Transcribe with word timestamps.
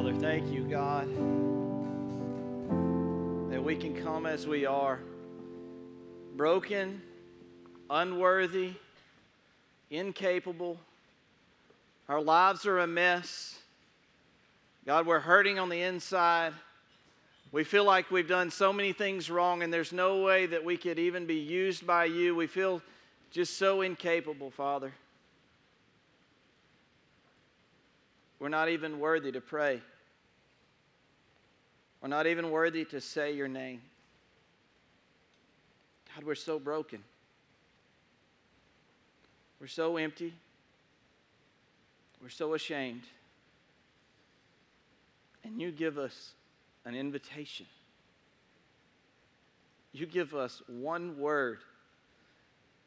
Father. 0.00 0.14
Thank 0.14 0.50
you, 0.50 0.62
God, 0.62 1.08
that 3.50 3.62
we 3.62 3.76
can 3.76 4.02
come 4.02 4.24
as 4.24 4.46
we 4.46 4.64
are 4.64 4.98
broken, 6.36 7.02
unworthy, 7.90 8.72
incapable. 9.90 10.78
Our 12.08 12.22
lives 12.22 12.64
are 12.64 12.78
a 12.78 12.86
mess. 12.86 13.58
God, 14.86 15.04
we're 15.04 15.20
hurting 15.20 15.58
on 15.58 15.68
the 15.68 15.82
inside. 15.82 16.54
We 17.52 17.62
feel 17.62 17.84
like 17.84 18.10
we've 18.10 18.26
done 18.26 18.50
so 18.50 18.72
many 18.72 18.94
things 18.94 19.30
wrong, 19.30 19.62
and 19.62 19.70
there's 19.70 19.92
no 19.92 20.22
way 20.22 20.46
that 20.46 20.64
we 20.64 20.78
could 20.78 20.98
even 20.98 21.26
be 21.26 21.40
used 21.40 21.86
by 21.86 22.06
you. 22.06 22.34
We 22.34 22.46
feel 22.46 22.80
just 23.30 23.58
so 23.58 23.82
incapable, 23.82 24.50
Father. 24.50 24.94
We're 28.38 28.48
not 28.48 28.70
even 28.70 28.98
worthy 28.98 29.30
to 29.32 29.42
pray. 29.42 29.82
We're 32.00 32.08
not 32.08 32.26
even 32.26 32.50
worthy 32.50 32.84
to 32.86 33.00
say 33.00 33.32
your 33.32 33.48
name. 33.48 33.82
God, 36.14 36.24
we're 36.24 36.34
so 36.34 36.58
broken. 36.58 37.02
We're 39.60 39.66
so 39.66 39.96
empty. 39.98 40.32
We're 42.22 42.30
so 42.30 42.54
ashamed. 42.54 43.02
And 45.44 45.60
you 45.60 45.70
give 45.70 45.98
us 45.98 46.32
an 46.84 46.94
invitation. 46.94 47.66
You 49.92 50.06
give 50.06 50.34
us 50.34 50.62
one 50.66 51.18
word 51.18 51.58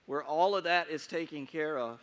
where 0.06 0.24
all 0.24 0.56
of 0.56 0.64
that 0.66 0.90
is 0.90 1.08
taken 1.08 1.46
care 1.46 1.78
of, 1.78 2.00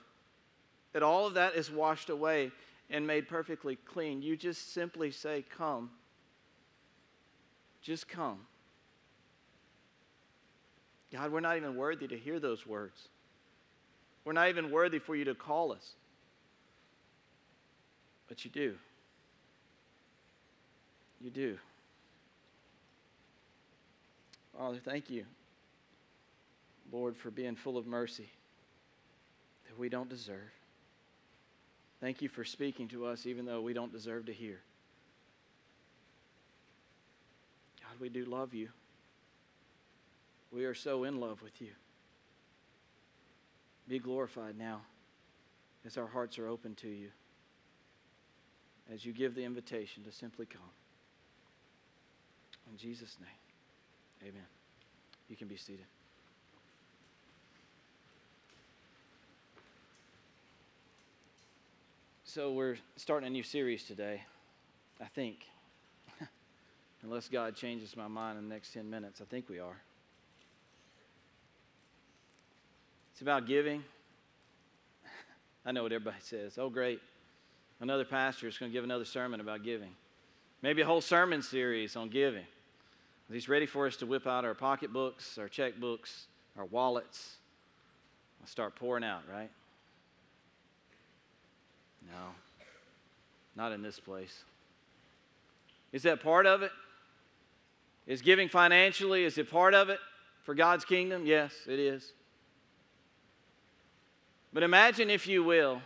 that 0.92 1.02
all 1.02 1.26
of 1.26 1.34
that 1.34 1.54
is 1.54 1.70
washed 1.70 2.10
away 2.10 2.50
and 2.88 3.06
made 3.06 3.28
perfectly 3.28 3.76
clean. 3.76 4.22
You 4.22 4.36
just 4.36 4.72
simply 4.72 5.10
say, 5.10 5.44
Come. 5.56 5.90
Just 7.82 8.08
come. 8.08 8.40
God, 11.12 11.32
we're 11.32 11.40
not 11.40 11.56
even 11.56 11.76
worthy 11.76 12.06
to 12.06 12.16
hear 12.16 12.38
those 12.38 12.66
words. 12.66 13.08
We're 14.24 14.32
not 14.32 14.48
even 14.48 14.70
worthy 14.70 14.98
for 14.98 15.16
you 15.16 15.24
to 15.24 15.34
call 15.34 15.72
us. 15.72 15.94
But 18.28 18.44
you 18.44 18.50
do. 18.50 18.76
You 21.20 21.30
do. 21.30 21.58
Father, 24.56 24.78
thank 24.84 25.10
you, 25.10 25.24
Lord, 26.92 27.16
for 27.16 27.30
being 27.30 27.56
full 27.56 27.76
of 27.76 27.86
mercy 27.86 28.28
that 29.66 29.78
we 29.78 29.88
don't 29.88 30.08
deserve. 30.08 30.50
Thank 32.00 32.22
you 32.22 32.28
for 32.28 32.44
speaking 32.44 32.88
to 32.88 33.06
us 33.06 33.26
even 33.26 33.44
though 33.44 33.60
we 33.60 33.72
don't 33.72 33.92
deserve 33.92 34.26
to 34.26 34.32
hear. 34.32 34.60
God, 37.82 37.89
we 38.00 38.08
do 38.08 38.24
love 38.24 38.54
you. 38.54 38.70
We 40.50 40.64
are 40.64 40.74
so 40.74 41.04
in 41.04 41.20
love 41.20 41.42
with 41.42 41.60
you. 41.60 41.70
Be 43.86 43.98
glorified 43.98 44.58
now 44.58 44.80
as 45.84 45.96
our 45.96 46.06
hearts 46.06 46.38
are 46.38 46.48
open 46.48 46.74
to 46.76 46.88
you, 46.88 47.08
as 48.92 49.04
you 49.04 49.12
give 49.12 49.34
the 49.34 49.44
invitation 49.44 50.02
to 50.04 50.12
simply 50.12 50.46
come. 50.46 50.62
In 52.70 52.76
Jesus' 52.76 53.16
name, 53.20 54.30
amen. 54.30 54.46
You 55.28 55.36
can 55.36 55.48
be 55.48 55.56
seated. 55.56 55.86
So, 62.24 62.52
we're 62.52 62.76
starting 62.94 63.26
a 63.26 63.30
new 63.30 63.42
series 63.42 63.82
today, 63.82 64.22
I 65.00 65.06
think. 65.06 65.46
Unless 67.02 67.28
God 67.28 67.56
changes 67.56 67.96
my 67.96 68.08
mind 68.08 68.38
in 68.38 68.48
the 68.48 68.54
next 68.54 68.72
10 68.74 68.88
minutes, 68.88 69.20
I 69.20 69.24
think 69.24 69.48
we 69.48 69.58
are. 69.58 69.76
It's 73.12 73.22
about 73.22 73.46
giving. 73.46 73.82
I 75.66 75.72
know 75.72 75.82
what 75.82 75.92
everybody 75.92 76.20
says. 76.20 76.58
Oh, 76.58 76.68
great. 76.68 77.00
Another 77.80 78.04
pastor 78.04 78.48
is 78.48 78.58
going 78.58 78.70
to 78.70 78.72
give 78.72 78.84
another 78.84 79.06
sermon 79.06 79.40
about 79.40 79.62
giving. 79.64 79.90
Maybe 80.62 80.82
a 80.82 80.86
whole 80.86 81.00
sermon 81.00 81.40
series 81.42 81.96
on 81.96 82.10
giving. 82.10 82.44
He's 83.32 83.48
ready 83.48 83.66
for 83.66 83.86
us 83.86 83.96
to 83.96 84.06
whip 84.06 84.26
out 84.26 84.44
our 84.44 84.54
pocketbooks, 84.54 85.38
our 85.38 85.48
checkbooks, 85.48 86.24
our 86.58 86.64
wallets, 86.64 87.36
and 88.40 88.48
start 88.48 88.74
pouring 88.74 89.04
out, 89.04 89.22
right? 89.32 89.50
No, 92.08 92.34
not 93.56 93.72
in 93.72 93.82
this 93.82 94.00
place. 94.00 94.42
Is 95.92 96.02
that 96.02 96.22
part 96.22 96.46
of 96.46 96.62
it? 96.62 96.72
Is 98.10 98.22
giving 98.22 98.48
financially, 98.48 99.22
is 99.22 99.38
it 99.38 99.48
part 99.48 99.72
of 99.72 99.88
it 99.88 100.00
for 100.42 100.52
God's 100.52 100.84
kingdom? 100.84 101.26
Yes, 101.26 101.52
it 101.68 101.78
is. 101.78 102.12
But 104.52 104.64
imagine, 104.64 105.10
if 105.10 105.28
you 105.28 105.44
will, 105.44 105.80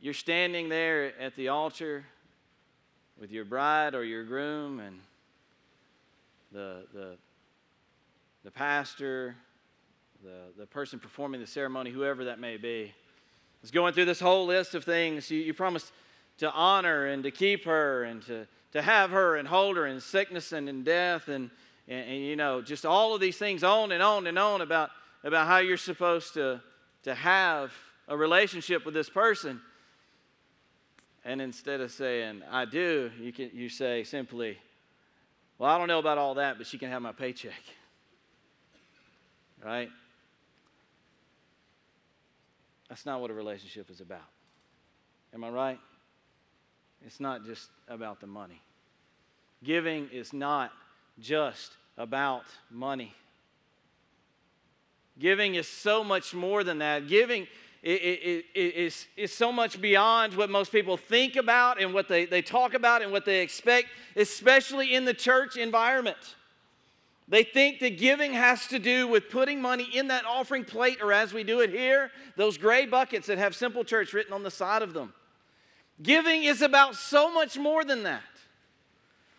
you're 0.00 0.14
standing 0.14 0.68
there 0.68 1.12
at 1.20 1.34
the 1.34 1.48
altar 1.48 2.04
with 3.20 3.32
your 3.32 3.44
bride 3.44 3.96
or 3.96 4.04
your 4.04 4.22
groom 4.22 4.78
and 4.78 5.00
the, 6.52 6.84
the, 6.94 7.16
the 8.44 8.50
pastor, 8.52 9.34
the, 10.22 10.52
the 10.56 10.66
person 10.66 11.00
performing 11.00 11.40
the 11.40 11.46
ceremony, 11.48 11.90
whoever 11.90 12.26
that 12.26 12.38
may 12.38 12.56
be 12.56 12.94
was 13.62 13.72
going 13.72 13.94
through 13.94 14.04
this 14.04 14.20
whole 14.20 14.46
list 14.46 14.76
of 14.76 14.84
things. 14.84 15.28
You, 15.28 15.40
you 15.40 15.54
promised 15.54 15.90
to 16.38 16.52
honor 16.52 17.06
and 17.06 17.24
to 17.24 17.32
keep 17.32 17.64
her 17.64 18.04
and 18.04 18.22
to, 18.26 18.46
to 18.76 18.82
have 18.82 19.08
her 19.08 19.36
and 19.36 19.48
hold 19.48 19.78
her 19.78 19.86
in 19.86 19.98
sickness 19.98 20.52
and 20.52 20.68
in 20.68 20.84
death 20.84 21.28
and, 21.28 21.50
and, 21.88 22.10
and, 22.10 22.22
you 22.22 22.36
know, 22.36 22.60
just 22.60 22.84
all 22.84 23.14
of 23.14 23.22
these 23.22 23.38
things 23.38 23.64
on 23.64 23.90
and 23.90 24.02
on 24.02 24.26
and 24.26 24.38
on 24.38 24.60
about, 24.60 24.90
about 25.24 25.46
how 25.46 25.56
you're 25.56 25.78
supposed 25.78 26.34
to, 26.34 26.60
to 27.02 27.14
have 27.14 27.72
a 28.06 28.14
relationship 28.14 28.84
with 28.84 28.92
this 28.92 29.08
person. 29.08 29.62
And 31.24 31.40
instead 31.40 31.80
of 31.80 31.90
saying, 31.90 32.42
I 32.50 32.66
do, 32.66 33.10
you, 33.18 33.32
can, 33.32 33.50
you 33.54 33.70
say 33.70 34.04
simply, 34.04 34.58
Well, 35.56 35.70
I 35.70 35.78
don't 35.78 35.88
know 35.88 35.98
about 35.98 36.18
all 36.18 36.34
that, 36.34 36.58
but 36.58 36.66
she 36.66 36.76
can 36.76 36.90
have 36.90 37.00
my 37.00 37.12
paycheck. 37.12 37.62
Right? 39.64 39.88
That's 42.90 43.06
not 43.06 43.22
what 43.22 43.30
a 43.30 43.34
relationship 43.34 43.90
is 43.90 44.02
about. 44.02 44.28
Am 45.32 45.42
I 45.44 45.48
right? 45.48 45.80
It's 47.04 47.20
not 47.20 47.44
just 47.44 47.68
about 47.88 48.20
the 48.20 48.26
money. 48.26 48.62
Giving 49.62 50.08
is 50.12 50.32
not 50.32 50.72
just 51.18 51.76
about 51.96 52.44
money. 52.70 53.14
Giving 55.18 55.54
is 55.54 55.66
so 55.66 56.04
much 56.04 56.34
more 56.34 56.62
than 56.62 56.78
that. 56.78 57.08
Giving 57.08 57.46
is, 57.82 59.06
is 59.16 59.32
so 59.32 59.52
much 59.52 59.80
beyond 59.80 60.34
what 60.34 60.50
most 60.50 60.72
people 60.72 60.96
think 60.96 61.36
about 61.36 61.80
and 61.80 61.94
what 61.94 62.08
they, 62.08 62.24
they 62.24 62.42
talk 62.42 62.74
about 62.74 63.02
and 63.02 63.12
what 63.12 63.24
they 63.24 63.40
expect, 63.40 63.88
especially 64.16 64.94
in 64.94 65.04
the 65.04 65.14
church 65.14 65.56
environment. 65.56 66.16
They 67.28 67.42
think 67.42 67.80
that 67.80 67.98
giving 67.98 68.32
has 68.34 68.66
to 68.68 68.78
do 68.78 69.08
with 69.08 69.30
putting 69.30 69.60
money 69.60 69.88
in 69.92 70.08
that 70.08 70.24
offering 70.24 70.64
plate, 70.64 70.98
or 71.00 71.12
as 71.12 71.32
we 71.32 71.44
do 71.44 71.60
it 71.60 71.70
here, 71.70 72.10
those 72.36 72.56
gray 72.56 72.86
buckets 72.86 73.26
that 73.26 73.38
have 73.38 73.54
Simple 73.54 73.84
Church 73.84 74.12
written 74.12 74.32
on 74.32 74.42
the 74.42 74.50
side 74.50 74.82
of 74.82 74.92
them. 74.92 75.12
Giving 76.02 76.44
is 76.44 76.62
about 76.62 76.94
so 76.94 77.32
much 77.32 77.58
more 77.58 77.84
than 77.84 78.02
that. 78.02 78.22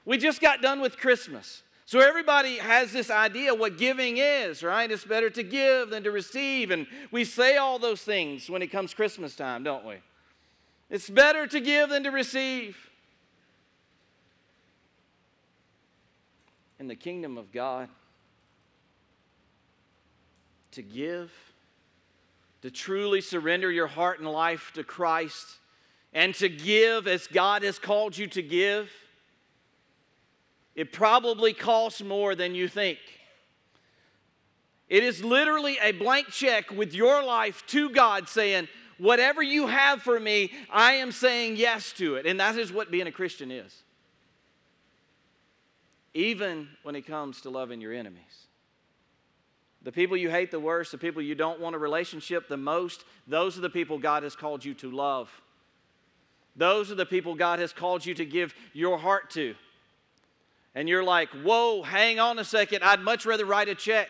We 0.05 0.17
just 0.17 0.41
got 0.41 0.61
done 0.61 0.81
with 0.81 0.97
Christmas. 0.97 1.63
So 1.85 1.99
everybody 1.99 2.57
has 2.57 2.91
this 2.91 3.09
idea 3.09 3.53
what 3.53 3.77
giving 3.77 4.17
is, 4.17 4.63
right? 4.63 4.89
It's 4.89 5.05
better 5.05 5.29
to 5.29 5.43
give 5.43 5.89
than 5.89 6.03
to 6.03 6.11
receive. 6.11 6.71
And 6.71 6.87
we 7.11 7.23
say 7.23 7.57
all 7.57 7.79
those 7.79 8.01
things 8.01 8.49
when 8.49 8.61
it 8.61 8.67
comes 8.67 8.93
Christmas 8.93 9.35
time, 9.35 9.63
don't 9.63 9.85
we? 9.85 9.95
It's 10.89 11.09
better 11.09 11.47
to 11.47 11.59
give 11.59 11.89
than 11.89 12.03
to 12.03 12.11
receive. 12.11 12.77
in 16.79 16.87
the 16.87 16.95
kingdom 16.95 17.37
of 17.37 17.51
God 17.51 17.89
to 20.71 20.81
give, 20.81 21.31
to 22.61 22.69
truly 22.69 23.21
surrender 23.21 23.71
your 23.71 23.87
heart 23.87 24.19
and 24.19 24.29
life 24.29 24.71
to 24.75 24.83
Christ, 24.83 25.57
and 26.13 26.33
to 26.35 26.49
give 26.49 27.07
as 27.07 27.27
God 27.27 27.63
has 27.63 27.79
called 27.79 28.17
you 28.17 28.27
to 28.27 28.41
give, 28.41 28.91
it 30.75 30.91
probably 30.91 31.53
costs 31.53 32.01
more 32.01 32.35
than 32.35 32.55
you 32.55 32.67
think. 32.67 32.99
It 34.89 35.03
is 35.03 35.23
literally 35.23 35.77
a 35.81 35.91
blank 35.91 36.27
check 36.27 36.71
with 36.71 36.93
your 36.93 37.23
life 37.23 37.63
to 37.67 37.89
God 37.89 38.29
saying, 38.29 38.67
Whatever 38.99 39.43
you 39.43 39.67
have 39.67 40.01
for 40.01 40.19
me, 40.19 40.51
I 40.71 40.93
am 40.93 41.11
saying 41.11 41.57
yes 41.57 41.91
to 41.93 42.15
it. 42.15 42.25
And 42.25 42.39
that 42.39 42.57
is 42.57 42.73
what 42.73 42.89
being 42.89 43.05
a 43.05 43.11
Christian 43.11 43.51
is 43.51 43.83
even 46.17 46.67
when 46.81 46.95
it 46.95 47.05
comes 47.05 47.41
to 47.41 47.49
loving 47.51 47.79
your 47.79 47.93
enemies. 47.93 48.47
The 49.83 49.91
people 49.91 50.17
you 50.17 50.31
hate 50.31 50.49
the 50.49 50.59
worst, 50.59 50.91
the 50.91 50.97
people 50.97 51.21
you 51.21 51.35
don't 51.35 51.59
want 51.59 51.75
a 51.75 51.79
relationship 51.79 52.47
the 52.47 52.57
most, 52.57 53.05
those 53.27 53.55
are 53.55 53.61
the 53.61 53.69
people 53.69 53.99
God 53.99 54.23
has 54.23 54.35
called 54.35 54.65
you 54.65 54.73
to 54.75 54.89
love. 54.89 55.29
Those 56.57 56.91
are 56.91 56.95
the 56.95 57.05
people 57.05 57.35
God 57.35 57.59
has 57.59 57.71
called 57.71 58.05
you 58.05 58.15
to 58.15 58.25
give 58.25 58.53
your 58.73 58.97
heart 58.97 59.29
to. 59.31 59.55
And 60.73 60.89
you're 60.89 61.03
like, 61.03 61.29
whoa, 61.29 61.83
hang 61.83 62.19
on 62.19 62.39
a 62.39 62.43
second. 62.43 62.83
I'd 62.83 62.99
much 62.99 63.25
rather 63.25 63.45
write 63.45 63.69
a 63.69 63.75
check. 63.75 64.09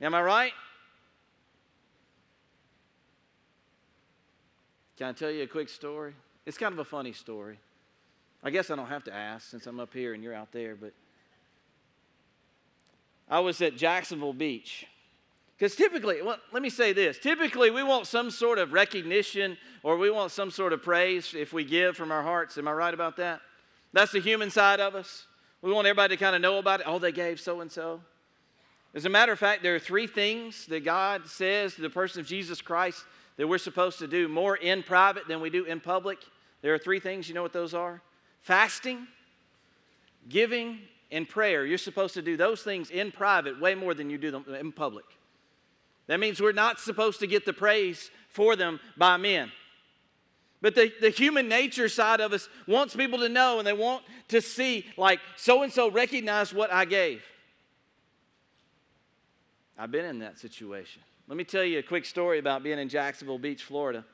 Am 0.00 0.14
I 0.14 0.22
right? 0.22 0.52
Can 4.96 5.08
I 5.08 5.12
tell 5.12 5.30
you 5.30 5.44
a 5.44 5.46
quick 5.46 5.68
story? 5.68 6.14
It's 6.44 6.58
kind 6.58 6.72
of 6.72 6.78
a 6.80 6.84
funny 6.84 7.12
story. 7.12 7.58
I 8.42 8.50
guess 8.50 8.70
I 8.70 8.76
don't 8.76 8.86
have 8.86 9.04
to 9.04 9.14
ask 9.14 9.48
since 9.48 9.66
I'm 9.66 9.78
up 9.80 9.92
here 9.92 10.14
and 10.14 10.22
you're 10.22 10.34
out 10.34 10.50
there, 10.50 10.74
but 10.74 10.92
I 13.28 13.40
was 13.40 13.60
at 13.60 13.76
Jacksonville 13.76 14.32
Beach. 14.32 14.86
Because 15.58 15.74
typically, 15.74 16.22
well, 16.22 16.38
let 16.52 16.62
me 16.62 16.70
say 16.70 16.92
this 16.92 17.18
typically, 17.18 17.70
we 17.70 17.82
want 17.82 18.06
some 18.06 18.30
sort 18.30 18.58
of 18.58 18.72
recognition 18.72 19.56
or 19.82 19.96
we 19.96 20.10
want 20.10 20.30
some 20.30 20.50
sort 20.50 20.72
of 20.72 20.82
praise 20.82 21.34
if 21.34 21.52
we 21.52 21.64
give 21.64 21.96
from 21.96 22.12
our 22.12 22.22
hearts. 22.22 22.56
Am 22.58 22.68
I 22.68 22.72
right 22.72 22.94
about 22.94 23.16
that? 23.16 23.40
That's 23.92 24.12
the 24.12 24.20
human 24.20 24.50
side 24.50 24.80
of 24.80 24.94
us. 24.94 25.26
We 25.60 25.72
want 25.72 25.88
everybody 25.88 26.16
to 26.16 26.22
kind 26.22 26.36
of 26.36 26.42
know 26.42 26.58
about 26.58 26.80
it. 26.80 26.86
Oh, 26.88 27.00
they 27.00 27.10
gave 27.10 27.40
so 27.40 27.60
and 27.60 27.72
so. 27.72 28.00
As 28.94 29.04
a 29.04 29.08
matter 29.08 29.32
of 29.32 29.38
fact, 29.38 29.62
there 29.62 29.74
are 29.74 29.80
three 29.80 30.06
things 30.06 30.66
that 30.66 30.84
God 30.84 31.26
says 31.26 31.74
to 31.74 31.82
the 31.82 31.90
person 31.90 32.20
of 32.20 32.26
Jesus 32.26 32.62
Christ 32.62 33.04
that 33.36 33.48
we're 33.48 33.58
supposed 33.58 33.98
to 33.98 34.06
do 34.06 34.28
more 34.28 34.56
in 34.56 34.82
private 34.82 35.26
than 35.26 35.40
we 35.40 35.50
do 35.50 35.64
in 35.64 35.80
public. 35.80 36.18
There 36.62 36.72
are 36.72 36.78
three 36.78 37.00
things. 37.00 37.28
You 37.28 37.34
know 37.34 37.42
what 37.42 37.52
those 37.52 37.74
are? 37.74 38.00
Fasting, 38.42 39.08
giving, 40.28 40.78
and 41.10 41.28
prayer. 41.28 41.66
You're 41.66 41.78
supposed 41.78 42.14
to 42.14 42.22
do 42.22 42.36
those 42.36 42.62
things 42.62 42.90
in 42.90 43.10
private 43.10 43.60
way 43.60 43.74
more 43.74 43.94
than 43.94 44.10
you 44.10 44.18
do 44.18 44.30
them 44.30 44.44
in 44.54 44.72
public. 44.72 45.04
That 46.08 46.18
means 46.18 46.40
we're 46.40 46.52
not 46.52 46.80
supposed 46.80 47.20
to 47.20 47.26
get 47.26 47.44
the 47.46 47.52
praise 47.52 48.10
for 48.30 48.56
them 48.56 48.80
by 48.96 49.16
men. 49.16 49.52
But 50.60 50.74
the, 50.74 50.92
the 51.00 51.10
human 51.10 51.48
nature 51.48 51.88
side 51.88 52.20
of 52.20 52.32
us 52.32 52.48
wants 52.66 52.96
people 52.96 53.20
to 53.20 53.28
know 53.28 53.58
and 53.58 53.66
they 53.66 53.72
want 53.72 54.02
to 54.28 54.40
see, 54.40 54.84
like, 54.96 55.20
so 55.36 55.62
and 55.62 55.72
so 55.72 55.88
recognized 55.90 56.52
what 56.52 56.72
I 56.72 56.84
gave. 56.84 57.22
I've 59.78 59.92
been 59.92 60.04
in 60.04 60.18
that 60.18 60.38
situation. 60.38 61.02
Let 61.28 61.36
me 61.36 61.44
tell 61.44 61.62
you 61.62 61.78
a 61.78 61.82
quick 61.82 62.04
story 62.04 62.38
about 62.38 62.64
being 62.64 62.78
in 62.78 62.88
Jacksonville 62.88 63.38
Beach, 63.38 63.62
Florida. 63.62 64.04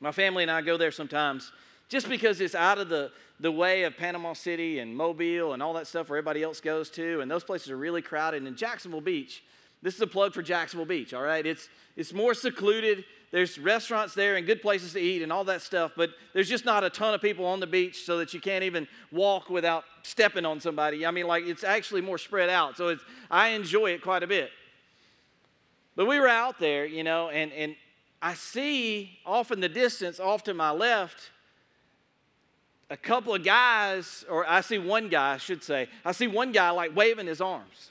My 0.00 0.12
family 0.12 0.44
and 0.44 0.50
I 0.50 0.62
go 0.62 0.78
there 0.78 0.92
sometimes 0.92 1.52
just 1.88 2.08
because 2.08 2.40
it's 2.40 2.54
out 2.54 2.78
of 2.78 2.88
the, 2.88 3.10
the 3.38 3.52
way 3.52 3.82
of 3.82 3.96
Panama 3.96 4.32
City 4.32 4.78
and 4.78 4.96
Mobile 4.96 5.52
and 5.52 5.62
all 5.62 5.74
that 5.74 5.86
stuff 5.86 6.08
where 6.08 6.16
everybody 6.18 6.42
else 6.42 6.60
goes 6.60 6.90
to, 6.90 7.20
and 7.20 7.30
those 7.30 7.44
places 7.44 7.70
are 7.70 7.76
really 7.76 8.02
crowded. 8.02 8.38
And 8.38 8.48
in 8.48 8.56
Jacksonville 8.56 9.00
Beach, 9.00 9.42
this 9.82 9.94
is 9.94 10.00
a 10.00 10.06
plug 10.06 10.34
for 10.34 10.42
Jacksonville 10.42 10.86
Beach, 10.86 11.14
all 11.14 11.22
right? 11.22 11.44
It's, 11.44 11.68
it's 11.96 12.12
more 12.12 12.34
secluded. 12.34 13.04
There's 13.30 13.58
restaurants 13.58 14.14
there 14.14 14.36
and 14.36 14.46
good 14.46 14.62
places 14.62 14.92
to 14.94 15.00
eat 15.00 15.22
and 15.22 15.32
all 15.32 15.44
that 15.44 15.62
stuff, 15.62 15.92
but 15.96 16.10
there's 16.32 16.48
just 16.48 16.64
not 16.64 16.84
a 16.84 16.90
ton 16.90 17.14
of 17.14 17.20
people 17.20 17.44
on 17.44 17.60
the 17.60 17.66
beach 17.66 18.04
so 18.04 18.18
that 18.18 18.32
you 18.32 18.40
can't 18.40 18.64
even 18.64 18.88
walk 19.12 19.50
without 19.50 19.84
stepping 20.02 20.44
on 20.44 20.60
somebody. 20.60 21.04
I 21.04 21.10
mean, 21.10 21.26
like, 21.26 21.44
it's 21.46 21.64
actually 21.64 22.00
more 22.00 22.18
spread 22.18 22.48
out. 22.48 22.76
So 22.76 22.88
it's, 22.88 23.02
I 23.30 23.48
enjoy 23.48 23.90
it 23.90 24.02
quite 24.02 24.22
a 24.22 24.26
bit. 24.26 24.50
But 25.96 26.06
we 26.06 26.18
were 26.20 26.28
out 26.28 26.58
there, 26.58 26.86
you 26.86 27.02
know, 27.02 27.30
and, 27.30 27.52
and 27.52 27.76
I 28.22 28.34
see 28.34 29.18
off 29.24 29.50
in 29.50 29.60
the 29.60 29.68
distance, 29.68 30.20
off 30.20 30.42
to 30.44 30.54
my 30.54 30.70
left, 30.70 31.30
a 32.90 32.96
couple 32.96 33.34
of 33.34 33.44
guys, 33.44 34.24
or 34.30 34.48
I 34.48 34.60
see 34.60 34.78
one 34.78 35.08
guy, 35.08 35.34
I 35.34 35.36
should 35.38 35.62
say, 35.62 35.88
I 36.04 36.12
see 36.12 36.26
one 36.26 36.52
guy 36.52 36.70
like 36.70 36.94
waving 36.94 37.26
his 37.26 37.40
arms. 37.40 37.90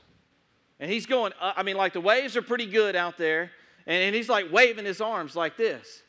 And 0.79 0.91
he's 0.91 1.05
going, 1.05 1.31
uh, 1.39 1.53
I 1.55 1.63
mean, 1.63 1.77
like 1.77 1.93
the 1.93 2.01
waves 2.01 2.35
are 2.35 2.41
pretty 2.41 2.65
good 2.65 2.95
out 2.95 3.17
there, 3.17 3.51
and, 3.87 4.03
and 4.03 4.15
he's 4.15 4.29
like 4.29 4.51
waving 4.51 4.85
his 4.85 5.01
arms 5.01 5.35
like 5.35 5.57
this. 5.57 6.03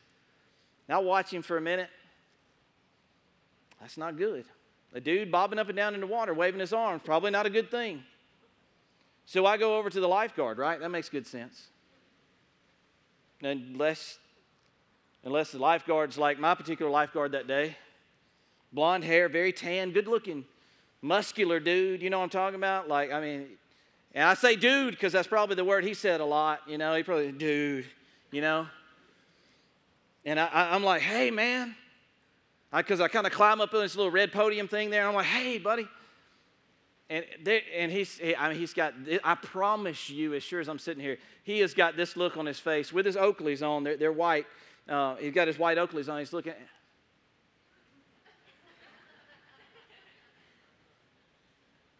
Now 0.89 1.01
watch 1.01 1.31
him 1.31 1.41
for 1.41 1.57
a 1.57 1.61
minute. 1.61 1.89
That's 3.79 3.97
not 3.97 4.17
good. 4.17 4.45
A 4.93 4.99
dude 4.99 5.31
bobbing 5.31 5.59
up 5.59 5.67
and 5.67 5.75
down 5.75 5.93
in 5.93 6.01
the 6.01 6.07
water, 6.07 6.33
waving 6.33 6.59
his 6.59 6.73
arms, 6.73 7.01
probably 7.03 7.31
not 7.31 7.45
a 7.45 7.49
good 7.49 7.69
thing. 7.69 8.03
So 9.25 9.45
I 9.45 9.57
go 9.57 9.77
over 9.77 9.89
to 9.89 9.99
the 9.99 10.07
lifeguard, 10.07 10.57
right? 10.57 10.79
That 10.79 10.89
makes 10.89 11.09
good 11.09 11.27
sense. 11.27 11.67
Unless, 13.41 14.19
unless 15.23 15.51
the 15.51 15.59
lifeguard's 15.59 16.17
like 16.17 16.39
my 16.39 16.55
particular 16.55 16.89
lifeguard 16.89 17.33
that 17.33 17.45
day, 17.47 17.75
blonde 18.71 19.03
hair, 19.03 19.27
very 19.27 19.51
tan, 19.51 19.91
good 19.91 20.07
looking, 20.07 20.45
muscular 21.01 21.59
dude. 21.59 22.01
You 22.01 22.09
know 22.09 22.19
what 22.19 22.23
I'm 22.23 22.29
talking 22.29 22.55
about? 22.55 22.87
Like, 22.87 23.11
I 23.11 23.19
mean, 23.19 23.47
and 24.13 24.23
I 24.23 24.33
say 24.33 24.55
dude 24.55 24.91
because 24.91 25.13
that's 25.13 25.27
probably 25.27 25.55
the 25.55 25.65
word 25.65 25.83
he 25.83 25.93
said 25.93 26.21
a 26.21 26.25
lot. 26.25 26.61
You 26.67 26.77
know, 26.77 26.95
he 26.95 27.03
probably, 27.03 27.31
dude, 27.31 27.85
you 28.31 28.41
know. 28.41 28.67
And 30.25 30.39
I, 30.39 30.75
am 30.75 30.83
like, 30.83 31.01
hey, 31.01 31.31
man. 31.31 31.75
Because 32.75 32.99
I, 32.99 33.05
I 33.05 33.07
kind 33.07 33.25
of 33.25 33.31
climb 33.31 33.61
up 33.61 33.73
on 33.73 33.81
this 33.81 33.95
little 33.95 34.11
red 34.11 34.31
podium 34.31 34.67
thing 34.67 34.89
there. 34.89 35.07
I'm 35.07 35.15
like, 35.15 35.25
hey, 35.25 35.57
buddy. 35.57 35.87
And, 37.09 37.23
and 37.73 37.89
he's, 37.89 38.19
I 38.37 38.49
mean, 38.49 38.57
he's 38.57 38.73
got, 38.73 38.93
I 39.23 39.35
promise 39.35 40.09
you, 40.09 40.33
as 40.33 40.43
sure 40.43 40.59
as 40.59 40.67
I'm 40.67 40.79
sitting 40.79 41.01
here, 41.01 41.17
he 41.43 41.59
has 41.59 41.73
got 41.73 41.95
this 41.95 42.17
look 42.17 42.35
on 42.35 42.45
his 42.45 42.59
face 42.59 42.91
with 42.91 43.05
his 43.05 43.15
Oakleys 43.15 43.65
on. 43.65 43.83
They're, 43.83 43.95
they're 43.95 44.11
white. 44.11 44.45
Uh, 44.89 45.15
he's 45.15 45.33
got 45.33 45.47
his 45.47 45.57
white 45.57 45.77
Oakleys 45.77 46.11
on. 46.11 46.19
He's 46.19 46.33
looking, 46.33 46.53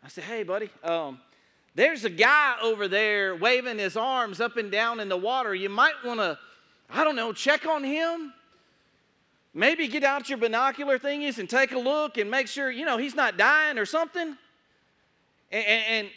I 0.03 0.09
said, 0.09 0.25
hey, 0.25 0.43
buddy, 0.43 0.69
um, 0.83 1.19
there's 1.77 2.05
a 2.05 2.09
guy 2.09 2.55
over 2.59 2.87
there 2.87 3.35
waving 3.35 3.77
his 3.77 3.95
arms 3.95 4.41
up 4.41 4.57
and 4.57 4.71
down 4.71 4.99
in 4.99 5.09
the 5.09 5.15
water. 5.15 5.53
You 5.53 5.69
might 5.69 5.93
want 6.03 6.19
to, 6.19 6.39
I 6.89 7.03
don't 7.03 7.15
know, 7.15 7.31
check 7.31 7.67
on 7.67 7.83
him. 7.83 8.33
Maybe 9.53 9.87
get 9.87 10.03
out 10.03 10.27
your 10.27 10.39
binocular 10.39 10.97
thingies 10.97 11.37
and 11.37 11.47
take 11.47 11.73
a 11.73 11.77
look 11.77 12.17
and 12.17 12.31
make 12.31 12.47
sure, 12.47 12.71
you 12.71 12.83
know, 12.83 12.97
he's 12.97 13.13
not 13.13 13.37
dying 13.37 13.77
or 13.77 13.85
something. 13.85 14.35
And, 15.51 15.65
and, 15.65 15.83
and 15.87 16.09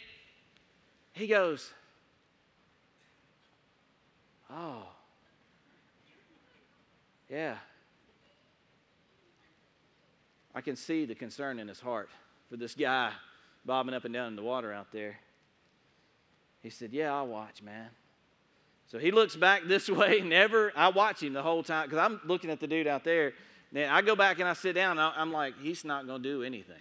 he 1.13 1.27
goes, 1.27 1.69
Oh, 4.49 4.87
yeah. 7.29 7.57
I 10.55 10.61
can 10.61 10.75
see 10.75 11.05
the 11.05 11.13
concern 11.13 11.59
in 11.59 11.67
his 11.67 11.79
heart 11.79 12.09
for 12.49 12.57
this 12.57 12.73
guy 12.73 13.11
bobbing 13.63 13.93
up 13.93 14.05
and 14.05 14.13
down 14.13 14.29
in 14.29 14.35
the 14.35 14.41
water 14.41 14.73
out 14.73 14.91
there. 14.91 15.19
He 16.61 16.69
said, 16.69 16.93
Yeah, 16.93 17.13
I'll 17.13 17.27
watch, 17.27 17.61
man. 17.61 17.89
So 18.87 18.99
he 18.99 19.11
looks 19.11 19.35
back 19.35 19.63
this 19.65 19.89
way, 19.89 20.21
never. 20.21 20.71
I 20.75 20.89
watch 20.89 21.23
him 21.23 21.33
the 21.33 21.41
whole 21.41 21.63
time 21.63 21.89
because 21.89 21.99
I'm 21.99 22.19
looking 22.25 22.49
at 22.49 22.59
the 22.59 22.67
dude 22.67 22.87
out 22.87 23.03
there. 23.03 23.33
Then 23.71 23.89
I 23.89 24.01
go 24.01 24.15
back 24.15 24.39
and 24.39 24.47
I 24.47 24.53
sit 24.53 24.73
down. 24.73 24.99
I'm 24.99 25.31
like, 25.31 25.53
He's 25.61 25.85
not 25.85 26.07
going 26.07 26.21
to 26.21 26.29
do 26.29 26.43
anything. 26.43 26.75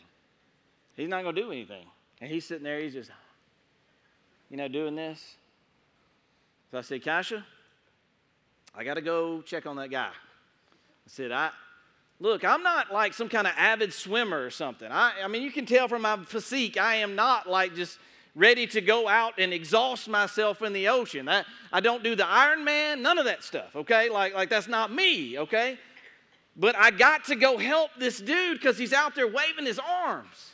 He's 0.96 1.08
not 1.08 1.22
going 1.22 1.34
to 1.34 1.42
do 1.42 1.50
anything. 1.50 1.84
And 2.20 2.30
he's 2.30 2.44
sitting 2.44 2.64
there, 2.64 2.80
he's 2.80 2.92
just, 2.92 3.10
you 4.50 4.56
know, 4.58 4.68
doing 4.68 4.94
this. 4.94 5.36
So 6.70 6.78
I 6.78 6.82
said, 6.82 7.02
Kasha, 7.02 7.44
I 8.74 8.84
got 8.84 8.94
to 8.94 9.00
go 9.00 9.40
check 9.40 9.64
on 9.66 9.76
that 9.76 9.90
guy. 9.90 10.10
I 10.10 11.06
said, 11.06 11.32
I, 11.32 11.50
Look, 12.22 12.44
I'm 12.44 12.62
not 12.62 12.92
like 12.92 13.14
some 13.14 13.30
kind 13.30 13.46
of 13.46 13.54
avid 13.56 13.94
swimmer 13.94 14.44
or 14.44 14.50
something. 14.50 14.92
I, 14.92 15.22
I 15.24 15.28
mean, 15.28 15.42
you 15.42 15.50
can 15.50 15.64
tell 15.64 15.88
from 15.88 16.02
my 16.02 16.18
physique, 16.24 16.76
I 16.76 16.96
am 16.96 17.16
not 17.16 17.48
like 17.48 17.74
just 17.74 17.98
ready 18.34 18.66
to 18.68 18.80
go 18.80 19.08
out 19.08 19.34
and 19.38 19.52
exhaust 19.52 20.08
myself 20.08 20.62
in 20.62 20.72
the 20.72 20.88
ocean. 20.88 21.28
I, 21.28 21.44
I 21.72 21.80
don't 21.80 22.02
do 22.02 22.14
the 22.14 22.24
Ironman, 22.24 23.00
none 23.00 23.18
of 23.18 23.24
that 23.24 23.42
stuff, 23.42 23.74
okay? 23.74 24.08
Like, 24.08 24.34
like 24.34 24.50
that's 24.50 24.68
not 24.68 24.92
me, 24.92 25.38
okay? 25.38 25.78
But 26.56 26.76
I 26.76 26.90
got 26.90 27.24
to 27.26 27.36
go 27.36 27.58
help 27.58 27.90
this 27.98 28.20
dude 28.20 28.58
because 28.58 28.78
he's 28.78 28.92
out 28.92 29.14
there 29.14 29.26
waving 29.26 29.66
his 29.66 29.78
arms. 29.78 30.50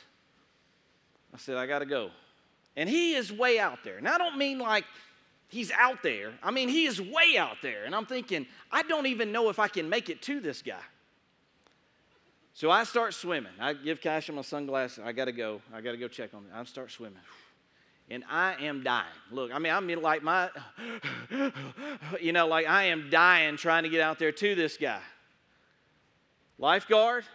I 1.33 1.37
said, 1.37 1.57
I 1.57 1.67
got 1.67 1.79
to 1.79 1.85
go. 1.85 2.11
And 2.75 2.87
he 2.87 3.15
is 3.15 3.31
way 3.31 3.59
out 3.59 3.79
there. 3.83 3.97
And 3.97 4.07
I 4.07 4.17
don't 4.17 4.37
mean 4.37 4.59
like 4.59 4.85
he's 5.49 5.71
out 5.71 6.03
there, 6.03 6.33
I 6.43 6.51
mean, 6.51 6.69
he 6.69 6.85
is 6.85 7.01
way 7.01 7.37
out 7.37 7.57
there. 7.61 7.85
And 7.85 7.95
I'm 7.95 8.05
thinking, 8.05 8.45
I 8.71 8.83
don't 8.83 9.07
even 9.07 9.31
know 9.31 9.49
if 9.49 9.59
I 9.59 9.67
can 9.67 9.89
make 9.89 10.09
it 10.09 10.21
to 10.23 10.39
this 10.39 10.61
guy. 10.61 10.75
So 12.53 12.71
I 12.71 12.85
start 12.85 13.13
swimming. 13.13 13.51
I 13.59 13.73
give 13.73 14.01
Kasha 14.01 14.31
my 14.31 14.41
sunglasses. 14.41 15.03
I 15.05 15.11
got 15.11 15.25
to 15.25 15.31
go. 15.31 15.61
I 15.71 15.79
got 15.79 15.91
to 15.91 15.97
go 15.97 16.07
check 16.07 16.33
on 16.33 16.41
him. 16.41 16.49
I 16.55 16.63
start 16.63 16.91
swimming. 16.91 17.19
And 18.09 18.23
I 18.29 18.55
am 18.65 18.83
dying. 18.83 19.05
Look, 19.31 19.53
I 19.53 19.59
mean, 19.59 19.73
I 19.73 19.79
mean, 19.81 20.01
like 20.01 20.23
my, 20.23 20.49
you 22.21 22.31
know, 22.31 22.47
like 22.47 22.65
I 22.65 22.85
am 22.85 23.09
dying 23.09 23.57
trying 23.57 23.83
to 23.83 23.89
get 23.89 23.99
out 23.99 24.17
there 24.17 24.31
to 24.31 24.55
this 24.55 24.77
guy. 24.77 25.01
Lifeguard, 26.57 27.25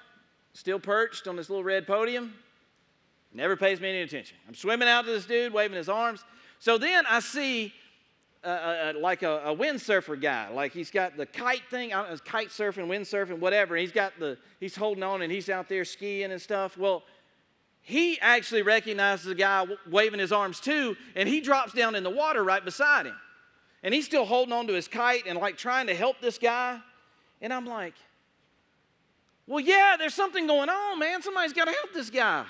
still 0.54 0.80
perched 0.80 1.28
on 1.28 1.36
this 1.36 1.50
little 1.50 1.62
red 1.64 1.86
podium, 1.86 2.34
never 3.34 3.56
pays 3.56 3.80
me 3.80 3.90
any 3.90 4.00
attention. 4.00 4.36
I'm 4.48 4.54
swimming 4.54 4.88
out 4.88 5.04
to 5.04 5.10
this 5.10 5.26
dude, 5.26 5.52
waving 5.52 5.76
his 5.76 5.88
arms. 5.88 6.24
So 6.58 6.78
then 6.78 7.04
I 7.06 7.20
see 7.20 7.72
uh, 8.44 8.46
uh, 8.46 8.92
like 8.98 9.22
a, 9.22 9.42
a 9.44 9.54
windsurfer 9.54 10.20
guy. 10.20 10.48
Like 10.48 10.72
he's 10.72 10.90
got 10.90 11.16
the 11.16 11.26
kite 11.26 11.62
thing, 11.70 11.92
I 11.94 12.10
know, 12.10 12.16
kite 12.24 12.48
surfing, 12.48 12.88
windsurfing, 12.88 13.38
whatever. 13.38 13.76
he's 13.76 13.92
got 13.92 14.18
the, 14.18 14.36
he's 14.58 14.74
holding 14.74 15.04
on 15.04 15.22
and 15.22 15.30
he's 15.30 15.48
out 15.48 15.68
there 15.68 15.84
skiing 15.84 16.32
and 16.32 16.40
stuff. 16.40 16.76
Well, 16.76 17.04
he 17.82 18.18
actually 18.20 18.62
recognizes 18.62 19.26
the 19.26 19.34
guy 19.34 19.66
waving 19.90 20.20
his 20.20 20.30
arms 20.30 20.60
too, 20.60 20.96
and 21.16 21.28
he 21.28 21.40
drops 21.40 21.72
down 21.72 21.96
in 21.96 22.04
the 22.04 22.10
water 22.10 22.42
right 22.42 22.64
beside 22.64 23.06
him. 23.06 23.16
And 23.82 23.92
he's 23.92 24.06
still 24.06 24.24
holding 24.24 24.52
on 24.52 24.68
to 24.68 24.72
his 24.72 24.86
kite 24.86 25.24
and 25.26 25.36
like 25.36 25.56
trying 25.56 25.88
to 25.88 25.94
help 25.94 26.20
this 26.20 26.38
guy. 26.38 26.78
And 27.40 27.52
I'm 27.52 27.66
like, 27.66 27.94
Well, 29.48 29.58
yeah, 29.58 29.96
there's 29.98 30.14
something 30.14 30.46
going 30.46 30.68
on, 30.68 31.00
man. 31.00 31.22
Somebody's 31.22 31.52
got 31.52 31.64
to 31.64 31.72
help 31.72 31.92
this 31.92 32.08
guy. 32.08 32.44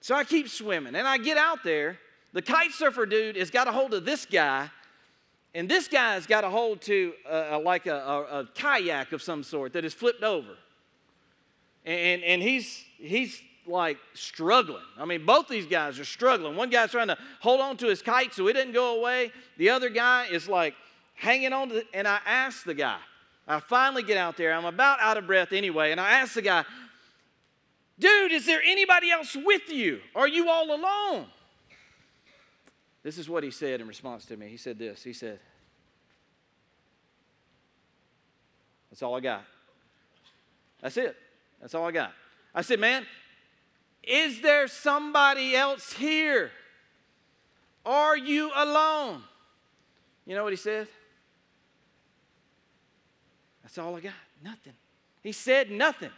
So 0.00 0.14
I 0.14 0.24
keep 0.24 0.48
swimming 0.48 0.94
and 0.94 1.06
I 1.06 1.18
get 1.18 1.36
out 1.36 1.62
there. 1.62 1.98
The 2.32 2.40
kite 2.40 2.72
surfer 2.72 3.04
dude 3.04 3.36
has 3.36 3.50
got 3.50 3.68
a 3.68 3.72
hold 3.72 3.92
of 3.92 4.04
this 4.04 4.26
guy, 4.26 4.70
and 5.54 5.68
this 5.68 5.88
guy's 5.88 6.26
got 6.26 6.44
a 6.44 6.50
hold 6.50 6.80
to 6.82 7.12
uh, 7.30 7.60
like 7.62 7.86
a, 7.86 7.96
a, 7.96 8.40
a, 8.40 8.48
kayak 8.54 9.12
of 9.12 9.22
some 9.22 9.42
sort 9.42 9.72
that 9.74 9.84
is 9.84 9.94
flipped 9.94 10.22
over. 10.22 10.56
And, 11.84 12.22
and 12.22 12.42
he's, 12.42 12.84
he's 12.98 13.40
like 13.68 13.98
struggling. 14.14 14.82
I 14.98 15.04
mean, 15.04 15.26
both 15.26 15.48
these 15.48 15.66
guys 15.66 15.98
are 15.98 16.04
struggling. 16.04 16.56
One 16.56 16.70
guy's 16.70 16.90
trying 16.90 17.08
to 17.08 17.18
hold 17.40 17.60
on 17.60 17.76
to 17.78 17.86
his 17.86 18.02
kite 18.02 18.34
so 18.34 18.48
it 18.48 18.54
doesn't 18.54 18.72
go 18.72 18.98
away. 18.98 19.32
The 19.56 19.70
other 19.70 19.88
guy 19.88 20.26
is 20.26 20.48
like 20.48 20.74
hanging 21.14 21.52
on 21.52 21.68
to 21.68 21.74
the, 21.76 21.84
and 21.94 22.06
I 22.06 22.20
ask 22.26 22.64
the 22.64 22.74
guy, 22.74 22.98
I 23.48 23.60
finally 23.60 24.02
get 24.02 24.16
out 24.16 24.36
there. 24.36 24.52
I'm 24.52 24.64
about 24.64 25.00
out 25.00 25.16
of 25.16 25.26
breath 25.26 25.52
anyway, 25.52 25.92
and 25.92 26.00
I 26.00 26.20
ask 26.20 26.34
the 26.34 26.42
guy, 26.42 26.64
Dude, 27.98 28.32
is 28.32 28.44
there 28.44 28.60
anybody 28.62 29.10
else 29.10 29.34
with 29.34 29.70
you? 29.70 30.00
Are 30.14 30.28
you 30.28 30.50
all 30.50 30.74
alone? 30.74 31.26
This 33.02 33.16
is 33.16 33.28
what 33.28 33.42
he 33.42 33.50
said 33.50 33.80
in 33.80 33.86
response 33.86 34.26
to 34.26 34.36
me. 34.36 34.48
He 34.48 34.56
said 34.56 34.78
this 34.78 35.02
He 35.02 35.12
said, 35.12 35.38
That's 38.90 39.02
all 39.02 39.14
I 39.14 39.20
got. 39.20 39.44
That's 40.80 40.96
it. 40.96 41.16
That's 41.60 41.74
all 41.74 41.86
I 41.86 41.92
got. 41.92 42.12
I 42.54 42.62
said, 42.62 42.80
Man, 42.80 43.06
is 44.06 44.40
there 44.40 44.68
somebody 44.68 45.56
else 45.56 45.92
here? 45.92 46.50
Are 47.84 48.16
you 48.16 48.50
alone? 48.54 49.22
You 50.24 50.34
know 50.34 50.44
what 50.44 50.52
he 50.52 50.56
said? 50.56 50.88
That's 53.62 53.78
all 53.78 53.96
I 53.96 54.00
got. 54.00 54.12
Nothing. 54.44 54.74
He 55.22 55.32
said 55.32 55.70
nothing. 55.70 56.10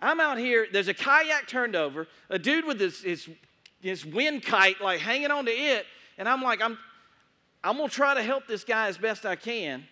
I'm 0.00 0.20
out 0.20 0.38
here, 0.38 0.66
there's 0.72 0.88
a 0.88 0.94
kayak 0.94 1.46
turned 1.46 1.76
over, 1.76 2.06
a 2.30 2.38
dude 2.38 2.64
with 2.64 2.80
his, 2.80 3.02
his, 3.02 3.28
his 3.82 4.06
wind 4.06 4.42
kite 4.42 4.80
like 4.80 5.00
hanging 5.00 5.30
onto 5.30 5.50
it, 5.52 5.84
and 6.16 6.28
I'm 6.28 6.40
like, 6.40 6.62
I'm, 6.62 6.78
I'm 7.62 7.76
gonna 7.76 7.88
try 7.88 8.14
to 8.14 8.22
help 8.22 8.46
this 8.46 8.64
guy 8.64 8.88
as 8.88 8.96
best 8.96 9.26
I 9.26 9.36
can. 9.36 9.86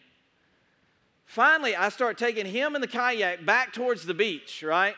Finally, 1.27 1.77
I 1.77 1.91
start 1.91 2.17
taking 2.17 2.47
him 2.47 2.75
and 2.75 2.83
the 2.83 2.89
kayak 2.89 3.45
back 3.45 3.75
towards 3.75 4.07
the 4.07 4.15
beach, 4.15 4.63
right? 4.63 4.95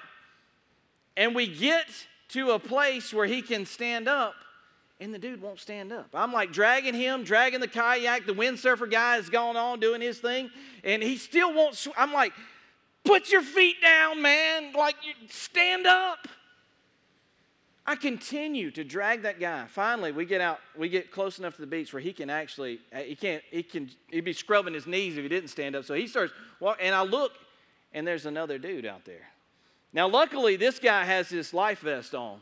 And 1.16 1.34
we 1.34 1.46
get 1.46 1.86
to 2.30 2.52
a 2.52 2.58
place 2.58 3.12
where 3.12 3.26
he 3.26 3.42
can 3.42 3.66
stand 3.66 4.08
up, 4.08 4.34
and 5.00 5.12
the 5.12 5.18
dude 5.18 5.42
won't 5.42 5.58
stand 5.58 5.92
up. 5.92 6.08
I'm 6.14 6.32
like 6.32 6.52
dragging 6.52 6.94
him, 6.94 7.24
dragging 7.24 7.60
the 7.60 7.68
kayak. 7.68 8.26
The 8.26 8.34
windsurfer 8.34 8.90
guy 8.90 9.16
is 9.16 9.28
going 9.28 9.56
on 9.56 9.80
doing 9.80 10.00
his 10.00 10.18
thing, 10.18 10.50
and 10.84 11.02
he 11.02 11.16
still 11.16 11.52
won't. 11.52 11.74
Sw- 11.74 11.88
I'm 11.96 12.12
like, 12.12 12.32
Put 13.04 13.30
your 13.30 13.42
feet 13.42 13.80
down, 13.80 14.20
man. 14.20 14.72
Like, 14.72 14.96
stand 15.28 15.86
up. 15.86 16.28
I 17.86 17.96
continue 17.96 18.70
to 18.72 18.84
drag 18.84 19.22
that 19.22 19.40
guy. 19.40 19.66
Finally, 19.66 20.12
we 20.12 20.24
get 20.24 20.40
out, 20.40 20.60
we 20.76 20.88
get 20.88 21.10
close 21.10 21.38
enough 21.38 21.54
to 21.56 21.60
the 21.60 21.66
beach 21.66 21.92
where 21.92 22.02
he 22.02 22.12
can 22.12 22.30
actually, 22.30 22.78
uh, 22.94 22.98
he 22.98 23.16
can't, 23.16 23.42
he 23.50 23.62
can, 23.62 23.90
he'd 24.10 24.20
be 24.20 24.32
scrubbing 24.32 24.74
his 24.74 24.86
knees 24.86 25.16
if 25.16 25.22
he 25.22 25.28
didn't 25.28 25.48
stand 25.48 25.74
up. 25.74 25.84
So 25.84 25.94
he 25.94 26.06
starts 26.06 26.32
walking, 26.60 26.86
and 26.86 26.94
I 26.94 27.02
look, 27.02 27.32
and 27.92 28.06
there's 28.06 28.26
another 28.26 28.58
dude 28.58 28.86
out 28.86 29.04
there. 29.04 29.26
Now, 29.92 30.08
luckily, 30.08 30.56
this 30.56 30.78
guy 30.78 31.04
has 31.04 31.28
his 31.28 31.52
life 31.52 31.80
vest 31.80 32.14
on. 32.14 32.40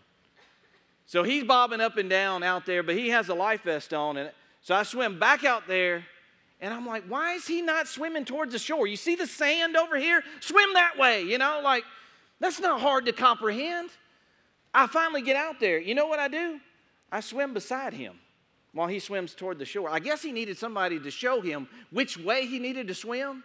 So 1.07 1.23
he's 1.23 1.45
bobbing 1.45 1.81
up 1.81 1.97
and 1.97 2.11
down 2.11 2.43
out 2.43 2.67
there, 2.67 2.83
but 2.83 2.95
he 2.95 3.09
has 3.09 3.31
a 3.31 3.35
life 3.35 3.63
vest 3.63 3.95
on. 3.95 4.19
And 4.19 4.31
so 4.61 4.75
I 4.75 4.83
swim 4.83 5.19
back 5.19 5.45
out 5.45 5.67
there 5.67 6.05
and 6.61 6.75
I'm 6.75 6.85
like, 6.85 7.05
why 7.05 7.35
is 7.35 7.47
he 7.47 7.63
not 7.63 7.89
swimming 7.89 8.25
towards 8.25 8.53
the 8.53 8.59
shore? 8.59 8.87
You 8.87 8.97
see 8.97 9.15
the 9.15 9.27
sand 9.27 9.77
over 9.77 9.97
here? 9.97 10.23
Swim 10.41 10.75
that 10.75 10.99
way, 10.99 11.23
you 11.23 11.39
know? 11.39 11.61
Like, 11.63 11.85
that's 12.41 12.61
not 12.61 12.81
hard 12.81 13.07
to 13.07 13.13
comprehend. 13.13 13.91
I 14.75 14.87
finally 14.87 15.23
get 15.23 15.37
out 15.37 15.61
there. 15.61 15.79
You 15.79 15.95
know 15.95 16.07
what 16.07 16.19
I 16.19 16.29
do? 16.29 16.61
I 17.11 17.21
swim 17.21 17.55
beside 17.55 17.95
him 17.95 18.19
while 18.73 18.89
he 18.89 18.99
swims 18.99 19.35
toward 19.35 19.59
the 19.59 19.65
shore. 19.65 19.89
I 19.89 19.99
guess 19.99 20.21
he 20.21 20.33
needed 20.33 20.59
somebody 20.59 21.01
to 21.01 21.11
show 21.11 21.41
him 21.41 21.69
which 21.91 22.19
way 22.19 22.47
he 22.47 22.59
needed 22.59 22.89
to 22.89 22.95
swim. 22.95 23.45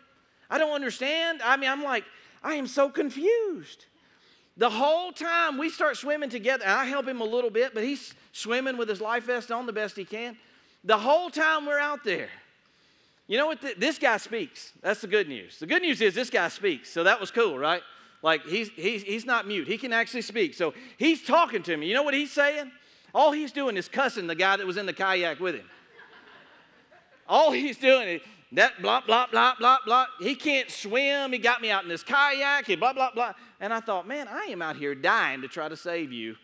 I 0.50 0.58
don't 0.58 0.74
understand. 0.74 1.42
I 1.44 1.56
mean, 1.56 1.70
I'm 1.70 1.84
like, 1.84 2.04
I 2.44 2.56
am 2.56 2.68
so 2.68 2.90
confused. 2.90 3.86
The 4.56 4.70
whole 4.70 5.12
time 5.12 5.58
we 5.58 5.70
start 5.70 5.98
swimming 5.98 6.30
together, 6.30 6.66
I 6.68 6.86
help 6.86 7.08
him 7.08 7.22
a 7.22 7.26
little 7.26 7.50
bit, 7.50 7.74
but 7.74 7.84
he's 7.84 8.14
swimming 8.32 8.78
with 8.78 8.88
his 8.88 9.02
life 9.02 9.24
vest 9.24 9.52
on 9.52 9.66
the 9.66 9.74
best 9.74 9.96
he 9.96 10.06
can. 10.06 10.38
The 10.84 10.98
whole 10.98 11.30
time 11.30 11.66
we're 11.66 11.80
out 11.80 12.04
there, 12.04 12.30
you 13.28 13.38
know 13.38 13.48
what? 13.48 13.62
this 13.80 13.98
guy 13.98 14.18
speaks. 14.18 14.74
That's 14.82 15.02
the 15.02 15.08
good 15.08 15.28
news. 15.28 15.58
The 15.58 15.66
good 15.66 15.82
news 15.82 16.02
is 16.02 16.14
this 16.14 16.30
guy 16.30 16.50
speaks. 16.50 16.92
So 16.92 17.04
that 17.04 17.20
was 17.20 17.32
cool, 17.32 17.58
right? 17.58 17.82
Like 18.22 18.46
he's, 18.46 18.70
he's, 18.70 19.02
he's 19.04 19.26
not 19.26 19.48
mute. 19.48 19.68
He 19.68 19.78
can 19.78 19.92
actually 19.92 20.22
speak. 20.22 20.54
So 20.54 20.74
he's 20.98 21.24
talking 21.24 21.64
to 21.64 21.76
me. 21.76 21.88
You 21.88 21.94
know 21.94 22.04
what 22.04 22.14
he's 22.14 22.32
saying? 22.32 22.72
All 23.14 23.32
he's 23.32 23.52
doing 23.52 23.78
is 23.78 23.88
cussing 23.88 24.28
the 24.28 24.36
guy 24.36 24.58
that 24.58 24.68
was 24.68 24.78
in 24.78 24.86
the 24.86 24.94
kayak 24.94 25.40
with 25.40 25.56
him. 25.56 25.70
All 27.28 27.52
he's 27.52 27.78
doing 27.78 28.08
is 28.08 28.22
that 28.54 28.82
blah, 28.82 29.02
blah, 29.02 29.28
blah, 29.28 29.56
blah, 29.58 29.78
blah. 29.86 30.06
He 30.20 30.36
can't 30.36 30.70
swim. 30.70 31.32
He 31.32 31.40
got 31.40 31.62
me 31.62 31.72
out 31.72 31.84
in 31.84 31.90
this 31.90 32.04
kayak. 32.04 32.66
He 32.66 32.76
blah, 32.76 32.94
blah, 32.94 33.12
blah. 33.12 33.34
And 33.60 33.74
I 33.74 33.80
thought, 33.80 34.08
man, 34.08 34.28
I 34.28 34.46
am 34.46 34.62
out 34.62 34.76
here 34.76 34.96
dying 34.96 35.42
to 35.42 35.48
try 35.48 35.70
to 35.70 35.78
save 35.78 36.12
you 36.12 36.36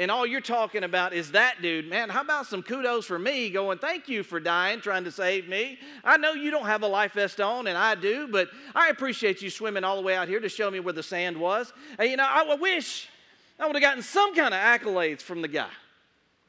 and 0.00 0.10
all 0.10 0.24
you're 0.24 0.40
talking 0.40 0.82
about 0.82 1.12
is 1.12 1.32
that 1.32 1.60
dude, 1.60 1.86
man, 1.86 2.08
how 2.08 2.22
about 2.22 2.46
some 2.46 2.62
kudos 2.62 3.04
for 3.04 3.18
me 3.18 3.50
going, 3.50 3.76
thank 3.76 4.08
you 4.08 4.22
for 4.22 4.40
dying, 4.40 4.80
trying 4.80 5.04
to 5.04 5.10
save 5.10 5.46
me. 5.46 5.78
I 6.02 6.16
know 6.16 6.32
you 6.32 6.50
don't 6.50 6.64
have 6.64 6.82
a 6.82 6.86
life 6.86 7.12
vest 7.12 7.38
on, 7.38 7.66
and 7.66 7.76
I 7.76 7.96
do, 7.96 8.26
but 8.26 8.48
I 8.74 8.88
appreciate 8.88 9.42
you 9.42 9.50
swimming 9.50 9.84
all 9.84 9.96
the 9.96 10.02
way 10.02 10.16
out 10.16 10.26
here 10.26 10.40
to 10.40 10.48
show 10.48 10.70
me 10.70 10.80
where 10.80 10.94
the 10.94 11.02
sand 11.02 11.36
was. 11.36 11.74
And, 11.98 12.08
you 12.08 12.16
know, 12.16 12.26
I 12.26 12.54
wish 12.54 13.10
I 13.58 13.66
would 13.66 13.76
have 13.76 13.82
gotten 13.82 14.02
some 14.02 14.34
kind 14.34 14.54
of 14.54 14.60
accolades 14.60 15.20
from 15.20 15.42
the 15.42 15.48
guy. 15.48 15.68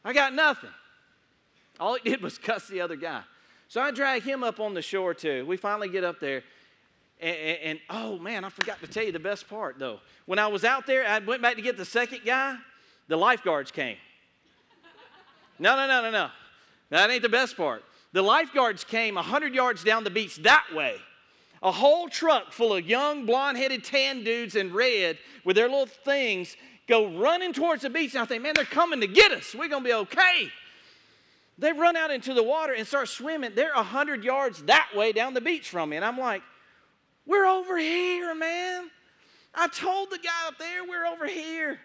I 0.05 0.13
got 0.13 0.33
nothing. 0.33 0.69
All 1.77 1.97
he 2.01 2.09
did 2.09 2.21
was 2.21 2.37
cuss 2.37 2.69
the 2.69 2.79
other 2.79 2.95
guy. 2.95 3.23
So 3.71 3.79
I 3.79 3.91
drag 3.91 4.23
him 4.23 4.43
up 4.43 4.59
on 4.59 4.73
the 4.73 4.81
shore 4.81 5.13
too. 5.13 5.45
We 5.45 5.55
finally 5.55 5.87
get 5.87 6.03
up 6.03 6.19
there. 6.19 6.43
And, 7.21 7.37
and, 7.37 7.57
and, 7.63 7.79
oh 7.89 8.19
man, 8.19 8.43
I 8.43 8.49
forgot 8.49 8.81
to 8.81 8.87
tell 8.87 9.01
you 9.01 9.13
the 9.13 9.19
best 9.19 9.49
part 9.49 9.79
though. 9.79 10.01
When 10.25 10.39
I 10.39 10.47
was 10.47 10.65
out 10.65 10.85
there, 10.85 11.07
I 11.07 11.19
went 11.19 11.41
back 11.41 11.55
to 11.55 11.61
get 11.61 11.77
the 11.77 11.85
second 11.85 12.19
guy 12.25 12.57
the 13.07 13.15
lifeguards 13.15 13.71
came. 13.71 13.95
No, 15.57 15.77
no, 15.77 15.87
no, 15.87 16.01
no, 16.01 16.11
no. 16.11 16.29
That 16.89 17.09
ain't 17.11 17.21
the 17.21 17.29
best 17.29 17.55
part. 17.55 17.85
The 18.11 18.21
lifeguards 18.21 18.83
came 18.83 19.15
100 19.15 19.55
yards 19.55 19.85
down 19.85 20.03
the 20.03 20.09
beach 20.09 20.35
that 20.43 20.65
way. 20.75 20.97
A 21.63 21.71
whole 21.71 22.09
truck 22.09 22.51
full 22.51 22.73
of 22.73 22.85
young, 22.85 23.25
blonde 23.25 23.57
headed, 23.57 23.85
tan 23.85 24.25
dudes 24.25 24.57
in 24.57 24.73
red 24.73 25.17
with 25.45 25.55
their 25.55 25.69
little 25.69 25.85
things 25.85 26.57
go 26.89 27.17
running 27.17 27.53
towards 27.53 27.83
the 27.83 27.89
beach. 27.89 28.15
And 28.15 28.21
I 28.21 28.25
think, 28.25 28.43
man, 28.43 28.51
they're 28.53 28.65
coming 28.65 28.99
to 28.99 29.07
get 29.07 29.31
us. 29.31 29.55
We're 29.55 29.69
going 29.69 29.83
to 29.83 29.87
be 29.87 29.93
okay. 29.93 30.51
They 31.61 31.71
run 31.71 31.95
out 31.95 32.09
into 32.09 32.33
the 32.33 32.41
water 32.41 32.73
and 32.73 32.87
start 32.87 33.07
swimming. 33.07 33.51
They're 33.55 33.73
100 33.75 34.23
yards 34.23 34.63
that 34.63 34.89
way 34.95 35.11
down 35.11 35.35
the 35.35 35.41
beach 35.41 35.69
from 35.69 35.89
me. 35.89 35.95
And 35.95 36.03
I'm 36.03 36.17
like, 36.17 36.41
we're 37.27 37.45
over 37.45 37.77
here, 37.77 38.33
man. 38.33 38.89
I 39.53 39.67
told 39.67 40.09
the 40.09 40.17
guy 40.17 40.47
up 40.47 40.57
there 40.57 40.83
we're 40.83 41.05
over 41.05 41.27
here. 41.27 41.79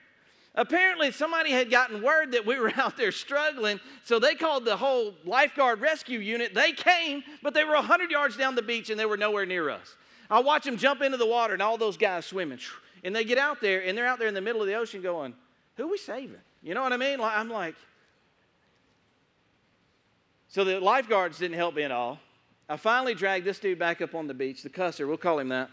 Apparently, 0.54 1.10
somebody 1.10 1.50
had 1.50 1.70
gotten 1.70 2.02
word 2.02 2.32
that 2.32 2.46
we 2.46 2.58
were 2.58 2.72
out 2.76 2.96
there 2.96 3.12
struggling, 3.12 3.78
so 4.04 4.18
they 4.18 4.34
called 4.34 4.64
the 4.64 4.78
whole 4.78 5.14
lifeguard 5.26 5.82
rescue 5.82 6.20
unit. 6.20 6.54
They 6.54 6.72
came, 6.72 7.22
but 7.42 7.52
they 7.52 7.62
were 7.62 7.74
100 7.74 8.10
yards 8.10 8.38
down 8.38 8.54
the 8.54 8.62
beach 8.62 8.88
and 8.88 8.98
they 8.98 9.04
were 9.04 9.18
nowhere 9.18 9.44
near 9.44 9.68
us. 9.68 9.94
I 10.30 10.40
watch 10.40 10.64
them 10.64 10.78
jump 10.78 11.02
into 11.02 11.18
the 11.18 11.26
water 11.26 11.52
and 11.52 11.62
all 11.62 11.76
those 11.76 11.98
guys 11.98 12.24
swimming. 12.24 12.60
And 13.04 13.14
they 13.14 13.24
get 13.24 13.36
out 13.36 13.60
there 13.60 13.84
and 13.84 13.96
they're 13.96 14.06
out 14.06 14.18
there 14.18 14.28
in 14.28 14.34
the 14.34 14.40
middle 14.40 14.62
of 14.62 14.68
the 14.68 14.74
ocean 14.74 15.02
going, 15.02 15.34
Who 15.76 15.88
we 15.88 15.98
saving? 15.98 16.40
You 16.62 16.72
know 16.72 16.82
what 16.82 16.94
I 16.94 16.96
mean? 16.96 17.20
I'm 17.20 17.50
like, 17.50 17.74
so 20.56 20.64
the 20.64 20.80
lifeguards 20.80 21.38
didn't 21.38 21.58
help 21.58 21.74
me 21.74 21.82
at 21.82 21.90
all. 21.90 22.18
I 22.66 22.78
finally 22.78 23.12
dragged 23.12 23.44
this 23.44 23.58
dude 23.58 23.78
back 23.78 24.00
up 24.00 24.14
on 24.14 24.26
the 24.26 24.32
beach, 24.32 24.62
the 24.62 24.70
cusser, 24.70 25.06
we'll 25.06 25.18
call 25.18 25.38
him 25.38 25.50
that. 25.50 25.68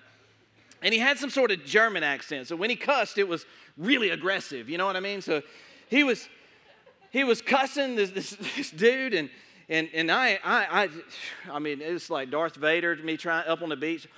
And 0.82 0.94
he 0.94 1.00
had 1.00 1.18
some 1.18 1.30
sort 1.30 1.52
of 1.52 1.64
German 1.64 2.04
accent. 2.04 2.48
So 2.48 2.58
when 2.58 2.70
he 2.70 2.76
cussed, 2.76 3.18
it 3.18 3.26
was 3.26 3.46
really 3.78 4.10
aggressive. 4.10 4.68
You 4.68 4.78
know 4.78 4.86
what 4.86 4.98
I 4.98 5.00
mean? 5.00 5.22
So 5.22 5.42
he 5.88 6.04
was 6.04 6.28
he 7.12 7.24
was 7.24 7.42
cussing 7.42 7.96
this, 7.96 8.10
this, 8.10 8.32
this 8.58 8.72
dude 8.72 9.14
and 9.14 9.30
and, 9.70 9.88
and 9.94 10.12
I, 10.12 10.38
I, 10.44 10.84
I, 10.84 10.90
I 11.54 11.60
mean, 11.60 11.80
it's 11.82 12.10
like 12.10 12.30
Darth 12.30 12.58
Vader 12.58 12.94
me 12.98 13.16
trying 13.16 13.48
up 13.48 13.62
on 13.62 13.70
the 13.70 13.78
beach, 13.78 14.10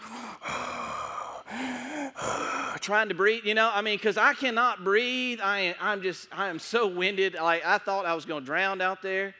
trying 2.81 3.09
to 3.09 3.15
breathe, 3.15 3.45
you 3.45 3.53
know, 3.53 3.69
I 3.71 3.83
mean, 3.83 3.97
because 3.97 4.17
I 4.17 4.33
cannot 4.33 4.83
breathe. 4.83 5.41
I, 5.43 5.75
I'm 5.79 6.01
just, 6.01 6.27
I 6.31 6.47
am 6.47 6.57
so 6.57 6.87
winded. 6.87 7.35
Like, 7.35 7.63
I 7.63 7.77
thought 7.77 8.07
I 8.07 8.15
was 8.15 8.25
going 8.25 8.41
to 8.41 8.45
drown 8.47 8.81
out 8.81 9.03
there. 9.03 9.35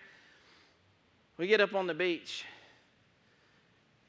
We 1.37 1.47
get 1.47 1.59
up 1.59 1.75
on 1.75 1.85
the 1.87 1.93
beach, 1.93 2.45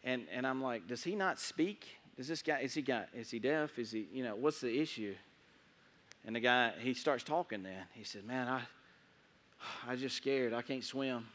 and, 0.05 0.27
and 0.33 0.47
I'm 0.47 0.63
like, 0.63 0.87
does 0.87 1.03
he 1.03 1.17
not 1.17 1.41
speak? 1.41 1.87
Does 2.17 2.29
this 2.29 2.41
guy, 2.41 2.61
is 2.61 2.75
he 2.75 2.83
got, 2.83 3.09
is 3.13 3.31
he 3.31 3.41
deaf? 3.41 3.79
Is 3.79 3.91
he, 3.91 4.07
you 4.13 4.23
know, 4.23 4.37
what's 4.37 4.61
the 4.61 4.81
issue? 4.81 5.15
And 6.25 6.37
the 6.37 6.41
guy, 6.41 6.73
he 6.79 6.95
starts 6.95 7.25
talking 7.25 7.63
then. 7.63 7.83
He 7.93 8.05
said, 8.05 8.25
man, 8.25 8.49
I, 8.49 8.63
I 9.89 9.97
just 9.97 10.17
scared. 10.17 10.55
I 10.55 10.63
can't 10.63 10.85
swim. 10.85 11.27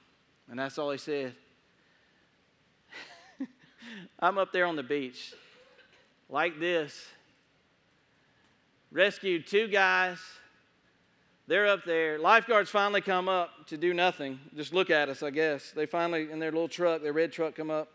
And 0.50 0.60
that's 0.60 0.78
all 0.78 0.92
he 0.92 0.98
said. 0.98 1.36
I'm 4.20 4.38
up 4.38 4.52
there 4.52 4.66
on 4.66 4.76
the 4.76 4.84
beach 4.84 5.34
like 6.30 6.60
this. 6.60 7.06
rescued 8.92 9.46
two 9.46 9.68
guys. 9.68 10.20
They're 11.52 11.68
up 11.68 11.84
there. 11.84 12.18
Lifeguards 12.18 12.70
finally 12.70 13.02
come 13.02 13.28
up 13.28 13.68
to 13.68 13.76
do 13.76 13.94
nothing, 13.94 14.40
just 14.56 14.74
look 14.74 14.90
at 14.90 15.10
us, 15.10 15.22
I 15.22 15.32
guess. 15.32 15.72
They 15.72 15.86
finally, 15.86 16.32
in 16.32 16.40
their 16.40 16.50
little 16.50 16.70
truck, 16.70 17.04
their 17.04 17.12
red 17.12 17.34
truck, 17.34 17.56
come 17.56 17.70
up, 17.70 17.92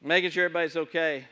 making 0.00 0.30
sure 0.30 0.44
everybody's 0.44 0.76
okay. 0.76 1.24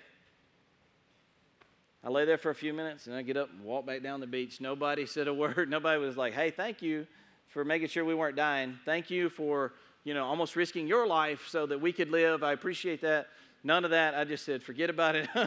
I 2.03 2.09
lay 2.09 2.25
there 2.25 2.39
for 2.39 2.51
a 2.51 2.55
few 2.57 2.75
minutes 2.75 3.07
and 3.07 3.15
I 3.15 3.23
get 3.23 3.37
up 3.37 3.51
and 3.51 3.63
walk 3.63 3.87
back 3.87 4.03
down 4.03 4.19
the 4.19 4.27
beach. 4.27 4.61
Nobody 4.61 5.07
said 5.07 5.29
a 5.29 5.35
word. 5.43 5.71
Nobody 5.71 6.01
was 6.01 6.17
like, 6.17 6.33
hey, 6.33 6.51
thank 6.51 6.83
you 6.83 7.07
for 7.51 7.65
making 7.65 7.87
sure 7.87 8.05
we 8.05 8.17
weren't 8.17 8.35
dying. 8.35 8.81
Thank 8.85 9.09
you 9.09 9.31
for, 9.31 9.75
you 10.03 10.15
know, 10.15 10.25
almost 10.25 10.57
risking 10.57 10.89
your 10.89 11.07
life 11.07 11.47
so 11.49 11.67
that 11.67 11.81
we 11.81 11.93
could 11.93 12.11
live. 12.11 12.43
I 12.43 12.51
appreciate 12.51 13.01
that. 13.03 13.29
None 13.63 13.85
of 13.85 13.93
that. 13.93 14.17
I 14.17 14.25
just 14.25 14.45
said, 14.45 14.61
forget 14.61 14.91
about 14.91 15.15
it. 15.15 15.29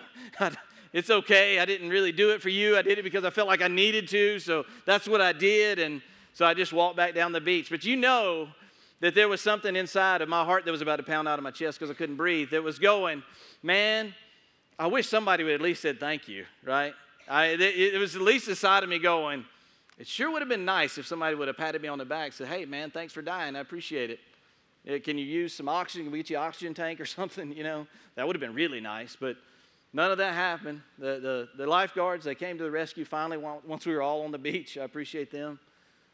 it's 0.94 1.10
okay. 1.10 1.60
I 1.60 1.66
didn't 1.66 1.90
really 1.90 2.12
do 2.12 2.32
it 2.32 2.42
for 2.42 2.50
you. 2.50 2.78
I 2.78 2.82
did 2.82 2.98
it 2.98 3.04
because 3.04 3.26
I 3.26 3.30
felt 3.30 3.48
like 3.48 3.62
I 3.62 3.68
needed 3.68 4.08
to. 4.10 4.40
So 4.40 4.66
that's 4.86 5.08
what 5.08 5.22
I 5.22 5.34
did. 5.34 5.80
And 5.80 6.02
so 6.34 6.46
I 6.46 6.54
just 6.54 6.74
walked 6.74 6.98
back 6.98 7.14
down 7.14 7.32
the 7.32 7.42
beach. 7.42 7.70
But 7.70 7.86
you 7.86 7.96
know 7.96 8.48
that 9.02 9.14
there 9.16 9.28
was 9.28 9.42
something 9.42 9.76
inside 9.76 10.22
of 10.22 10.30
my 10.30 10.44
heart 10.44 10.66
that 10.66 10.72
was 10.72 10.82
about 10.82 10.98
to 10.98 11.04
pound 11.04 11.28
out 11.28 11.38
of 11.40 11.44
my 11.44 11.52
chest 11.52 11.80
because 11.80 11.92
I 11.92 11.94
couldn't 11.94 12.16
breathe 12.16 12.52
that 12.52 12.64
was 12.64 12.80
going, 12.80 13.24
man, 13.62 14.14
I 14.78 14.88
wish 14.88 15.08
somebody 15.08 15.44
would 15.44 15.54
at 15.54 15.62
least 15.62 15.82
said 15.82 16.00
thank 16.00 16.28
you, 16.28 16.46
right? 16.64 16.94
I, 17.28 17.46
it, 17.48 17.62
it 17.62 17.98
was 17.98 18.16
at 18.16 18.22
least 18.22 18.46
the 18.46 18.56
side 18.56 18.84
of 18.84 18.90
me 18.90 19.00
going, 19.00 19.46
it 19.98 20.08
sure 20.08 20.32
would 20.32 20.42
have 20.42 20.50
been 20.50 20.66
nice 20.66 20.98
if 20.98 21.08
somebody 21.08 21.36
would 21.36 21.48
have 21.48 21.58
patted 21.58 21.82
me 21.82 21.88
on 21.88 21.98
the 21.98 22.06
back 22.06 22.26
and 22.26 22.34
said, 22.34 22.48
hey, 22.48 22.66
man, 22.66 22.92
thanks 22.92 23.14
for 23.14 23.22
dying. 23.22 23.56
I 23.56 23.60
appreciate 23.60 24.10
it. 24.10 24.20
Uh, 24.88 25.00
can 25.04 25.18
you 25.18 25.26
use 25.26 25.54
some 25.54 25.70
oxygen? 25.70 26.06
Can 26.06 26.12
we 26.12 26.20
get 26.20 26.30
you 26.30 26.38
an 26.38 26.44
oxygen 26.44 26.74
tank 26.74 27.00
or 27.00 27.06
something? 27.06 27.52
You 27.52 27.64
know, 27.64 27.88
that 28.16 28.28
would 28.28 28.36
have 28.36 28.42
been 28.42 28.54
really 28.54 28.82
nice. 28.82 29.16
But 29.20 29.38
none 29.96 30.12
of 30.12 30.18
that 30.18 30.34
happened. 30.34 30.82
The, 31.00 31.20
the, 31.20 31.50
the 31.58 31.66
lifeguards, 31.66 32.26
they 32.26 32.36
came 32.36 32.58
to 32.58 32.64
the 32.66 32.72
rescue 32.72 33.06
finally 33.06 33.38
once 33.38 33.86
we 33.86 33.96
were 33.96 34.02
all 34.02 34.24
on 34.24 34.32
the 34.32 34.38
beach. 34.38 34.78
I 34.78 34.84
appreciate 34.84 35.32
them. 35.32 35.58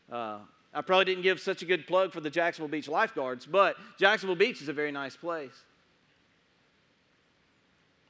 Uh, 0.09 0.37
I 0.71 0.81
probably 0.81 1.05
didn't 1.05 1.23
give 1.23 1.39
such 1.39 1.63
a 1.63 1.65
good 1.65 1.87
plug 1.87 2.13
for 2.13 2.21
the 2.21 2.29
Jacksonville 2.29 2.69
Beach 2.69 2.87
lifeguards, 2.87 3.45
but 3.45 3.75
Jacksonville 3.99 4.35
Beach 4.35 4.61
is 4.61 4.69
a 4.69 4.73
very 4.73 4.91
nice 4.91 5.17
place. 5.17 5.63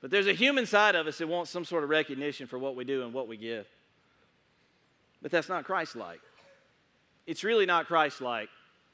But 0.01 0.11
there's 0.11 0.27
a 0.27 0.33
human 0.33 0.65
side 0.65 0.95
of 0.95 1.07
us 1.07 1.19
that 1.19 1.27
wants 1.27 1.49
some 1.51 1.63
sort 1.63 1.83
of 1.83 1.89
recognition 1.89 2.47
for 2.47 2.59
what 2.59 2.75
we 2.75 2.83
do 2.83 3.03
and 3.03 3.13
what 3.13 3.27
we 3.27 3.37
give. 3.37 3.65
But 5.21 5.31
that's 5.31 5.47
not 5.47 5.63
Christ 5.63 5.95
like. 5.95 6.21
It's 7.25 7.43
really 7.43 7.65
not 7.65 7.87
Christ 7.87 8.19
like 8.19 8.49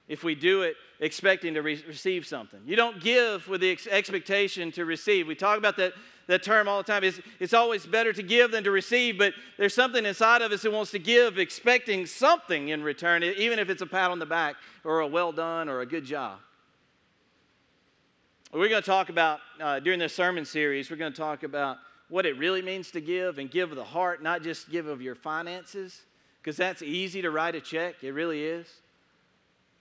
if 0.07 0.23
we 0.23 0.35
do 0.35 0.61
it 0.61 0.75
expecting 0.99 1.53
to 1.53 1.61
re- 1.61 1.83
receive 1.87 2.25
something. 2.25 2.59
You 2.65 2.75
don't 2.75 3.01
give 3.01 3.47
with 3.47 3.61
the 3.61 3.71
ex- 3.71 3.87
expectation 3.87 4.71
to 4.73 4.85
receive. 4.85 5.27
We 5.27 5.35
talk 5.35 5.57
about 5.57 5.77
that, 5.77 5.93
that 6.27 6.43
term 6.43 6.67
all 6.67 6.77
the 6.77 6.91
time. 6.91 7.03
It's, 7.03 7.19
it's 7.39 7.53
always 7.53 7.85
better 7.85 8.13
to 8.13 8.23
give 8.23 8.51
than 8.51 8.63
to 8.63 8.71
receive, 8.71 9.17
but 9.17 9.33
there's 9.57 9.75
something 9.75 10.05
inside 10.05 10.41
of 10.41 10.51
us 10.51 10.61
that 10.63 10.71
wants 10.71 10.91
to 10.91 10.99
give 10.99 11.37
expecting 11.37 12.05
something 12.05 12.69
in 12.69 12.83
return, 12.83 13.23
even 13.23 13.59
if 13.59 13.69
it's 13.69 13.81
a 13.81 13.85
pat 13.85 14.09
on 14.09 14.19
the 14.19 14.25
back 14.25 14.55
or 14.83 15.01
a 15.01 15.07
well 15.07 15.31
done 15.31 15.69
or 15.69 15.81
a 15.81 15.85
good 15.85 16.05
job. 16.05 16.39
We're 18.53 18.69
going 18.69 18.81
to 18.81 18.85
talk 18.89 19.09
about, 19.09 19.41
uh, 19.61 19.79
during 19.81 19.99
this 19.99 20.15
sermon 20.15 20.45
series, 20.45 20.89
we're 20.89 20.95
going 20.95 21.11
to 21.11 21.17
talk 21.17 21.43
about 21.43 21.77
what 22.07 22.25
it 22.25 22.37
really 22.37 22.61
means 22.61 22.91
to 22.91 23.01
give 23.01 23.37
and 23.39 23.51
give 23.51 23.71
of 23.71 23.75
the 23.75 23.83
heart, 23.83 24.23
not 24.23 24.41
just 24.41 24.71
give 24.71 24.87
of 24.87 25.01
your 25.01 25.15
finances, 25.15 26.03
because 26.41 26.55
that's 26.55 26.81
easy 26.81 27.21
to 27.21 27.29
write 27.29 27.55
a 27.55 27.61
check. 27.61 27.95
It 28.03 28.11
really 28.11 28.45
is. 28.45 28.67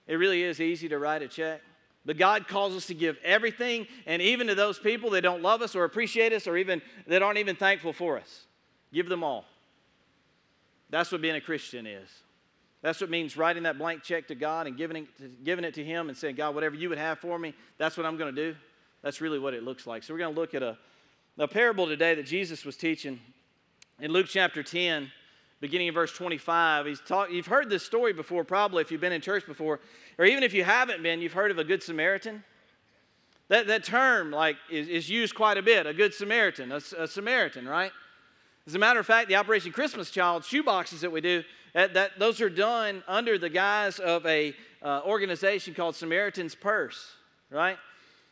It 0.07 0.15
really 0.15 0.43
is 0.43 0.59
easy 0.59 0.89
to 0.89 0.97
write 0.97 1.21
a 1.21 1.27
check. 1.27 1.61
But 2.05 2.17
God 2.17 2.47
calls 2.47 2.73
us 2.73 2.85
to 2.87 2.93
give 2.93 3.17
everything, 3.23 3.85
and 4.05 4.21
even 4.21 4.47
to 4.47 4.55
those 4.55 4.79
people 4.79 5.09
that 5.09 5.21
don't 5.21 5.41
love 5.41 5.61
us 5.61 5.75
or 5.75 5.83
appreciate 5.83 6.31
us 6.31 6.47
or 6.47 6.55
even 6.55 6.81
that 7.07 7.21
aren't 7.21 7.37
even 7.37 7.57
thankful 7.57 7.91
for 7.91 8.17
us. 8.17 8.45
Give 8.93 9.09
them 9.09 9.23
all. 9.23 9.43
That's 10.89 11.11
what 11.11 11.21
being 11.21 11.35
a 11.35 11.41
Christian 11.41 11.85
is. 11.85 12.07
That's 12.81 13.01
what 13.01 13.09
means 13.09 13.35
writing 13.35 13.63
that 13.63 13.77
blank 13.77 14.03
check 14.03 14.27
to 14.29 14.35
God 14.35 14.67
and 14.67 14.77
giving 14.77 14.97
it, 14.97 15.43
giving 15.43 15.65
it 15.65 15.73
to 15.73 15.83
Him 15.83 16.07
and 16.07 16.17
saying, 16.17 16.35
God, 16.35 16.55
whatever 16.55 16.75
you 16.75 16.87
would 16.87 16.97
have 16.97 17.19
for 17.19 17.37
me, 17.37 17.53
that's 17.77 17.97
what 17.97 18.05
I'm 18.05 18.17
going 18.17 18.33
to 18.33 18.51
do. 18.51 18.57
That's 19.01 19.19
really 19.19 19.39
what 19.39 19.53
it 19.53 19.63
looks 19.63 19.85
like. 19.85 20.03
So 20.03 20.13
we're 20.13 20.19
going 20.19 20.33
to 20.33 20.39
look 20.39 20.53
at 20.53 20.63
a, 20.63 20.77
a 21.37 21.47
parable 21.47 21.87
today 21.87 22.15
that 22.15 22.25
Jesus 22.25 22.63
was 22.63 22.77
teaching 22.77 23.19
in 23.99 24.11
Luke 24.11 24.27
chapter 24.29 24.63
10, 24.63 25.11
beginning 25.59 25.87
in 25.87 25.93
verse 25.93 26.11
25. 26.11 26.85
He's 26.85 27.01
talk, 27.01 27.31
you've 27.31 27.47
heard 27.47 27.69
this 27.69 27.83
story 27.83 28.13
before, 28.13 28.43
probably, 28.43 28.81
if 28.81 28.91
you've 28.91 29.01
been 29.01 29.13
in 29.13 29.21
church 29.21 29.45
before, 29.45 29.79
or 30.17 30.25
even 30.25 30.43
if 30.43 30.53
you 30.53 30.63
haven't 30.63 31.01
been, 31.01 31.21
you've 31.21 31.33
heard 31.33 31.51
of 31.51 31.57
a 31.57 31.63
Good 31.63 31.81
Samaritan. 31.83 32.43
That, 33.49 33.67
that 33.67 33.83
term 33.83 34.31
like 34.31 34.57
is, 34.69 34.87
is 34.87 35.09
used 35.09 35.33
quite 35.33 35.57
a 35.57 35.61
bit, 35.61 35.85
a 35.85 35.93
Good 35.93 36.13
Samaritan, 36.13 36.71
a, 36.71 36.81
a 36.97 37.07
Samaritan, 37.07 37.67
right? 37.67 37.91
As 38.65 38.75
a 38.75 38.79
matter 38.79 38.99
of 38.99 39.05
fact, 39.05 39.29
the 39.29 39.35
Operation 39.35 39.71
Christmas 39.71 40.11
Child 40.11 40.43
shoeboxes 40.43 40.99
that 40.99 41.11
we 41.11 41.21
do, 41.21 41.43
that, 41.73 41.93
that, 41.93 42.19
those 42.19 42.41
are 42.41 42.49
done 42.49 43.03
under 43.07 43.37
the 43.37 43.49
guise 43.49 43.99
of 43.99 44.25
a 44.25 44.53
uh, 44.81 45.01
organization 45.05 45.73
called 45.73 45.95
Samaritan's 45.95 46.55
Purse, 46.55 47.13
right? 47.49 47.77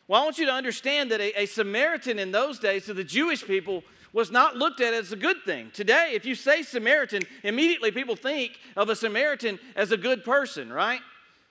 Well, 0.08 0.22
I 0.22 0.26
want 0.26 0.38
you 0.38 0.46
to 0.46 0.52
understand 0.52 1.12
that 1.12 1.22
a, 1.22 1.42
a 1.42 1.46
Samaritan 1.46 2.20
in 2.20 2.32
those 2.32 2.60
days 2.60 2.86
to 2.86 2.94
the 2.94 3.04
Jewish 3.04 3.46
people 3.46 3.84
was 4.16 4.32
not 4.32 4.56
looked 4.56 4.80
at 4.80 4.94
as 4.94 5.12
a 5.12 5.18
good 5.18 5.44
thing. 5.44 5.70
Today, 5.74 6.12
if 6.14 6.26
you 6.26 6.36
say 6.36 6.62
Samaritan, 6.62 7.24
immediately 7.44 7.92
people 7.92 8.16
think 8.16 8.54
of 8.78 8.88
a 8.88 8.96
Samaritan 8.96 9.60
as 9.76 9.92
a 9.92 9.98
good 9.98 10.24
person, 10.24 10.72
right? 10.72 11.02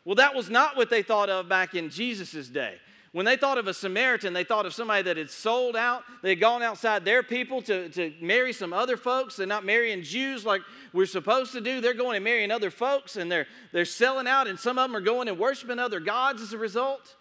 Well, 0.06 0.14
that 0.14 0.34
was 0.34 0.48
not 0.48 0.74
what 0.74 0.88
they 0.88 1.02
thought 1.02 1.28
of 1.28 1.46
back 1.46 1.74
in 1.74 1.90
Jesus' 1.90 2.48
day. 2.48 2.76
When 3.12 3.26
they 3.26 3.36
thought 3.36 3.58
of 3.58 3.68
a 3.68 3.74
Samaritan, 3.74 4.32
they 4.32 4.44
thought 4.44 4.64
of 4.64 4.72
somebody 4.72 5.02
that 5.02 5.18
had 5.18 5.28
sold 5.28 5.76
out. 5.76 6.04
They 6.22 6.30
had 6.30 6.40
gone 6.40 6.62
outside 6.62 7.04
their 7.04 7.22
people 7.22 7.60
to, 7.62 7.90
to 7.90 8.14
marry 8.22 8.54
some 8.54 8.72
other 8.72 8.96
folks. 8.96 9.36
They're 9.36 9.46
not 9.46 9.66
marrying 9.66 10.02
Jews 10.02 10.46
like 10.46 10.62
we're 10.94 11.04
supposed 11.04 11.52
to 11.52 11.60
do. 11.60 11.82
They're 11.82 11.92
going 11.92 12.16
and 12.16 12.24
marrying 12.24 12.50
other 12.50 12.70
folks 12.70 13.16
and 13.16 13.30
they're, 13.30 13.46
they're 13.72 13.84
selling 13.84 14.26
out, 14.26 14.46
and 14.46 14.58
some 14.58 14.78
of 14.78 14.88
them 14.88 14.96
are 14.96 15.04
going 15.04 15.28
and 15.28 15.38
worshiping 15.38 15.78
other 15.78 16.00
gods 16.00 16.40
as 16.40 16.54
a 16.54 16.58
result. 16.58 17.14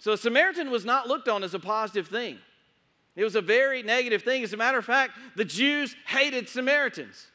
So, 0.00 0.12
a 0.12 0.18
Samaritan 0.18 0.70
was 0.70 0.84
not 0.84 1.08
looked 1.08 1.28
on 1.28 1.42
as 1.42 1.54
a 1.54 1.58
positive 1.58 2.08
thing. 2.08 2.38
It 3.16 3.24
was 3.24 3.36
a 3.36 3.40
very 3.40 3.82
negative 3.82 4.22
thing. 4.22 4.42
As 4.42 4.52
a 4.52 4.56
matter 4.56 4.78
of 4.78 4.84
fact, 4.84 5.12
the 5.36 5.44
Jews 5.44 5.94
hated 6.06 6.48
Samaritans. 6.48 7.28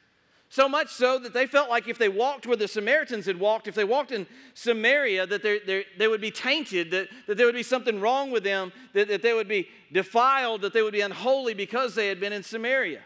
So 0.52 0.68
much 0.68 0.90
so 0.90 1.20
that 1.20 1.34
they 1.34 1.46
felt 1.46 1.70
like 1.70 1.88
if 1.88 2.00
they 2.00 2.10
walked 2.10 2.48
where 2.48 2.58
the 2.58 2.68
Samaritans 2.68 3.28
had 3.28 3.40
walked, 3.40 3.68
if 3.68 3.76
they 3.76 3.84
walked 3.84 4.12
in 4.12 4.26
Samaria, 4.56 5.28
that 5.28 5.44
they're, 5.44 5.60
they're, 5.66 5.84
they 6.00 6.08
would 6.08 6.22
be 6.22 6.32
tainted, 6.32 6.90
that, 6.90 7.08
that 7.28 7.38
there 7.38 7.46
would 7.46 7.56
be 7.56 7.62
something 7.62 8.02
wrong 8.02 8.32
with 8.32 8.44
them, 8.44 8.74
that, 8.94 9.08
that 9.10 9.22
they 9.22 9.34
would 9.34 9.48
be 9.48 9.70
defiled, 9.94 10.62
that 10.62 10.74
they 10.74 10.82
would 10.82 10.94
be 10.94 11.02
unholy 11.02 11.54
because 11.54 11.94
they 11.94 12.08
had 12.08 12.20
been 12.20 12.34
in 12.34 12.42
Samaria. 12.42 13.02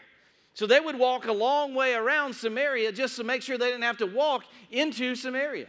So 0.54 0.66
they 0.66 0.80
would 0.80 0.98
walk 0.98 1.26
a 1.26 1.32
long 1.32 1.74
way 1.74 1.94
around 1.94 2.34
Samaria 2.34 2.92
just 2.92 3.16
to 3.16 3.24
make 3.24 3.42
sure 3.42 3.58
they 3.58 3.70
didn't 3.70 3.82
have 3.82 3.98
to 3.98 4.06
walk 4.06 4.44
into 4.70 5.14
Samaria. 5.14 5.68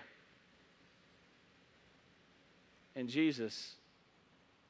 And 2.96 3.10
Jesus, 3.10 3.76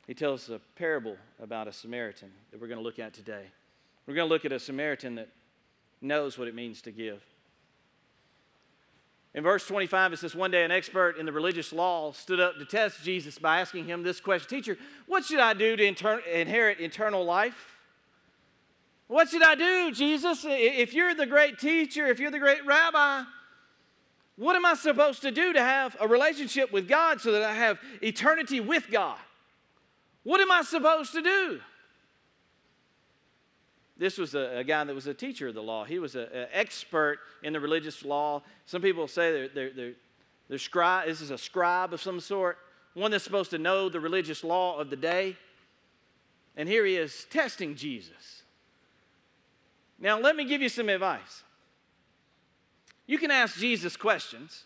he 0.08 0.14
tells 0.14 0.50
a 0.50 0.60
parable 0.76 1.18
about 1.42 1.68
a 1.68 1.74
Samaritan 1.74 2.32
that 2.52 2.62
we're 2.62 2.68
going 2.68 2.80
to 2.80 2.84
look 2.84 3.00
at 3.00 3.14
today. 3.14 3.46
We're 4.06 4.14
going 4.14 4.28
to 4.28 4.34
look 4.34 4.46
at 4.46 4.52
a 4.52 4.60
Samaritan 4.60 5.16
that 5.16 5.30
knows 6.02 6.38
what 6.38 6.48
it 6.48 6.56
means 6.56 6.82
to 6.84 6.92
give. 6.92 7.24
In 9.34 9.44
verse 9.44 9.68
25, 9.68 10.14
it 10.14 10.20
says, 10.20 10.36
One 10.36 10.52
day 10.52 10.64
an 10.64 10.72
expert 10.72 11.18
in 11.18 11.26
the 11.26 11.32
religious 11.32 11.74
law 11.74 12.12
stood 12.14 12.40
up 12.40 12.58
to 12.58 12.66
test 12.66 13.04
Jesus 13.04 13.38
by 13.38 13.60
asking 13.60 13.86
him 13.86 14.04
this 14.04 14.22
question 14.22 14.48
Teacher, 14.48 14.78
what 15.08 15.26
should 15.26 15.40
I 15.40 15.54
do 15.54 15.76
to 15.76 15.84
inter- 15.84 16.20
inherit 16.20 16.80
eternal 16.80 17.26
life? 17.26 17.76
What 19.08 19.30
should 19.30 19.44
I 19.44 19.56
do, 19.56 19.92
Jesus? 19.92 20.46
If 20.48 20.94
you're 20.94 21.14
the 21.14 21.26
great 21.26 21.60
teacher, 21.60 22.08
if 22.08 22.20
you're 22.20 22.32
the 22.32 22.40
great 22.40 22.66
rabbi, 22.66 23.24
what 24.38 24.56
am 24.56 24.66
I 24.66 24.74
supposed 24.74 25.22
to 25.22 25.32
do 25.32 25.54
to 25.54 25.62
have 25.62 25.96
a 26.00 26.08
relationship 26.08 26.72
with 26.72 26.88
God 26.88 27.22
so 27.22 27.32
that 27.32 27.44
I 27.44 27.54
have 27.54 27.80
eternity 28.02 28.60
with 28.60 28.90
God? 28.90 29.18
What 30.26 30.42
am 30.42 30.52
I 30.52 30.64
supposed 30.64 31.14
to 31.14 31.22
do? 31.22 31.60
This 33.96 34.18
was 34.18 34.34
a, 34.34 34.58
a, 34.58 34.64
guy 34.64 34.84
that 34.84 34.94
was 34.94 35.08
a 35.08 35.14
teacher 35.14 35.48
of 35.48 35.54
the 35.54 35.62
law. 35.62 35.86
He 35.86 36.00
was 36.00 36.16
an 36.16 36.28
expert 36.52 37.20
in 37.44 37.54
the 37.54 37.60
religious 37.60 38.04
law. 38.04 38.42
Some 38.66 38.82
people 38.82 39.08
say 39.08 39.32
they're, 39.32 39.48
they're, 39.48 39.70
they're, 39.74 39.94
they're 40.50 40.58
scribe, 40.58 41.08
this 41.08 41.22
is 41.22 41.30
a 41.30 41.38
scribe 41.38 41.94
of 41.94 42.02
some 42.02 42.20
sort, 42.20 42.58
one 42.96 43.12
that's 43.12 43.24
supposed 43.24 43.52
to 43.52 43.60
know 43.60 43.88
the 43.88 44.00
religious 44.00 44.44
law 44.44 44.80
of 44.80 44.90
the 44.90 44.96
day. 44.96 45.38
And 46.58 46.68
here 46.68 46.86
he 46.86 46.98
is 46.98 47.28
testing 47.30 47.76
Jesus. 47.76 48.42
Now, 50.00 50.20
let 50.20 50.36
me 50.36 50.44
give 50.44 50.62
you 50.62 50.70
some 50.70 50.90
advice. 50.90 51.44
You 53.06 53.20
can 53.20 53.30
ask 53.30 53.58
Jesus 53.58 53.96
questions, 53.96 54.64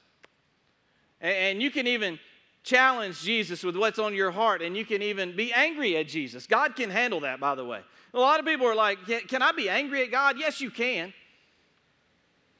and 1.20 1.62
you 1.62 1.70
can 1.70 1.86
even 1.86 2.18
challenge 2.64 3.22
Jesus 3.22 3.64
with 3.64 3.76
what's 3.76 4.00
on 4.00 4.14
your 4.14 4.32
heart, 4.32 4.62
and 4.62 4.76
you 4.76 4.86
can 4.86 5.02
even 5.02 5.36
be 5.36 5.54
angry 5.54 5.98
at 5.98 6.08
Jesus. 6.08 6.46
God 6.48 6.76
can 6.76 6.90
handle 6.90 7.22
that, 7.22 7.40
by 7.40 7.56
the 7.56 7.66
way. 7.66 7.82
A 8.14 8.20
lot 8.20 8.40
of 8.40 8.46
people 8.46 8.68
are 8.68 8.76
like, 8.76 9.00
Can 9.28 9.42
I 9.42 9.52
be 9.52 9.70
angry 9.70 10.04
at 10.04 10.12
God? 10.12 10.38
Yes, 10.38 10.62
you 10.62 10.72
can. 10.72 11.14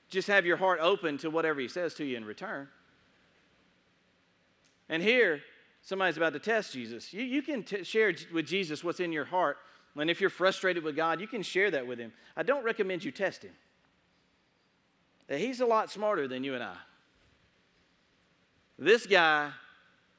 Just 0.10 0.28
have 0.28 0.46
your 0.46 0.58
heart 0.58 0.80
open 0.82 1.18
to 1.20 1.30
whatever 1.30 1.60
He 1.60 1.68
says 1.68 1.94
to 1.96 2.06
you 2.06 2.18
in 2.18 2.26
return. 2.26 2.68
And 4.88 5.04
here, 5.04 5.42
somebody's 5.82 6.18
about 6.18 6.34
to 6.34 6.40
test 6.40 6.74
Jesus. 6.74 7.14
You, 7.14 7.24
you 7.24 7.42
can 7.44 7.64
t- 7.64 7.84
share 7.84 8.14
with 8.34 8.48
Jesus 8.48 8.84
what's 8.84 9.00
in 9.00 9.12
your 9.12 9.26
heart 9.26 9.58
and 9.98 10.10
if 10.10 10.22
you're 10.22 10.30
frustrated 10.30 10.84
with 10.84 10.96
God, 10.96 11.20
you 11.20 11.28
can 11.28 11.42
share 11.42 11.72
that 11.72 11.88
with 11.88 12.00
Him. 12.00 12.14
I 12.36 12.44
don't 12.44 12.64
recommend 12.64 13.04
you 13.04 13.12
test 13.12 13.44
Him. 13.44 13.54
He's 15.28 15.60
a 15.62 15.66
lot 15.66 15.92
smarter 15.92 16.28
than 16.28 16.44
you 16.44 16.56
and 16.56 16.64
I. 16.64 16.76
This 18.78 19.06
guy 19.06 19.52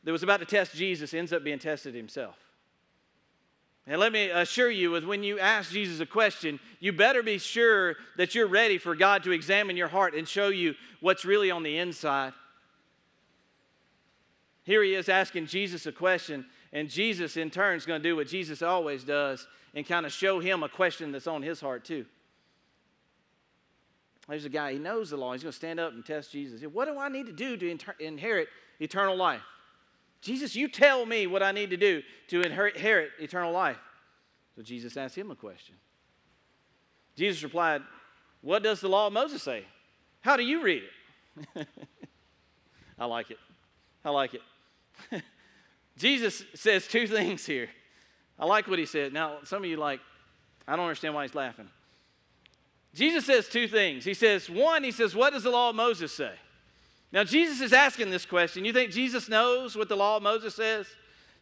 that 0.05 0.13
was 0.13 0.23
about 0.23 0.41
to 0.41 0.47
test 0.47 0.75
Jesus 0.75 1.13
ends 1.15 1.33
up 1.33 1.45
being 1.45 1.59
tested 1.59 1.95
himself. 1.95 2.37
And 3.87 3.99
let 3.99 4.13
me 4.13 4.31
assure 4.31 4.71
you, 4.71 4.91
with 4.91 5.05
when 5.05 5.23
you 5.23 5.39
ask 5.39 5.73
Jesus 5.73 6.01
a 6.01 6.07
question, 6.07 6.61
you 6.79 6.93
better 6.93 7.23
be 7.23 7.39
sure 7.39 7.97
that 8.17 8.35
you're 8.35 8.47
ready 8.47 8.79
for 8.79 8.95
God 8.95 9.25
to 9.25 9.33
examine 9.33 9.77
your 9.77 9.89
heart 9.89 10.15
and 10.15 10.29
show 10.29 10.49
you 10.49 10.75
what's 11.01 11.25
really 11.25 11.51
on 11.51 11.63
the 11.63 11.77
inside. 11.77 12.33
Here 14.63 14.83
he 14.83 14.95
is 14.95 15.09
asking 15.09 15.47
Jesus 15.47 15.87
a 15.87 15.93
question, 15.93 16.47
and 16.73 16.89
Jesus, 16.89 17.37
in 17.37 17.51
turn, 17.51 17.77
is 17.77 17.87
going 17.87 18.03
to 18.03 18.09
do 18.09 18.15
what 18.15 18.29
Jesus 18.29 18.63
always 18.63 19.03
does 19.03 19.49
and 19.75 19.87
kind 19.87 20.07
of 20.07 20.13
show 20.13 20.39
him 20.39 20.63
a 20.63 20.69
question 20.69 21.11
that's 21.11 21.27
on 21.27 21.43
his 21.43 21.61
heart, 21.61 21.85
too. 21.85 22.05
There's 24.29 24.45
a 24.45 24.51
guy, 24.51 24.75
he 24.75 24.79
knows 24.79 25.11
the 25.11 25.17
law. 25.17 25.33
He's 25.33 25.43
going 25.43 25.51
to 25.51 25.57
stand 25.57 25.81
up 25.81 25.93
and 25.93 26.07
test 26.07 26.31
Jesus. 26.31 26.63
What 26.63 26.85
do 26.85 26.99
I 26.99 27.09
need 27.09 27.27
to 27.27 27.33
do 27.33 27.57
to 27.57 27.69
inter- 27.69 27.97
inherit 27.99 28.49
eternal 28.79 29.17
life? 29.17 29.43
Jesus, 30.21 30.55
you 30.55 30.69
tell 30.69 31.07
me 31.07 31.27
what 31.27 31.43
I 31.43 31.53
need 31.53 31.71
to 31.71 31.77
do 31.77 32.03
to 32.29 32.43
inherit 32.43 33.11
eternal 33.19 33.53
life. 33.53 33.79
So 34.57 34.63
Jesus 34.63 34.97
asked 34.97 35.17
him 35.17 35.31
a 35.31 35.37
question. 35.37 35.77
Jesus 37.17 37.43
replied, 37.43 37.83
What 38.43 38.63
does 38.63 38.81
the 38.81 38.89
law 38.89 39.07
of 39.07 39.13
Moses 39.13 39.43
say? 39.43 39.65
How 40.21 40.37
do 40.37 40.43
you 40.43 40.63
read 40.63 40.83
it? 41.57 41.69
I 42.99 43.07
like 43.07 43.31
it. 43.31 43.39
I 44.05 44.11
like 44.11 44.35
it. 44.35 44.43
Jesus 45.97 46.45
says 46.55 46.87
two 46.87 47.07
things 47.07 47.47
here. 47.47 47.69
I 48.39 48.45
like 48.45 48.69
what 48.69 48.79
he 48.79 48.87
said. 48.87 49.13
Now, 49.13 49.39
some 49.45 49.63
of 49.63 49.69
you 49.69 49.77
like, 49.77 50.01
I 50.67 50.77
don't 50.77 50.85
understand 50.85 51.15
why 51.15 51.25
he's 51.25 51.35
laughing. 51.35 51.69
Jesus 52.95 53.25
says 53.25 53.49
two 53.49 53.69
things. 53.69 54.05
He 54.05 54.15
says, 54.15 54.51
one, 54.51 54.83
he 54.83 54.93
says, 54.93 55.15
What 55.15 55.33
does 55.33 55.45
the 55.45 55.51
law 55.51 55.71
of 55.71 55.77
Moses 55.77 56.13
say? 56.13 56.33
Now, 57.13 57.25
Jesus 57.25 57.61
is 57.61 57.73
asking 57.73 58.11
this 58.11 58.25
question. 58.25 58.65
You 58.65 58.73
think 58.73 58.93
Jesus 58.93 59.29
knows 59.29 59.77
what 59.77 59.89
the 59.89 59.97
law 59.97 60.17
of 60.17 60.23
Moses 60.23 60.55
says? 60.55 60.87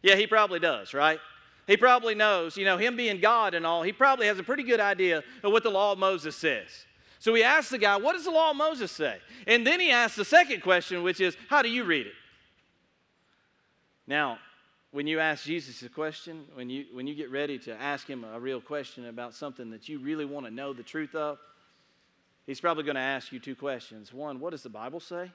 Yeah, 0.01 0.15
he 0.15 0.25
probably 0.25 0.59
does, 0.59 0.93
right? 0.93 1.19
He 1.67 1.77
probably 1.77 2.15
knows, 2.15 2.57
you 2.57 2.65
know, 2.65 2.77
him 2.77 2.95
being 2.95 3.19
God 3.19 3.53
and 3.53 3.65
all, 3.65 3.83
he 3.83 3.91
probably 3.91 4.25
has 4.25 4.39
a 4.39 4.43
pretty 4.43 4.63
good 4.63 4.79
idea 4.79 5.23
of 5.43 5.51
what 5.51 5.61
the 5.61 5.69
law 5.69 5.91
of 5.91 5.99
Moses 5.99 6.35
says. 6.35 6.67
So 7.19 7.33
he 7.35 7.43
asks 7.43 7.69
the 7.69 7.77
guy, 7.77 7.97
What 7.97 8.13
does 8.13 8.25
the 8.25 8.31
law 8.31 8.51
of 8.51 8.57
Moses 8.57 8.91
say? 8.91 9.17
And 9.45 9.67
then 9.67 9.79
he 9.79 9.91
asks 9.91 10.15
the 10.15 10.25
second 10.25 10.61
question, 10.61 11.03
which 11.03 11.21
is, 11.21 11.37
How 11.49 11.61
do 11.61 11.69
you 11.69 11.83
read 11.83 12.07
it? 12.07 12.13
Now, 14.07 14.39
when 14.91 15.05
you 15.05 15.19
ask 15.19 15.43
Jesus 15.43 15.83
a 15.83 15.89
question, 15.89 16.45
when 16.55 16.69
you, 16.69 16.85
when 16.93 17.05
you 17.05 17.13
get 17.13 17.29
ready 17.29 17.59
to 17.59 17.79
ask 17.79 18.07
him 18.07 18.23
a 18.23 18.39
real 18.39 18.59
question 18.59 19.05
about 19.05 19.35
something 19.35 19.69
that 19.69 19.87
you 19.87 19.99
really 19.99 20.25
want 20.25 20.47
to 20.47 20.51
know 20.51 20.73
the 20.73 20.81
truth 20.81 21.13
of, 21.13 21.37
he's 22.47 22.59
probably 22.59 22.83
going 22.83 22.95
to 22.95 23.01
ask 23.01 23.31
you 23.31 23.39
two 23.39 23.55
questions. 23.55 24.11
One, 24.11 24.39
what 24.39 24.49
does 24.49 24.63
the 24.63 24.69
Bible 24.69 24.99
say? 24.99 25.31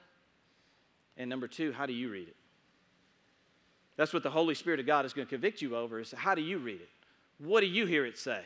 And 1.17 1.29
number 1.29 1.47
two, 1.47 1.71
how 1.71 1.85
do 1.85 1.93
you 1.93 2.09
read 2.09 2.27
it? 2.27 2.35
That's 3.97 4.13
what 4.13 4.23
the 4.23 4.29
Holy 4.29 4.55
Spirit 4.55 4.79
of 4.79 4.85
God 4.85 5.05
is 5.05 5.13
going 5.13 5.25
to 5.25 5.29
convict 5.29 5.61
you 5.61 5.75
over 5.75 5.99
is 5.99 6.11
how 6.11 6.35
do 6.35 6.41
you 6.41 6.57
read 6.57 6.81
it? 6.81 6.89
What 7.37 7.61
do 7.61 7.67
you 7.67 7.85
hear 7.85 8.05
it 8.05 8.17
say? 8.17 8.41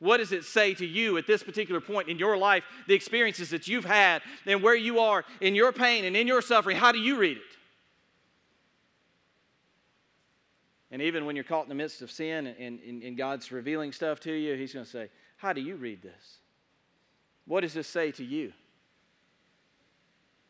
What 0.00 0.18
does 0.18 0.32
it 0.32 0.44
say 0.44 0.74
to 0.74 0.86
you 0.86 1.18
at 1.18 1.26
this 1.26 1.42
particular 1.42 1.80
point 1.80 2.08
in 2.08 2.18
your 2.18 2.36
life, 2.36 2.62
the 2.86 2.94
experiences 2.94 3.50
that 3.50 3.66
you've 3.66 3.84
had, 3.84 4.22
and 4.46 4.62
where 4.62 4.76
you 4.76 5.00
are 5.00 5.24
in 5.40 5.54
your 5.54 5.72
pain 5.72 6.04
and 6.04 6.16
in 6.16 6.26
your 6.26 6.40
suffering? 6.40 6.76
How 6.76 6.92
do 6.92 6.98
you 6.98 7.18
read 7.18 7.36
it? 7.38 7.42
And 10.90 11.02
even 11.02 11.26
when 11.26 11.36
you're 11.36 11.44
caught 11.44 11.64
in 11.64 11.68
the 11.68 11.74
midst 11.74 12.00
of 12.00 12.10
sin 12.10 12.46
and, 12.46 12.80
and, 12.80 13.02
and 13.02 13.16
God's 13.16 13.50
revealing 13.52 13.92
stuff 13.92 14.20
to 14.20 14.32
you, 14.32 14.54
He's 14.54 14.72
going 14.72 14.86
to 14.86 14.90
say, 14.90 15.10
How 15.36 15.52
do 15.52 15.60
you 15.60 15.76
read 15.76 16.00
this? 16.00 16.38
What 17.44 17.60
does 17.60 17.74
this 17.74 17.88
say 17.88 18.12
to 18.12 18.24
you? 18.24 18.52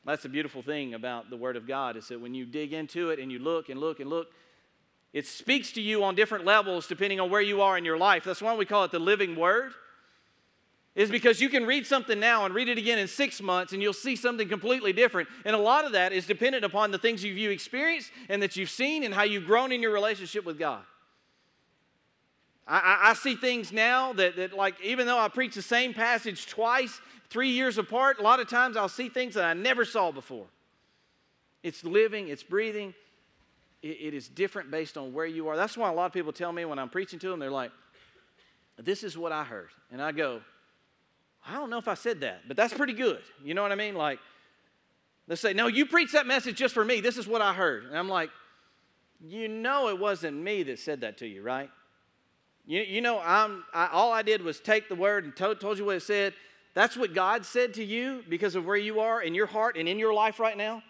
That's 0.09 0.23
the 0.23 0.31
beautiful 0.31 0.63
thing 0.63 0.95
about 0.95 1.29
the 1.29 1.37
Word 1.37 1.55
of 1.55 1.69
God 1.69 1.95
is 1.95 2.09
that 2.09 2.19
when 2.19 2.35
you 2.35 2.47
dig 2.47 2.73
into 2.73 3.11
it 3.11 3.19
and 3.19 3.31
you 3.31 3.39
look 3.39 3.69
and 3.69 3.79
look 3.79 4.01
and 4.01 4.09
look, 4.09 4.29
it 5.13 5.27
speaks 5.27 5.71
to 5.73 5.83
you 5.83 6.03
on 6.03 6.15
different 6.15 6.47
levels 6.47 6.87
depending 6.87 7.21
on 7.21 7.29
where 7.29 7.43
you 7.43 7.61
are 7.61 7.77
in 7.77 7.85
your 7.85 7.99
life. 7.99 8.25
That's 8.25 8.41
why 8.41 8.57
we 8.57 8.65
call 8.65 8.85
it 8.85 8.91
the 8.91 8.99
living 8.99 9.37
Word 9.37 9.73
is 10.95 11.11
because 11.11 11.43
you 11.43 11.51
can 11.51 11.67
read 11.67 11.87
something 11.87 12.19
now 12.19 12.47
and 12.47 12.55
read 12.55 12.71
it 12.71 12.79
again 12.79 12.99
in 12.99 13.07
six 13.07 13.43
months 13.43 13.75
and 13.75 13.83
you'll 13.83 13.93
see 13.93 14.17
something 14.17 14.49
completely 14.49 14.95
different. 14.95 15.29
And 15.45 15.55
a 15.55 15.59
lot 15.59 15.85
of 15.85 15.93
that 15.93 16.15
is 16.15 16.27
dependent 16.27 16.65
upon 16.65 16.91
the 16.91 16.99
things 16.99 17.23
you've 17.23 17.53
experienced 17.53 18.11
and 18.31 18.41
that 18.43 18.57
you've 18.57 18.71
seen 18.71 19.05
and 19.05 19.13
how 19.13 19.25
you've 19.25 19.45
grown 19.45 19.73
in 19.73 19.83
your 19.83 19.93
relationship 19.93 20.47
with 20.47 20.59
God. 20.59 20.85
I, 22.67 23.11
I, 23.11 23.15
see 23.15 23.35
things 23.35 23.73
now 23.73 24.13
that, 24.15 24.37
that, 24.37 24.53
like, 24.53 24.75
even 24.83 25.07
though 25.07 25.19
I 25.19 25.29
preach 25.29 25.55
the 25.55 25.63
same 25.63 25.95
passage 25.95 26.47
twice, 26.47 27.01
three 27.31 27.51
years 27.51 27.79
apart, 27.79 28.19
a 28.19 28.23
lot 28.23 28.41
of 28.41 28.49
times 28.49 28.77
I'll 28.77 28.89
see 28.89 29.09
things 29.09 29.35
that 29.35 29.45
I 29.45 29.55
never 29.55 29.85
saw 29.85 30.11
before. 30.11 30.47
It's 31.63 31.85
living, 31.85 32.29
it's 32.29 32.43
breathing, 32.43 32.95
it, 33.83 33.97
it 34.01 34.15
is 34.15 34.29
different 34.29 34.71
based 34.71 34.97
on 34.97 35.13
where 35.13 35.27
you 35.27 35.49
are. 35.49 35.57
That's 35.57 35.77
why 35.77 35.89
a 35.89 35.93
lot 35.93 36.07
of 36.07 36.13
people 36.13 36.33
tell 36.33 36.53
me 36.53 36.65
when 36.65 36.79
I'm 36.79 36.89
preaching 36.89 37.19
to 37.21 37.29
them, 37.29 37.39
they're 37.39 37.51
like, 37.51 37.73
This 38.79 39.03
is 39.03 39.17
what 39.17 39.33
I 39.33 39.45
heard. 39.45 39.71
And 39.91 40.01
I 40.01 40.13
go, 40.13 40.41
I 41.47 41.55
don't 41.55 41.71
know 41.71 41.79
if 41.79 41.89
I 41.89 41.95
said 41.95 42.21
that, 42.21 42.43
but 42.47 42.57
that's 42.57 42.75
pretty 42.75 42.93
good. 42.93 43.21
You 43.43 43.55
know 43.55 43.63
what 43.63 43.73
I 43.73 43.77
mean? 43.77 43.95
Like, 43.95 44.19
they 45.27 45.37
say, 45.37 45.53
No, 45.53 45.67
you 45.67 45.87
preach 45.87 46.13
that 46.13 46.27
message 46.27 46.57
just 46.57 46.75
for 46.75 46.85
me. 46.85 47.01
This 47.01 47.19
is 47.19 47.27
what 47.27 47.43
I 47.43 47.53
heard. 47.53 47.85
And 47.85 47.97
I'm 47.97 48.09
like, 48.09 48.31
You 49.27 49.49
know, 49.49 49.89
it 49.89 49.99
wasn't 49.99 50.37
me 50.37 50.63
that 50.65 50.79
said 50.79 51.01
that 51.03 51.19
to 51.19 51.27
you, 51.27 51.43
right? 51.43 51.71
You, 52.67 52.83
you 52.83 53.01
know, 53.01 53.19
I'm, 53.19 53.65
I, 53.73 53.87
all 53.89 54.13
I 54.13 54.21
did 54.23 54.43
was 54.43 54.61
take 54.61 54.91
the 54.91 54.95
word 54.95 55.25
and 55.25 55.35
told, 55.35 55.59
told 55.59 55.79
you 55.79 55.87
what 55.87 55.97
it 55.97 56.03
said. 56.03 56.35
That's 56.75 56.97
what 56.97 57.15
God 57.15 57.45
said 57.45 57.75
to 57.75 57.85
you 57.85 58.23
because 58.29 58.55
of 58.55 58.65
where 58.65 58.77
you 58.77 59.01
are 59.01 59.23
in 59.23 59.35
your 59.35 59.47
heart 59.47 59.77
and 59.77 59.89
in 59.89 59.99
your 59.99 60.15
life 60.15 60.39
right 60.39 60.57
now. 60.57 60.83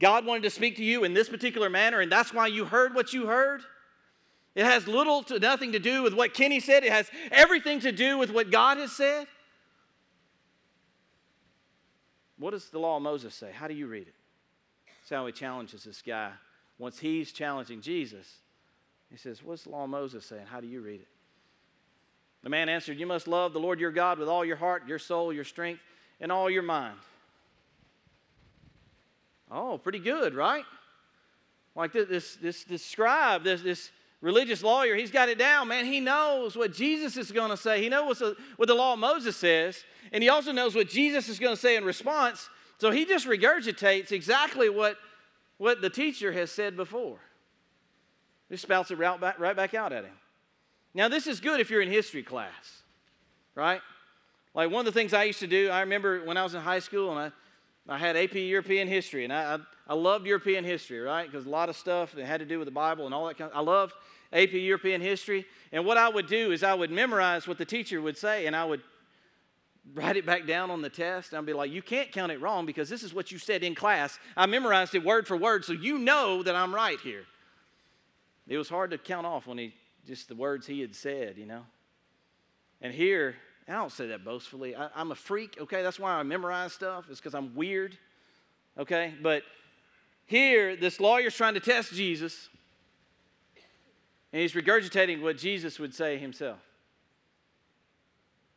God 0.00 0.26
wanted 0.26 0.42
to 0.42 0.50
speak 0.50 0.76
to 0.76 0.84
you 0.84 1.04
in 1.04 1.14
this 1.14 1.28
particular 1.28 1.70
manner, 1.70 2.00
and 2.00 2.12
that's 2.12 2.32
why 2.32 2.46
you 2.46 2.66
heard 2.66 2.94
what 2.94 3.12
you 3.12 3.26
heard. 3.26 3.62
It 4.54 4.64
has 4.64 4.86
little 4.86 5.22
to 5.24 5.38
nothing 5.38 5.72
to 5.72 5.78
do 5.78 6.02
with 6.02 6.14
what 6.14 6.34
Kenny 6.34 6.60
said, 6.60 6.84
it 6.84 6.92
has 6.92 7.10
everything 7.30 7.80
to 7.80 7.92
do 7.92 8.18
with 8.18 8.30
what 8.30 8.50
God 8.50 8.78
has 8.78 8.92
said. 8.92 9.26
What 12.38 12.50
does 12.50 12.68
the 12.68 12.78
law 12.78 12.96
of 12.96 13.02
Moses 13.02 13.34
say? 13.34 13.50
How 13.52 13.66
do 13.68 13.74
you 13.74 13.86
read 13.86 14.08
it? 14.08 14.14
That's 14.86 15.10
how 15.10 15.26
he 15.26 15.32
challenges 15.32 15.84
this 15.84 16.02
guy. 16.02 16.32
Once 16.78 16.98
he's 16.98 17.32
challenging 17.32 17.80
Jesus, 17.80 18.26
he 19.10 19.16
says, 19.16 19.42
What's 19.42 19.62
the 19.62 19.70
law 19.70 19.84
of 19.84 19.90
Moses 19.90 20.26
saying? 20.26 20.46
How 20.46 20.60
do 20.60 20.66
you 20.66 20.82
read 20.82 21.00
it? 21.00 21.08
The 22.46 22.50
man 22.50 22.68
answered, 22.68 23.00
You 23.00 23.08
must 23.08 23.26
love 23.26 23.52
the 23.52 23.58
Lord 23.58 23.80
your 23.80 23.90
God 23.90 24.20
with 24.20 24.28
all 24.28 24.44
your 24.44 24.54
heart, 24.54 24.86
your 24.86 25.00
soul, 25.00 25.32
your 25.32 25.42
strength, 25.42 25.80
and 26.20 26.30
all 26.30 26.48
your 26.48 26.62
mind. 26.62 26.96
Oh, 29.50 29.78
pretty 29.78 29.98
good, 29.98 30.32
right? 30.32 30.62
Like 31.74 31.92
this, 31.92 32.36
this, 32.36 32.62
this 32.62 32.84
scribe, 32.84 33.42
this, 33.42 33.62
this 33.62 33.90
religious 34.20 34.62
lawyer, 34.62 34.94
he's 34.94 35.10
got 35.10 35.28
it 35.28 35.38
down, 35.38 35.66
man. 35.66 35.86
He 35.86 35.98
knows 35.98 36.54
what 36.54 36.72
Jesus 36.72 37.16
is 37.16 37.32
going 37.32 37.50
to 37.50 37.56
say. 37.56 37.82
He 37.82 37.88
knows 37.88 38.22
what 38.54 38.68
the 38.68 38.74
law 38.74 38.92
of 38.92 39.00
Moses 39.00 39.36
says. 39.36 39.82
And 40.12 40.22
he 40.22 40.28
also 40.28 40.52
knows 40.52 40.76
what 40.76 40.88
Jesus 40.88 41.28
is 41.28 41.40
going 41.40 41.56
to 41.56 41.60
say 41.60 41.74
in 41.74 41.84
response. 41.84 42.48
So 42.78 42.92
he 42.92 43.06
just 43.06 43.26
regurgitates 43.26 44.12
exactly 44.12 44.68
what, 44.68 44.98
what 45.58 45.80
the 45.80 45.90
teacher 45.90 46.30
has 46.30 46.52
said 46.52 46.76
before. 46.76 47.18
He 48.48 48.56
spouts 48.56 48.92
it 48.92 48.98
right 48.98 49.20
back, 49.20 49.40
right 49.40 49.56
back 49.56 49.74
out 49.74 49.92
at 49.92 50.04
him. 50.04 50.14
Now, 50.96 51.08
this 51.08 51.26
is 51.26 51.40
good 51.40 51.60
if 51.60 51.68
you're 51.68 51.82
in 51.82 51.90
history 51.90 52.22
class, 52.22 52.80
right? 53.54 53.82
Like 54.54 54.70
one 54.70 54.86
of 54.86 54.94
the 54.94 54.98
things 54.98 55.12
I 55.12 55.24
used 55.24 55.40
to 55.40 55.46
do, 55.46 55.68
I 55.68 55.80
remember 55.80 56.24
when 56.24 56.38
I 56.38 56.42
was 56.42 56.54
in 56.54 56.62
high 56.62 56.78
school 56.78 57.10
and 57.10 57.32
I, 57.86 57.94
I 57.94 57.98
had 57.98 58.16
AP 58.16 58.34
European 58.36 58.88
history, 58.88 59.24
and 59.24 59.30
I, 59.30 59.56
I, 59.56 59.58
I 59.88 59.94
loved 59.94 60.26
European 60.26 60.64
history, 60.64 60.98
right? 60.98 61.30
Because 61.30 61.44
a 61.44 61.50
lot 61.50 61.68
of 61.68 61.76
stuff 61.76 62.12
that 62.12 62.24
had 62.24 62.40
to 62.40 62.46
do 62.46 62.58
with 62.58 62.64
the 62.64 62.72
Bible 62.72 63.04
and 63.04 63.14
all 63.14 63.26
that 63.26 63.36
kind 63.36 63.50
of, 63.50 63.56
I 63.58 63.60
loved 63.60 63.92
AP 64.32 64.54
European 64.54 65.02
history. 65.02 65.44
And 65.70 65.84
what 65.84 65.98
I 65.98 66.08
would 66.08 66.28
do 66.28 66.50
is 66.50 66.62
I 66.62 66.72
would 66.72 66.90
memorize 66.90 67.46
what 67.46 67.58
the 67.58 67.66
teacher 67.66 68.00
would 68.00 68.16
say, 68.16 68.46
and 68.46 68.56
I 68.56 68.64
would 68.64 68.80
write 69.92 70.16
it 70.16 70.24
back 70.24 70.46
down 70.46 70.70
on 70.70 70.80
the 70.80 70.88
test. 70.88 71.34
I'll 71.34 71.42
be 71.42 71.52
like, 71.52 71.70
you 71.70 71.82
can't 71.82 72.10
count 72.10 72.32
it 72.32 72.40
wrong 72.40 72.64
because 72.64 72.88
this 72.88 73.02
is 73.02 73.12
what 73.12 73.30
you 73.30 73.38
said 73.38 73.62
in 73.62 73.74
class. 73.74 74.18
I 74.34 74.46
memorized 74.46 74.94
it 74.94 75.04
word 75.04 75.28
for 75.28 75.36
word, 75.36 75.62
so 75.62 75.74
you 75.74 75.98
know 75.98 76.42
that 76.42 76.56
I'm 76.56 76.74
right 76.74 76.98
here. 77.00 77.24
It 78.48 78.56
was 78.56 78.70
hard 78.70 78.92
to 78.92 78.98
count 78.98 79.26
off 79.26 79.46
when 79.46 79.58
he 79.58 79.74
just 80.06 80.28
the 80.28 80.34
words 80.34 80.66
he 80.66 80.80
had 80.80 80.94
said, 80.94 81.36
you 81.36 81.46
know. 81.46 81.62
And 82.80 82.92
here, 82.92 83.36
I 83.68 83.72
don't 83.72 83.92
say 83.92 84.08
that 84.08 84.24
boastfully. 84.24 84.76
I, 84.76 84.88
am 84.94 85.10
a 85.10 85.14
freak, 85.14 85.56
okay? 85.60 85.82
That's 85.82 85.98
why 85.98 86.12
I 86.12 86.22
memorize 86.22 86.72
stuff, 86.72 87.06
it's 87.10 87.20
because 87.20 87.34
I'm 87.34 87.54
weird, 87.54 87.96
okay? 88.78 89.14
But 89.20 89.42
here, 90.26 90.76
this 90.76 91.00
lawyer's 91.00 91.34
trying 91.34 91.54
to 91.54 91.60
test 91.60 91.92
Jesus, 91.92 92.48
and 94.32 94.42
he's 94.42 94.52
regurgitating 94.52 95.22
what 95.22 95.38
Jesus 95.38 95.78
would 95.78 95.94
say 95.94 96.18
himself. 96.18 96.58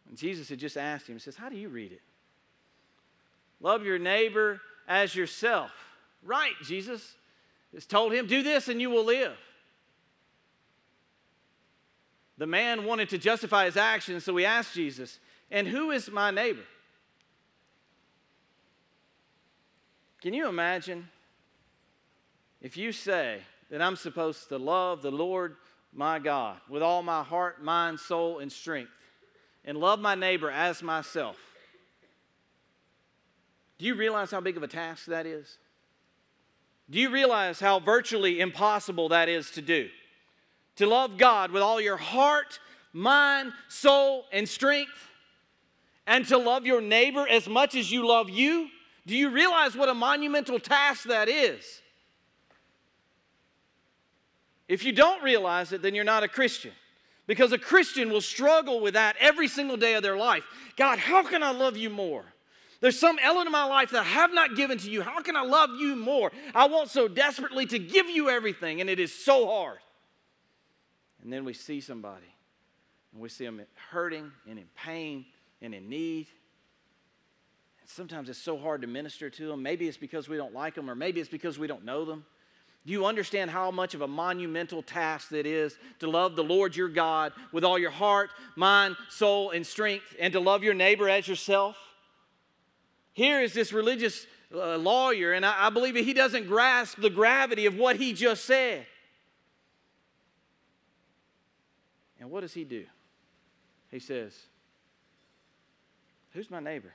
And 0.07 0.17
Jesus 0.17 0.49
had 0.49 0.59
just 0.59 0.77
asked 0.77 1.07
him, 1.07 1.15
He 1.15 1.19
says, 1.19 1.35
How 1.35 1.49
do 1.49 1.55
you 1.55 1.69
read 1.69 1.91
it? 1.91 2.01
Love 3.61 3.83
your 3.83 3.99
neighbor 3.99 4.59
as 4.87 5.15
yourself. 5.15 5.71
Right, 6.23 6.53
Jesus 6.63 7.15
has 7.73 7.85
told 7.85 8.11
him, 8.13 8.25
Do 8.25 8.41
this 8.41 8.67
and 8.67 8.81
you 8.81 8.89
will 8.89 9.05
live. 9.05 9.37
The 12.39 12.47
man 12.47 12.85
wanted 12.85 13.09
to 13.09 13.17
justify 13.17 13.65
his 13.65 13.75
actions, 13.75 14.23
so 14.23 14.35
he 14.37 14.45
asked 14.45 14.73
Jesus, 14.73 15.19
And 15.51 15.67
who 15.67 15.91
is 15.91 16.09
my 16.09 16.31
neighbor? 16.31 16.63
Can 20.21 20.33
you 20.33 20.47
imagine 20.47 21.09
if 22.61 22.77
you 22.77 22.93
say 22.93 23.41
that 23.69 23.81
I'm 23.81 23.97
supposed 23.97 24.47
to 24.49 24.57
love 24.57 25.01
the 25.01 25.11
Lord 25.11 25.57
my 25.93 26.17
God 26.17 26.59
with 26.69 26.81
all 26.81 27.03
my 27.03 27.23
heart, 27.23 27.61
mind, 27.61 27.99
soul, 27.99 28.39
and 28.39 28.49
strength, 28.49 28.91
and 29.65 29.77
love 29.77 29.99
my 29.99 30.15
neighbor 30.15 30.49
as 30.49 30.81
myself? 30.81 31.37
Do 33.77 33.85
you 33.85 33.95
realize 33.95 34.31
how 34.31 34.39
big 34.39 34.55
of 34.55 34.63
a 34.63 34.67
task 34.67 35.07
that 35.07 35.25
is? 35.25 35.57
Do 36.89 36.99
you 36.99 37.09
realize 37.09 37.59
how 37.59 37.81
virtually 37.81 38.39
impossible 38.39 39.09
that 39.09 39.27
is 39.27 39.51
to 39.51 39.61
do? 39.61 39.89
To 40.79 40.87
love 40.87 41.17
God 41.17 41.51
with 41.51 41.61
all 41.61 41.81
your 41.81 41.97
heart, 41.97 42.57
mind, 42.93 43.51
soul, 43.67 44.23
and 44.31 44.47
strength, 44.47 45.09
and 46.07 46.25
to 46.29 46.37
love 46.37 46.65
your 46.65 46.79
neighbor 46.79 47.27
as 47.27 47.49
much 47.49 47.75
as 47.75 47.91
you 47.91 48.07
love 48.07 48.29
you? 48.29 48.69
Do 49.05 49.13
you 49.13 49.29
realize 49.29 49.75
what 49.75 49.89
a 49.89 49.93
monumental 49.93 50.57
task 50.57 51.03
that 51.03 51.27
is? 51.27 51.81
If 54.69 54.85
you 54.85 54.93
don't 54.93 55.21
realize 55.21 55.73
it, 55.73 55.81
then 55.81 55.95
you're 55.95 56.05
not 56.05 56.23
a 56.23 56.29
Christian. 56.29 56.71
Because 57.27 57.51
a 57.51 57.57
Christian 57.57 58.09
will 58.09 58.21
struggle 58.21 58.79
with 58.79 58.93
that 58.93 59.17
every 59.19 59.49
single 59.49 59.75
day 59.75 59.95
of 59.95 60.01
their 60.01 60.15
life. 60.15 60.45
God, 60.77 60.97
how 60.97 61.23
can 61.23 61.43
I 61.43 61.51
love 61.51 61.75
you 61.75 61.89
more? 61.89 62.23
There's 62.79 62.97
some 62.97 63.19
element 63.21 63.47
of 63.47 63.51
my 63.51 63.65
life 63.65 63.91
that 63.91 63.99
I 63.99 64.03
have 64.05 64.33
not 64.33 64.55
given 64.55 64.77
to 64.77 64.89
you. 64.89 65.01
How 65.01 65.19
can 65.19 65.35
I 65.35 65.43
love 65.43 65.71
you 65.77 65.97
more? 65.97 66.31
I 66.55 66.69
want 66.69 66.89
so 66.89 67.09
desperately 67.09 67.65
to 67.65 67.79
give 67.79 68.09
you 68.09 68.29
everything, 68.29 68.79
and 68.79 68.89
it 68.89 69.01
is 69.01 69.13
so 69.13 69.45
hard. 69.45 69.79
And 71.23 71.31
then 71.31 71.43
we 71.43 71.53
see 71.53 71.81
somebody, 71.81 72.33
and 73.11 73.21
we 73.21 73.29
see 73.29 73.45
them 73.45 73.61
hurting 73.91 74.31
and 74.49 74.57
in 74.57 74.65
pain 74.75 75.25
and 75.61 75.73
in 75.73 75.89
need. 75.89 76.27
And 77.81 77.89
sometimes 77.89 78.29
it's 78.29 78.39
so 78.39 78.57
hard 78.57 78.81
to 78.81 78.87
minister 78.87 79.29
to 79.29 79.47
them. 79.47 79.61
Maybe 79.61 79.87
it's 79.87 79.97
because 79.97 80.29
we 80.29 80.37
don't 80.37 80.53
like 80.53 80.75
them, 80.75 80.89
or 80.89 80.95
maybe 80.95 81.19
it's 81.19 81.29
because 81.29 81.59
we 81.59 81.67
don't 81.67 81.83
know 81.83 82.05
them. 82.05 82.25
Do 82.85 82.93
you 82.93 83.05
understand 83.05 83.51
how 83.51 83.71
much 83.71 83.93
of 83.93 84.01
a 84.01 84.07
monumental 84.07 84.81
task 84.81 85.29
that 85.29 85.45
is 85.45 85.77
to 85.99 86.09
love 86.09 86.35
the 86.35 86.43
Lord 86.43 86.75
your 86.75 86.87
God 86.87 87.33
with 87.51 87.65
all 87.65 87.77
your 87.77 87.91
heart, 87.91 88.29
mind, 88.55 88.95
soul, 89.09 89.51
and 89.51 89.67
strength, 89.67 90.15
and 90.19 90.31
to 90.33 90.39
love 90.39 90.63
your 90.63 90.73
neighbor 90.73 91.09
as 91.09 91.27
yourself? 91.27 91.75
Here 93.11 93.41
is 93.41 93.53
this 93.53 93.73
religious 93.73 94.25
uh, 94.55 94.77
lawyer, 94.77 95.33
and 95.33 95.45
I, 95.45 95.67
I 95.67 95.69
believe 95.69 95.95
he 95.95 96.13
doesn't 96.13 96.47
grasp 96.47 96.99
the 97.01 97.09
gravity 97.09 97.65
of 97.65 97.75
what 97.75 97.97
he 97.97 98.13
just 98.13 98.45
said. 98.45 98.85
And 102.19 102.29
what 102.29 102.41
does 102.41 102.53
he 102.53 102.63
do? 102.63 102.85
He 103.91 103.99
says, 103.99 104.33
Who's 106.31 106.51
my 106.51 106.59
neighbor? 106.59 106.93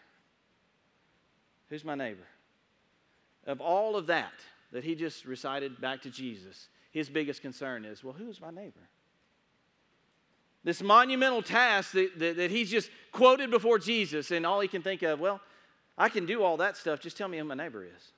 Who's 1.71 1.85
my 1.85 1.95
neighbor? 1.95 2.27
Of 3.47 3.61
all 3.61 3.97
of 3.97 4.07
that 4.07 4.33
that 4.73 4.85
he 4.85 4.95
just 4.95 5.25
recited 5.25 5.81
back 5.81 6.03
to 6.03 6.11
Jesus, 6.11 6.69
his 6.91 7.09
biggest 7.09 7.43
concern 7.43 7.85
is, 7.85 8.05
Well, 8.05 8.15
who's 8.15 8.41
my 8.41 8.51
neighbor? 8.51 8.89
This 10.63 10.83
monumental 10.83 11.43
task 11.43 11.93
that, 11.93 12.19
that, 12.19 12.37
that 12.39 12.51
he's 12.51 12.71
just 12.71 12.91
quoted 13.13 13.51
before 13.51 13.79
Jesus, 13.79 14.31
and 14.31 14.47
all 14.47 14.61
he 14.61 14.69
can 14.69 14.81
think 14.81 15.03
of, 15.03 15.21
well, 15.21 15.41
I 15.97 16.09
can 16.09 16.25
do 16.25 16.43
all 16.43 16.57
that 16.57 16.79
stuff. 16.79 17.01
Just 17.01 17.19
tell 17.19 17.29
me 17.29 17.39
who 17.39 17.45
my 17.45 17.55
neighbor 17.55 17.85
is. 17.85 18.13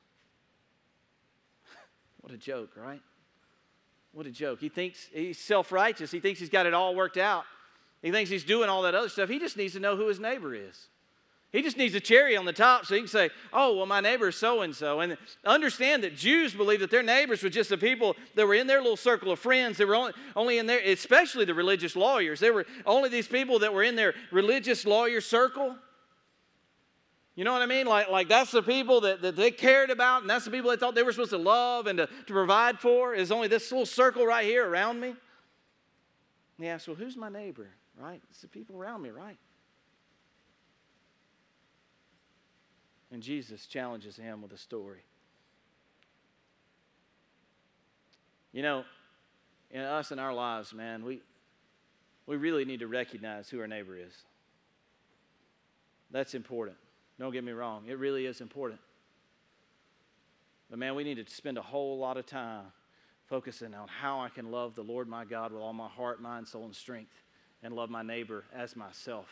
what 2.20 2.32
a 2.32 2.38
joke, 2.38 2.70
right? 2.76 3.02
What 4.16 4.24
a 4.24 4.30
joke. 4.30 4.60
He 4.60 4.70
thinks 4.70 5.10
he's 5.12 5.38
self 5.38 5.70
righteous. 5.70 6.10
He 6.10 6.20
thinks 6.20 6.40
he's 6.40 6.48
got 6.48 6.64
it 6.64 6.72
all 6.72 6.94
worked 6.94 7.18
out. 7.18 7.44
He 8.00 8.10
thinks 8.10 8.30
he's 8.30 8.44
doing 8.44 8.70
all 8.70 8.80
that 8.82 8.94
other 8.94 9.10
stuff. 9.10 9.28
He 9.28 9.38
just 9.38 9.58
needs 9.58 9.74
to 9.74 9.80
know 9.80 9.94
who 9.94 10.08
his 10.08 10.18
neighbor 10.18 10.54
is. 10.54 10.88
He 11.52 11.60
just 11.60 11.76
needs 11.76 11.94
a 11.94 12.00
cherry 12.00 12.34
on 12.34 12.46
the 12.46 12.52
top 12.52 12.86
so 12.86 12.94
he 12.94 13.02
can 13.02 13.08
say, 13.08 13.28
Oh, 13.52 13.76
well, 13.76 13.84
my 13.84 14.00
neighbor 14.00 14.28
is 14.28 14.36
so 14.36 14.62
and 14.62 14.74
so. 14.74 15.00
And 15.00 15.18
understand 15.44 16.02
that 16.02 16.16
Jews 16.16 16.54
believe 16.54 16.80
that 16.80 16.90
their 16.90 17.02
neighbors 17.02 17.42
were 17.42 17.50
just 17.50 17.68
the 17.68 17.76
people 17.76 18.16
that 18.36 18.46
were 18.46 18.54
in 18.54 18.66
their 18.66 18.80
little 18.80 18.96
circle 18.96 19.32
of 19.32 19.38
friends. 19.38 19.76
They 19.76 19.84
were 19.84 19.94
only, 19.94 20.12
only 20.34 20.56
in 20.56 20.64
there, 20.64 20.80
especially 20.82 21.44
the 21.44 21.52
religious 21.52 21.94
lawyers. 21.94 22.40
They 22.40 22.50
were 22.50 22.64
only 22.86 23.10
these 23.10 23.28
people 23.28 23.58
that 23.58 23.74
were 23.74 23.82
in 23.82 23.96
their 23.96 24.14
religious 24.32 24.86
lawyer 24.86 25.20
circle. 25.20 25.76
You 27.36 27.44
know 27.44 27.52
what 27.52 27.60
I 27.60 27.66
mean? 27.66 27.86
Like, 27.86 28.08
like 28.08 28.28
that's 28.28 28.50
the 28.50 28.62
people 28.62 29.02
that, 29.02 29.20
that 29.20 29.36
they 29.36 29.50
cared 29.50 29.90
about, 29.90 30.22
and 30.22 30.30
that's 30.30 30.46
the 30.46 30.50
people 30.50 30.70
they 30.70 30.76
thought 30.76 30.94
they 30.94 31.02
were 31.02 31.12
supposed 31.12 31.30
to 31.30 31.38
love 31.38 31.86
and 31.86 31.98
to, 31.98 32.06
to 32.06 32.32
provide 32.32 32.80
for, 32.80 33.14
is 33.14 33.30
only 33.30 33.46
this 33.46 33.70
little 33.70 33.84
circle 33.84 34.26
right 34.26 34.46
here 34.46 34.66
around 34.66 34.98
me. 34.98 35.08
And 35.08 35.16
he 36.58 36.66
asks, 36.66 36.88
Well, 36.88 36.96
who's 36.96 37.16
my 37.16 37.28
neighbor? 37.28 37.68
Right? 38.00 38.22
It's 38.30 38.40
the 38.40 38.48
people 38.48 38.76
around 38.76 39.02
me, 39.02 39.10
right? 39.10 39.36
And 43.12 43.22
Jesus 43.22 43.66
challenges 43.66 44.16
him 44.16 44.40
with 44.40 44.52
a 44.52 44.58
story. 44.58 45.00
You 48.52 48.62
know, 48.62 48.84
in 49.70 49.82
us 49.82 50.10
in 50.10 50.18
our 50.18 50.32
lives, 50.32 50.72
man, 50.72 51.04
we, 51.04 51.20
we 52.26 52.36
really 52.36 52.64
need 52.64 52.80
to 52.80 52.86
recognize 52.86 53.50
who 53.50 53.60
our 53.60 53.66
neighbor 53.66 53.96
is. 53.96 54.12
That's 56.10 56.34
important. 56.34 56.78
Don't 57.18 57.32
get 57.32 57.44
me 57.44 57.52
wrong, 57.52 57.84
it 57.88 57.98
really 57.98 58.26
is 58.26 58.40
important. 58.40 58.80
But 60.68 60.78
man, 60.78 60.94
we 60.94 61.04
need 61.04 61.24
to 61.24 61.32
spend 61.32 61.58
a 61.58 61.62
whole 61.62 61.98
lot 61.98 62.16
of 62.16 62.26
time 62.26 62.64
focusing 63.26 63.74
on 63.74 63.88
how 63.88 64.20
I 64.20 64.28
can 64.28 64.50
love 64.50 64.74
the 64.74 64.82
Lord 64.82 65.08
my 65.08 65.24
God 65.24 65.52
with 65.52 65.62
all 65.62 65.72
my 65.72 65.88
heart, 65.88 66.20
mind, 66.20 66.46
soul, 66.46 66.64
and 66.64 66.74
strength, 66.74 67.12
and 67.62 67.74
love 67.74 67.90
my 67.90 68.02
neighbor 68.02 68.44
as 68.54 68.76
myself. 68.76 69.26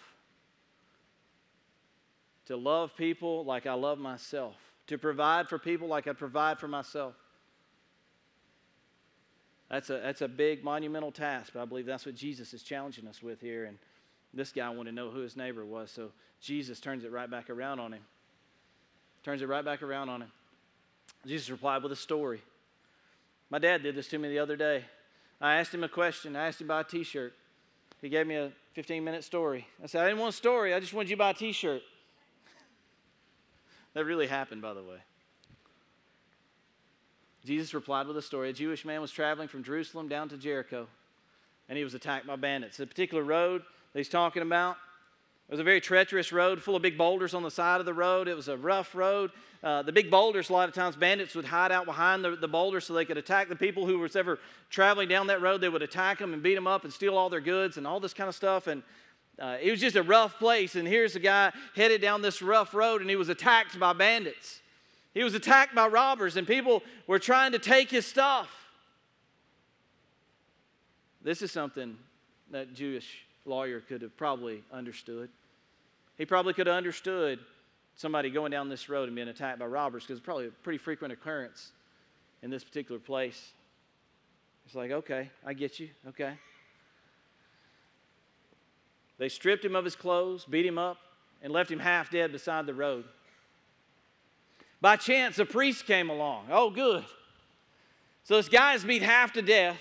To 2.46 2.56
love 2.56 2.96
people 2.96 3.44
like 3.44 3.66
I 3.66 3.74
love 3.74 3.98
myself, 3.98 4.56
to 4.88 4.98
provide 4.98 5.48
for 5.48 5.58
people 5.58 5.88
like 5.88 6.06
I 6.06 6.12
provide 6.12 6.58
for 6.58 6.68
myself. 6.68 7.14
That's 9.70 9.90
a, 9.90 9.94
that's 9.94 10.20
a 10.20 10.28
big 10.28 10.62
monumental 10.62 11.10
task, 11.10 11.52
but 11.54 11.62
I 11.62 11.64
believe 11.64 11.86
that's 11.86 12.04
what 12.04 12.14
Jesus 12.14 12.52
is 12.52 12.62
challenging 12.62 13.08
us 13.08 13.22
with 13.22 13.40
here. 13.40 13.64
And 13.64 13.78
this 14.34 14.52
guy 14.52 14.68
wanted 14.68 14.90
to 14.90 14.96
know 14.96 15.10
who 15.10 15.20
his 15.20 15.36
neighbor 15.36 15.64
was, 15.64 15.90
so 15.90 16.10
Jesus 16.40 16.80
turns 16.80 17.04
it 17.04 17.12
right 17.12 17.30
back 17.30 17.50
around 17.50 17.80
on 17.80 17.92
him. 17.92 18.02
Turns 19.22 19.42
it 19.42 19.48
right 19.48 19.64
back 19.64 19.82
around 19.82 20.08
on 20.08 20.22
him. 20.22 20.32
Jesus 21.26 21.48
replied 21.48 21.82
with 21.82 21.92
a 21.92 21.96
story. 21.96 22.42
My 23.50 23.58
dad 23.58 23.82
did 23.82 23.94
this 23.94 24.08
to 24.08 24.18
me 24.18 24.28
the 24.28 24.38
other 24.38 24.56
day. 24.56 24.84
I 25.40 25.56
asked 25.56 25.72
him 25.72 25.84
a 25.84 25.88
question. 25.88 26.36
I 26.36 26.48
asked 26.48 26.60
him 26.60 26.66
to 26.66 26.74
buy 26.74 26.80
a 26.80 26.84
t 26.84 27.02
shirt. 27.02 27.34
He 28.00 28.08
gave 28.08 28.26
me 28.26 28.34
a 28.34 28.52
15 28.74 29.02
minute 29.02 29.24
story. 29.24 29.66
I 29.82 29.86
said, 29.86 30.02
I 30.02 30.08
didn't 30.08 30.20
want 30.20 30.34
a 30.34 30.36
story. 30.36 30.74
I 30.74 30.80
just 30.80 30.92
wanted 30.92 31.10
you 31.10 31.16
to 31.16 31.20
buy 31.20 31.30
a 31.30 31.34
t 31.34 31.52
shirt. 31.52 31.82
that 33.94 34.04
really 34.04 34.26
happened, 34.26 34.60
by 34.60 34.74
the 34.74 34.82
way. 34.82 34.98
Jesus 37.44 37.74
replied 37.74 38.06
with 38.06 38.16
a 38.16 38.22
story. 38.22 38.50
A 38.50 38.52
Jewish 38.52 38.84
man 38.84 39.00
was 39.00 39.10
traveling 39.10 39.48
from 39.48 39.62
Jerusalem 39.62 40.08
down 40.08 40.28
to 40.30 40.36
Jericho, 40.36 40.86
and 41.68 41.76
he 41.78 41.84
was 41.84 41.94
attacked 41.94 42.26
by 42.26 42.36
bandits. 42.36 42.80
A 42.80 42.86
particular 42.86 43.22
road 43.22 43.62
that 43.94 44.00
he's 44.00 44.08
talking 44.08 44.42
about. 44.42 44.76
It 45.48 45.52
was 45.52 45.60
a 45.60 45.64
very 45.64 45.80
treacherous 45.80 46.32
road 46.32 46.60
full 46.60 46.74
of 46.74 46.82
big 46.82 46.98
boulders 46.98 47.32
on 47.32 47.42
the 47.42 47.50
side 47.50 47.78
of 47.78 47.86
the 47.86 47.94
road. 47.94 48.28
It 48.28 48.34
was 48.34 48.48
a 48.48 48.56
rough 48.56 48.94
road. 48.94 49.30
Uh, 49.62 49.82
the 49.82 49.92
big 49.92 50.10
boulders, 50.10 50.50
a 50.50 50.52
lot 50.52 50.68
of 50.68 50.74
times, 50.74 50.96
bandits 50.96 51.34
would 51.34 51.44
hide 51.44 51.70
out 51.70 51.86
behind 51.86 52.24
the, 52.24 52.34
the 52.34 52.48
boulders 52.48 52.86
so 52.86 52.94
they 52.94 53.04
could 53.04 53.18
attack 53.18 53.48
the 53.48 53.56
people 53.56 53.86
who 53.86 53.98
was 53.98 54.16
ever 54.16 54.40
traveling 54.68 55.08
down 55.08 55.28
that 55.28 55.40
road. 55.40 55.60
They 55.60 55.68
would 55.68 55.82
attack 55.82 56.18
them 56.18 56.32
and 56.32 56.42
beat 56.42 56.54
them 56.54 56.66
up 56.66 56.84
and 56.84 56.92
steal 56.92 57.16
all 57.16 57.30
their 57.30 57.40
goods 57.40 57.76
and 57.76 57.86
all 57.86 58.00
this 58.00 58.12
kind 58.12 58.28
of 58.28 58.34
stuff. 58.34 58.66
And 58.66 58.82
uh, 59.38 59.58
it 59.60 59.70
was 59.70 59.80
just 59.80 59.96
a 59.96 60.02
rough 60.02 60.38
place. 60.38 60.74
And 60.74 60.88
here's 60.88 61.14
a 61.14 61.20
guy 61.20 61.52
headed 61.76 62.00
down 62.00 62.20
this 62.20 62.42
rough 62.42 62.74
road 62.74 63.00
and 63.00 63.08
he 63.08 63.16
was 63.16 63.28
attacked 63.28 63.78
by 63.78 63.92
bandits. 63.92 64.60
He 65.12 65.22
was 65.22 65.34
attacked 65.34 65.74
by 65.74 65.86
robbers 65.86 66.36
and 66.36 66.46
people 66.46 66.82
were 67.06 67.20
trying 67.20 67.52
to 67.52 67.58
take 67.58 67.90
his 67.90 68.06
stuff. 68.06 68.50
This 71.22 71.42
is 71.42 71.52
something 71.52 71.96
that 72.50 72.74
Jewish 72.74 73.23
lawyer 73.44 73.80
could 73.80 74.02
have 74.02 74.16
probably 74.16 74.62
understood. 74.72 75.28
He 76.18 76.24
probably 76.24 76.54
could 76.54 76.66
have 76.66 76.76
understood 76.76 77.38
somebody 77.96 78.30
going 78.30 78.50
down 78.50 78.68
this 78.68 78.88
road 78.88 79.08
and 79.08 79.14
being 79.14 79.28
attacked 79.28 79.58
by 79.58 79.66
robbers 79.66 80.04
because 80.04 80.18
it's 80.18 80.24
probably 80.24 80.46
a 80.46 80.50
pretty 80.50 80.78
frequent 80.78 81.12
occurrence 81.12 81.72
in 82.42 82.50
this 82.50 82.64
particular 82.64 82.98
place. 82.98 83.52
It's 84.66 84.74
like, 84.74 84.90
okay, 84.90 85.30
I 85.44 85.52
get 85.52 85.78
you, 85.78 85.90
okay. 86.08 86.38
They 89.18 89.28
stripped 89.28 89.64
him 89.64 89.76
of 89.76 89.84
his 89.84 89.94
clothes, 89.94 90.44
beat 90.44 90.66
him 90.66 90.78
up, 90.78 90.98
and 91.42 91.52
left 91.52 91.70
him 91.70 91.78
half 91.78 92.10
dead 92.10 92.32
beside 92.32 92.66
the 92.66 92.74
road. 92.74 93.04
By 94.80 94.96
chance, 94.96 95.38
a 95.38 95.44
priest 95.44 95.86
came 95.86 96.10
along. 96.10 96.46
Oh, 96.50 96.70
good. 96.70 97.04
So 98.24 98.36
this 98.36 98.48
guy 98.48 98.74
is 98.74 98.84
beat 98.84 99.02
half 99.02 99.32
to 99.34 99.42
death. 99.42 99.78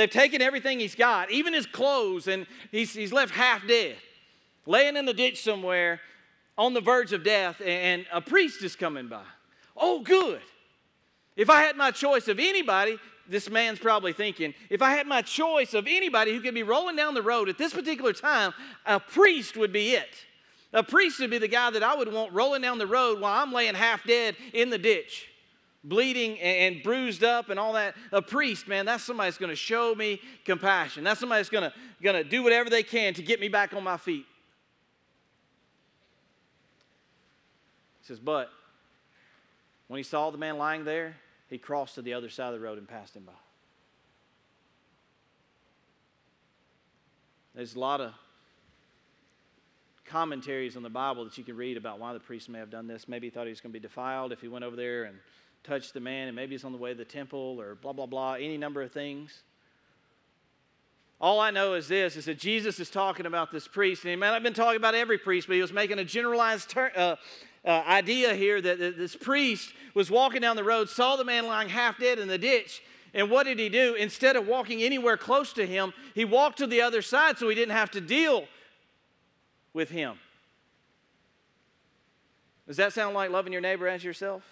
They've 0.00 0.08
taken 0.08 0.40
everything 0.40 0.80
he's 0.80 0.94
got, 0.94 1.30
even 1.30 1.52
his 1.52 1.66
clothes, 1.66 2.26
and 2.26 2.46
he's, 2.70 2.94
he's 2.94 3.12
left 3.12 3.34
half 3.34 3.68
dead, 3.68 3.96
laying 4.64 4.96
in 4.96 5.04
the 5.04 5.12
ditch 5.12 5.42
somewhere 5.42 6.00
on 6.56 6.72
the 6.72 6.80
verge 6.80 7.12
of 7.12 7.22
death, 7.22 7.60
and 7.60 8.06
a 8.10 8.22
priest 8.22 8.64
is 8.64 8.74
coming 8.74 9.08
by. 9.08 9.24
Oh, 9.76 10.00
good. 10.00 10.40
If 11.36 11.50
I 11.50 11.60
had 11.60 11.76
my 11.76 11.90
choice 11.90 12.28
of 12.28 12.38
anybody, 12.38 12.98
this 13.28 13.50
man's 13.50 13.78
probably 13.78 14.14
thinking 14.14 14.54
if 14.70 14.80
I 14.80 14.92
had 14.92 15.06
my 15.06 15.20
choice 15.20 15.74
of 15.74 15.86
anybody 15.86 16.32
who 16.32 16.40
could 16.40 16.54
be 16.54 16.62
rolling 16.62 16.96
down 16.96 17.12
the 17.12 17.20
road 17.20 17.50
at 17.50 17.58
this 17.58 17.74
particular 17.74 18.14
time, 18.14 18.54
a 18.86 18.98
priest 18.98 19.54
would 19.58 19.70
be 19.70 19.90
it. 19.90 20.24
A 20.72 20.82
priest 20.82 21.20
would 21.20 21.28
be 21.28 21.36
the 21.36 21.46
guy 21.46 21.68
that 21.72 21.82
I 21.82 21.94
would 21.94 22.10
want 22.10 22.32
rolling 22.32 22.62
down 22.62 22.78
the 22.78 22.86
road 22.86 23.20
while 23.20 23.42
I'm 23.42 23.52
laying 23.52 23.74
half 23.74 24.02
dead 24.04 24.34
in 24.54 24.70
the 24.70 24.78
ditch, 24.78 25.28
bleeding 25.82 26.38
and 26.40 26.82
bruised 26.82 27.24
up 27.24 27.48
and 27.48 27.58
all 27.58 27.72
that. 27.72 27.94
A 28.12 28.20
priest, 28.20 28.68
man, 28.68 28.84
that's 28.86 29.04
somebody 29.04 29.28
that's 29.28 29.38
going 29.38 29.50
to 29.50 29.56
show 29.56 29.94
me 29.94 30.20
compassion. 30.44 31.04
That's 31.04 31.20
somebody 31.20 31.38
that's 31.40 31.48
going 31.48 31.70
to, 31.70 31.72
going 32.02 32.16
to 32.16 32.24
do 32.24 32.42
whatever 32.42 32.68
they 32.68 32.82
can 32.82 33.14
to 33.14 33.22
get 33.22 33.40
me 33.40 33.48
back 33.48 33.72
on 33.72 33.82
my 33.82 33.96
feet. 33.96 34.26
He 38.00 38.06
says, 38.06 38.18
but 38.18 38.50
when 39.88 39.98
he 39.98 40.04
saw 40.04 40.30
the 40.30 40.38
man 40.38 40.58
lying 40.58 40.84
there, 40.84 41.16
he 41.48 41.58
crossed 41.58 41.96
to 41.96 42.02
the 42.02 42.14
other 42.14 42.28
side 42.28 42.48
of 42.48 42.54
the 42.54 42.60
road 42.60 42.78
and 42.78 42.86
passed 42.86 43.16
him 43.16 43.24
by. 43.24 43.32
There's 47.54 47.74
a 47.74 47.80
lot 47.80 48.00
of 48.00 48.12
commentaries 50.04 50.76
on 50.76 50.82
the 50.82 50.90
Bible 50.90 51.24
that 51.24 51.36
you 51.38 51.44
can 51.44 51.56
read 51.56 51.76
about 51.76 51.98
why 51.98 52.12
the 52.12 52.20
priest 52.20 52.48
may 52.48 52.58
have 52.58 52.70
done 52.70 52.86
this. 52.86 53.08
Maybe 53.08 53.26
he 53.26 53.30
thought 53.30 53.44
he 53.44 53.50
was 53.50 53.60
going 53.60 53.72
to 53.72 53.78
be 53.78 53.82
defiled 53.82 54.32
if 54.32 54.40
he 54.40 54.48
went 54.48 54.64
over 54.64 54.76
there 54.76 55.04
and 55.04 55.18
touched 55.62 55.94
the 55.94 56.00
man, 56.00 56.28
and 56.28 56.36
maybe 56.36 56.54
he's 56.54 56.64
on 56.64 56.72
the 56.72 56.78
way 56.78 56.90
to 56.90 56.96
the 56.96 57.04
temple, 57.04 57.56
or 57.60 57.74
blah, 57.74 57.92
blah, 57.92 58.06
blah, 58.06 58.34
any 58.34 58.56
number 58.56 58.82
of 58.82 58.92
things. 58.92 59.42
All 61.20 61.38
I 61.38 61.50
know 61.50 61.74
is 61.74 61.86
this 61.86 62.16
is 62.16 62.24
that 62.24 62.38
Jesus 62.38 62.80
is 62.80 62.88
talking 62.88 63.26
about 63.26 63.52
this 63.52 63.68
priest, 63.68 64.04
and 64.04 64.10
he 64.10 64.16
might 64.16 64.28
have 64.28 64.42
been 64.42 64.54
talking 64.54 64.78
about 64.78 64.94
every 64.94 65.18
priest, 65.18 65.46
but 65.46 65.54
he 65.54 65.60
was 65.60 65.72
making 65.72 65.98
a 65.98 66.04
generalized 66.04 66.70
ter- 66.70 66.92
uh, 66.96 67.16
uh, 67.64 67.82
idea 67.86 68.34
here 68.34 68.60
that, 68.60 68.78
that 68.78 68.96
this 68.96 69.14
priest 69.14 69.74
was 69.94 70.10
walking 70.10 70.40
down 70.40 70.56
the 70.56 70.64
road, 70.64 70.88
saw 70.88 71.16
the 71.16 71.24
man 71.24 71.46
lying 71.46 71.68
half 71.68 71.98
dead 71.98 72.18
in 72.18 72.26
the 72.26 72.38
ditch, 72.38 72.82
and 73.12 73.30
what 73.30 73.44
did 73.44 73.58
he 73.58 73.68
do? 73.68 73.94
Instead 73.94 74.36
of 74.36 74.46
walking 74.46 74.82
anywhere 74.82 75.16
close 75.16 75.52
to 75.52 75.66
him, 75.66 75.92
he 76.14 76.24
walked 76.24 76.58
to 76.58 76.66
the 76.66 76.80
other 76.80 77.02
side 77.02 77.38
so 77.38 77.48
he 77.48 77.54
didn't 77.54 77.74
have 77.74 77.90
to 77.90 78.00
deal 78.00 78.46
with 79.74 79.90
him. 79.90 80.18
Does 82.66 82.76
that 82.76 82.92
sound 82.92 83.14
like 83.14 83.30
loving 83.30 83.52
your 83.52 83.60
neighbor 83.60 83.88
as 83.88 84.04
yourself? 84.04 84.42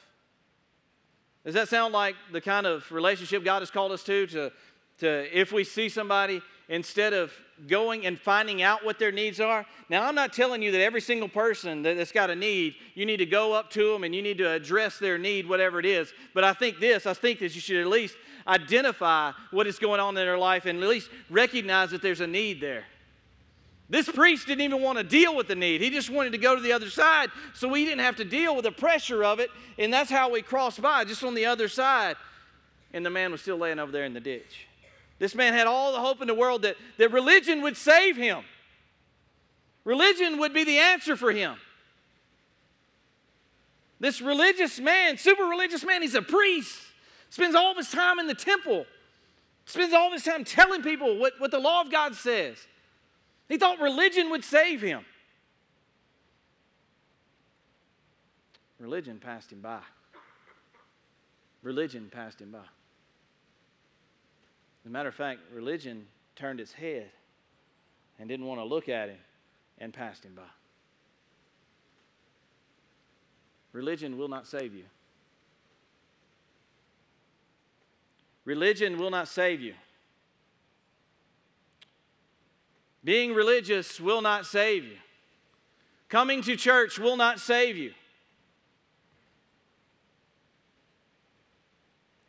Does 1.45 1.55
that 1.55 1.69
sound 1.69 1.93
like 1.93 2.15
the 2.33 2.41
kind 2.41 2.67
of 2.67 2.91
relationship 2.93 3.45
God 3.45 3.61
has 3.61 3.71
called 3.71 3.93
us 3.93 4.03
to? 4.05 4.27
To, 4.29 4.53
to 4.99 5.39
if 5.39 5.53
we 5.53 5.65
see 5.65 5.89
somebody, 5.89 6.43
instead 6.69 7.15
of 7.15 7.33
going 7.67 8.07
and 8.07 8.19
finding 8.19 8.63
out 8.63 8.85
what 8.85 8.99
their 8.99 9.11
needs 9.11 9.41
are. 9.41 9.65
Now, 9.89 10.07
I'm 10.07 10.15
not 10.15 10.33
telling 10.33 10.63
you 10.63 10.71
that 10.73 10.81
every 10.81 11.01
single 11.01 11.29
person 11.29 11.83
that's 11.83 12.13
got 12.13 12.31
a 12.31 12.37
need, 12.37 12.75
you 12.95 13.07
need 13.07 13.17
to 13.17 13.27
go 13.27 13.53
up 13.53 13.71
to 13.71 13.93
them 13.93 14.05
and 14.05 14.15
you 14.15 14.23
need 14.23 14.39
to 14.39 14.53
address 14.53 14.99
their 14.99 15.19
need, 15.19 15.49
whatever 15.49 15.81
it 15.81 15.87
is. 15.87 16.13
But 16.35 16.45
I 16.45 16.53
think 16.53 16.79
this, 16.79 17.07
I 17.07 17.15
think 17.15 17.41
that 17.41 17.55
you 17.55 17.61
should 17.61 17.81
at 17.81 17.87
least 17.87 18.17
identify 18.47 19.33
what 19.51 19.67
is 19.67 19.79
going 19.79 20.01
on 20.01 20.11
in 20.11 20.15
their 20.15 20.39
life 20.39 20.67
and 20.67 20.83
at 20.83 20.89
least 20.89 21.11
recognize 21.31 21.91
that 21.91 22.03
there's 22.03 22.21
a 22.21 22.27
need 22.27 22.61
there. 22.61 22.85
This 23.91 24.09
priest 24.09 24.47
didn't 24.47 24.61
even 24.63 24.83
want 24.83 24.99
to 24.99 25.05
deal 25.05 25.35
with 25.35 25.49
the 25.49 25.55
need. 25.55 25.81
He 25.81 25.89
just 25.89 26.11
wanted 26.11 26.33
to 26.33 26.39
go 26.39 26.55
to 26.55 26.61
the 26.61 26.73
other 26.73 26.91
side 26.91 27.31
so 27.55 27.69
we 27.69 27.85
didn't 27.85 28.01
have 28.01 28.17
to 28.17 28.25
deal 28.25 28.55
with 28.55 28.65
the 28.65 28.73
pressure 28.73 29.25
of 29.25 29.41
it. 29.41 29.51
And 29.79 29.93
that's 29.93 30.11
how 30.11 30.31
we 30.31 30.43
crossed 30.43 30.83
by, 30.83 31.05
just 31.05 31.25
on 31.25 31.35
the 31.35 31.47
other 31.47 31.69
side. 31.69 32.17
And 32.93 33.05
the 33.05 33.11
man 33.11 33.33
was 33.33 33.41
still 33.41 33.57
laying 33.57 33.79
over 33.79 33.91
there 33.91 34.05
in 34.05 34.13
the 34.13 34.21
ditch. 34.21 34.67
This 35.19 35.35
man 35.35 35.55
had 35.55 35.67
all 35.67 35.93
the 35.93 36.01
hope 36.01 36.21
in 36.21 36.29
the 36.29 36.35
world 36.35 36.63
that, 36.63 36.77
that 36.99 37.13
religion 37.13 37.63
would 37.63 37.77
save 37.77 38.17
him. 38.17 38.45
Religion 39.85 40.39
would 40.39 40.53
be 40.53 40.65
the 40.65 40.79
answer 40.79 41.17
for 41.17 41.33
him. 41.33 41.57
This 44.01 44.21
religious 44.21 44.79
man, 44.79 45.17
super 45.17 45.45
religious 45.45 45.83
man, 45.83 46.03
he's 46.03 46.15
a 46.15 46.23
priest, 46.23 46.79
spends 47.31 47.55
all 47.55 47.71
of 47.71 47.79
his 47.79 47.91
time 47.91 48.19
in 48.19 48.27
the 48.27 48.35
temple, 48.35 48.87
spends 49.65 49.93
all 49.93 50.09
of 50.09 50.13
his 50.13 50.23
time 50.23 50.45
telling 50.45 50.83
people 50.83 51.19
what, 51.19 51.33
what 51.39 51.51
the 51.51 51.59
law 51.59 51.81
of 51.81 51.91
God 51.91 52.15
says. 52.15 52.59
He 53.49 53.57
thought 53.57 53.81
religion 53.81 54.31
would 54.31 54.45
save 54.45 54.83
him. 54.83 55.05
Religion 58.79 59.19
passed 59.19 59.51
him 59.51 59.61
by. 59.61 59.81
Religion 61.63 62.09
passed 62.13 62.41
him 62.41 62.53
by. 62.53 62.59
As 62.59 62.65
a 64.87 64.91
matter 64.91 65.09
of 65.09 65.15
fact, 65.15 65.41
religion 65.53 66.07
turned 66.37 66.61
its 66.61 66.73
head 66.73 67.11
and 68.19 68.29
didn't 68.29 68.47
want 68.47 68.61
to 68.61 68.65
look 68.65 68.89
at 68.89 69.09
him 69.09 69.19
and 69.79 69.93
passed 69.93 70.25
him 70.25 70.35
by. 70.35 70.43
Religion 73.73 74.17
will 74.17 74.29
not 74.29 74.47
save 74.47 74.75
you. 74.75 74.85
Religion 78.45 78.99
will 78.99 79.11
not 79.11 79.29
save 79.29 79.61
you. 79.61 79.75
Being 83.05 83.33
religious 83.33 84.01
will 84.01 84.21
not 84.21 84.47
save 84.47 84.85
you. 84.85 84.97
Coming 86.09 86.43
to 86.43 86.57
church 86.57 86.99
will 86.99 87.17
not 87.17 87.39
save 87.39 87.77
you. 87.77 87.93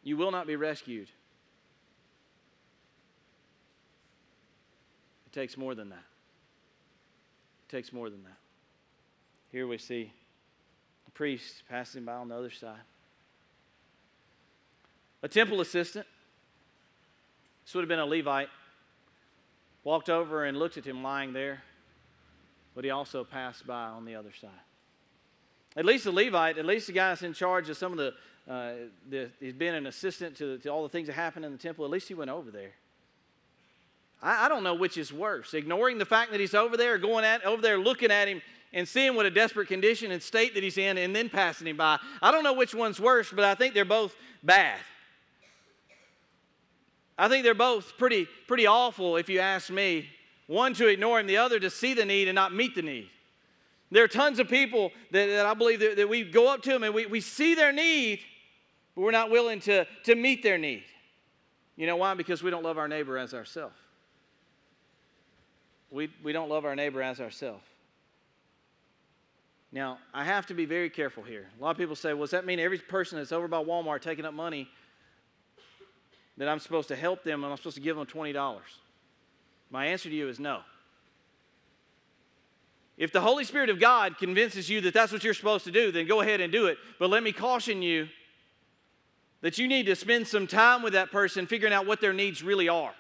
You 0.04 0.18
will 0.18 0.32
not 0.32 0.48
be 0.48 0.56
rescued. 0.56 1.10
It 5.28 5.34
takes 5.34 5.58
more 5.58 5.76
than 5.76 5.90
that. 5.90 6.04
It 7.68 7.72
takes 7.72 7.94
more 7.94 8.10
than 8.10 8.24
that. 8.24 8.38
Here 9.52 9.68
we 9.68 9.78
see 9.78 10.12
a 11.08 11.12
priest 11.12 11.64
passing 11.70 12.04
by 12.04 12.14
on 12.14 12.30
the 12.30 12.36
other 12.36 12.50
side. 12.50 12.82
A 15.22 15.28
temple 15.28 15.62
assistant, 15.62 16.08
this 17.66 17.76
would 17.76 17.82
have 17.82 17.90
been 17.90 18.00
a 18.00 18.06
Levite, 18.06 18.50
walked 19.90 20.08
over 20.08 20.46
and 20.46 20.56
looked 20.56 20.78
at 20.78 20.86
him 20.86 21.02
lying 21.02 21.34
there, 21.34 21.64
but 22.76 22.84
he 22.84 22.92
also 22.92 23.24
passed 23.24 23.66
by 23.66 23.86
on 23.86 24.06
the 24.06 24.14
other 24.14 24.32
side. 24.40 24.52
At 25.76 25.84
least 25.84 26.04
the 26.04 26.12
Levite, 26.12 26.60
at 26.60 26.66
least 26.66 26.86
the 26.86 26.94
guy 26.94 27.10
that's 27.10 27.24
in 27.24 27.34
charge 27.34 27.72
of 27.72 27.76
some 27.76 27.94
of 27.94 27.98
the, 27.98 28.14
uh, 28.48 28.74
the 29.10 29.32
he's 29.40 29.56
been 29.56 29.74
an 29.74 29.88
assistant 29.88 30.38
to, 30.38 30.60
to 30.60 30.70
all 30.70 30.84
the 30.84 30.90
things 30.90 31.08
that 31.08 31.14
happen 31.14 31.44
in 31.44 31.52
the 31.52 31.58
temple, 31.58 31.86
at 31.86 31.90
least 31.90 32.08
he 32.08 32.14
went 32.14 32.30
over 32.30 32.52
there. 32.52 32.74
I, 34.22 34.46
I 34.46 34.48
don't 34.48 34.62
know 34.64 34.76
which 34.76 34.96
is 34.96 35.12
worse 35.12 35.56
ignoring 35.56 35.98
the 35.98 36.06
fact 36.06 36.30
that 36.34 36.40
he's 36.40 36.54
over 36.54 36.78
there, 36.78 37.00
going 37.00 37.26
at, 37.26 37.44
over 37.44 37.64
there 37.64 37.80
looking 37.80 38.12
at 38.12 38.28
him 38.28 38.44
and 38.72 38.88
seeing 38.88 39.16
what 39.16 39.26
a 39.26 39.32
desperate 39.32 39.70
condition 39.70 40.12
and 40.12 40.22
state 40.22 40.54
that 40.54 40.62
he's 40.62 40.78
in 40.78 41.00
and 41.00 41.16
then 41.16 41.30
passing 41.30 41.66
him 41.66 41.78
by. 41.78 41.98
I 42.22 42.30
don't 42.30 42.44
know 42.44 42.54
which 42.54 42.76
one's 42.76 43.00
worse, 43.00 43.32
but 43.32 43.44
I 43.44 43.56
think 43.56 43.74
they're 43.74 43.86
both 43.86 44.16
bad. 44.44 44.78
I 47.20 47.28
think 47.28 47.44
they're 47.44 47.54
both 47.54 47.98
pretty, 47.98 48.28
pretty 48.48 48.66
awful, 48.66 49.18
if 49.18 49.30
you 49.30 49.40
ask 49.40 49.70
me. 49.70 50.10
One 50.48 50.74
to 50.76 50.88
ignore 50.88 51.20
him, 51.20 51.28
the 51.28 51.38
other 51.38 51.60
to 51.60 51.70
see 51.70 51.94
the 51.94 52.06
need 52.06 52.28
and 52.28 52.36
not 52.36 52.54
meet 52.54 52.74
the 52.74 52.82
need. 52.82 53.10
There 53.92 54.04
are 54.04 54.08
tons 54.08 54.40
of 54.40 54.48
people 54.48 54.92
that, 55.12 55.28
that 55.28 55.46
I 55.46 55.54
believe 55.54 55.80
that, 55.82 55.98
that, 55.98 56.10
we 56.10 56.24
go 56.24 56.52
up 56.52 56.64
to 56.64 56.70
them 56.72 56.84
and 56.84 56.94
we, 56.94 57.06
we 57.06 57.22
see 57.22 57.54
their 57.54 57.72
need, 57.72 58.22
but 58.96 59.02
we're 59.02 59.12
not 59.12 59.30
willing 59.30 59.60
to, 59.62 59.86
to 60.06 60.16
meet 60.16 60.42
their 60.42 60.58
need. 60.58 60.84
You 61.76 61.86
know 61.86 61.98
why? 61.98 62.14
Because 62.16 62.42
we 62.42 62.50
don't 62.50 62.64
love 62.64 62.78
our 62.78 62.88
neighbor 62.88 63.18
as 63.18 63.34
ourselves 63.34 63.76
we, 65.92 66.10
we 66.24 66.32
don't 66.32 66.50
love 66.50 66.66
our 66.66 66.76
neighbor 66.76 67.02
as 67.02 67.20
ourselves. 67.20 67.64
Now, 69.72 70.00
I 70.14 70.24
have 70.24 70.48
to 70.48 70.54
be 70.54 70.66
very 70.66 70.90
careful 70.90 71.24
here. 71.24 71.48
A 71.60 71.64
lot 71.64 71.72
of 71.72 71.78
people 71.78 71.96
say, 71.96 72.14
well, 72.14 72.24
does 72.24 72.32
that 72.32 72.46
mean 72.46 72.60
every 72.60 72.80
person 72.80 73.18
that's 73.20 73.32
over 73.32 73.48
by 73.48 73.64
Walmart 73.64 74.02
taking 74.02 74.26
up 74.26 74.34
money 74.34 74.68
that 76.40 76.48
I'm 76.48 76.60
supposed 76.60 76.88
to 76.88 76.96
help 76.96 77.24
them 77.24 77.44
and 77.44 77.52
I'm 77.52 77.58
supposed 77.58 77.76
to 77.76 77.82
give 77.82 77.96
them 77.96 78.08
$20? 78.08 78.60
My 79.70 79.86
answer 79.86 80.10
to 80.10 80.16
you 80.16 80.30
is 80.30 80.40
no. 80.40 80.62
If 82.98 83.12
the 83.14 83.22
Holy 83.22 83.44
Spirit 83.44 83.70
of 83.70 83.80
God 83.80 84.18
convinces 84.18 84.70
you 84.70 84.82
that 84.82 84.94
that's 84.94 85.12
what 85.12 85.24
you're 85.24 85.34
supposed 85.34 85.66
to 85.66 85.72
do, 85.72 85.92
then 85.92 86.08
go 86.08 86.22
ahead 86.22 86.42
and 86.42 86.52
do 86.52 86.66
it. 86.66 86.78
But 86.98 87.10
let 87.10 87.24
me 87.24 87.32
caution 87.32 87.82
you 87.82 88.08
that 89.42 89.58
you 89.58 89.68
need 89.68 89.86
to 89.86 89.96
spend 89.96 90.28
some 90.28 90.48
time 90.48 90.82
with 90.82 90.94
that 90.94 91.12
person 91.12 91.46
figuring 91.46 91.74
out 91.74 91.86
what 91.86 92.02
their 92.02 92.14
needs 92.14 92.42
really 92.42 92.68
are. 92.68 92.94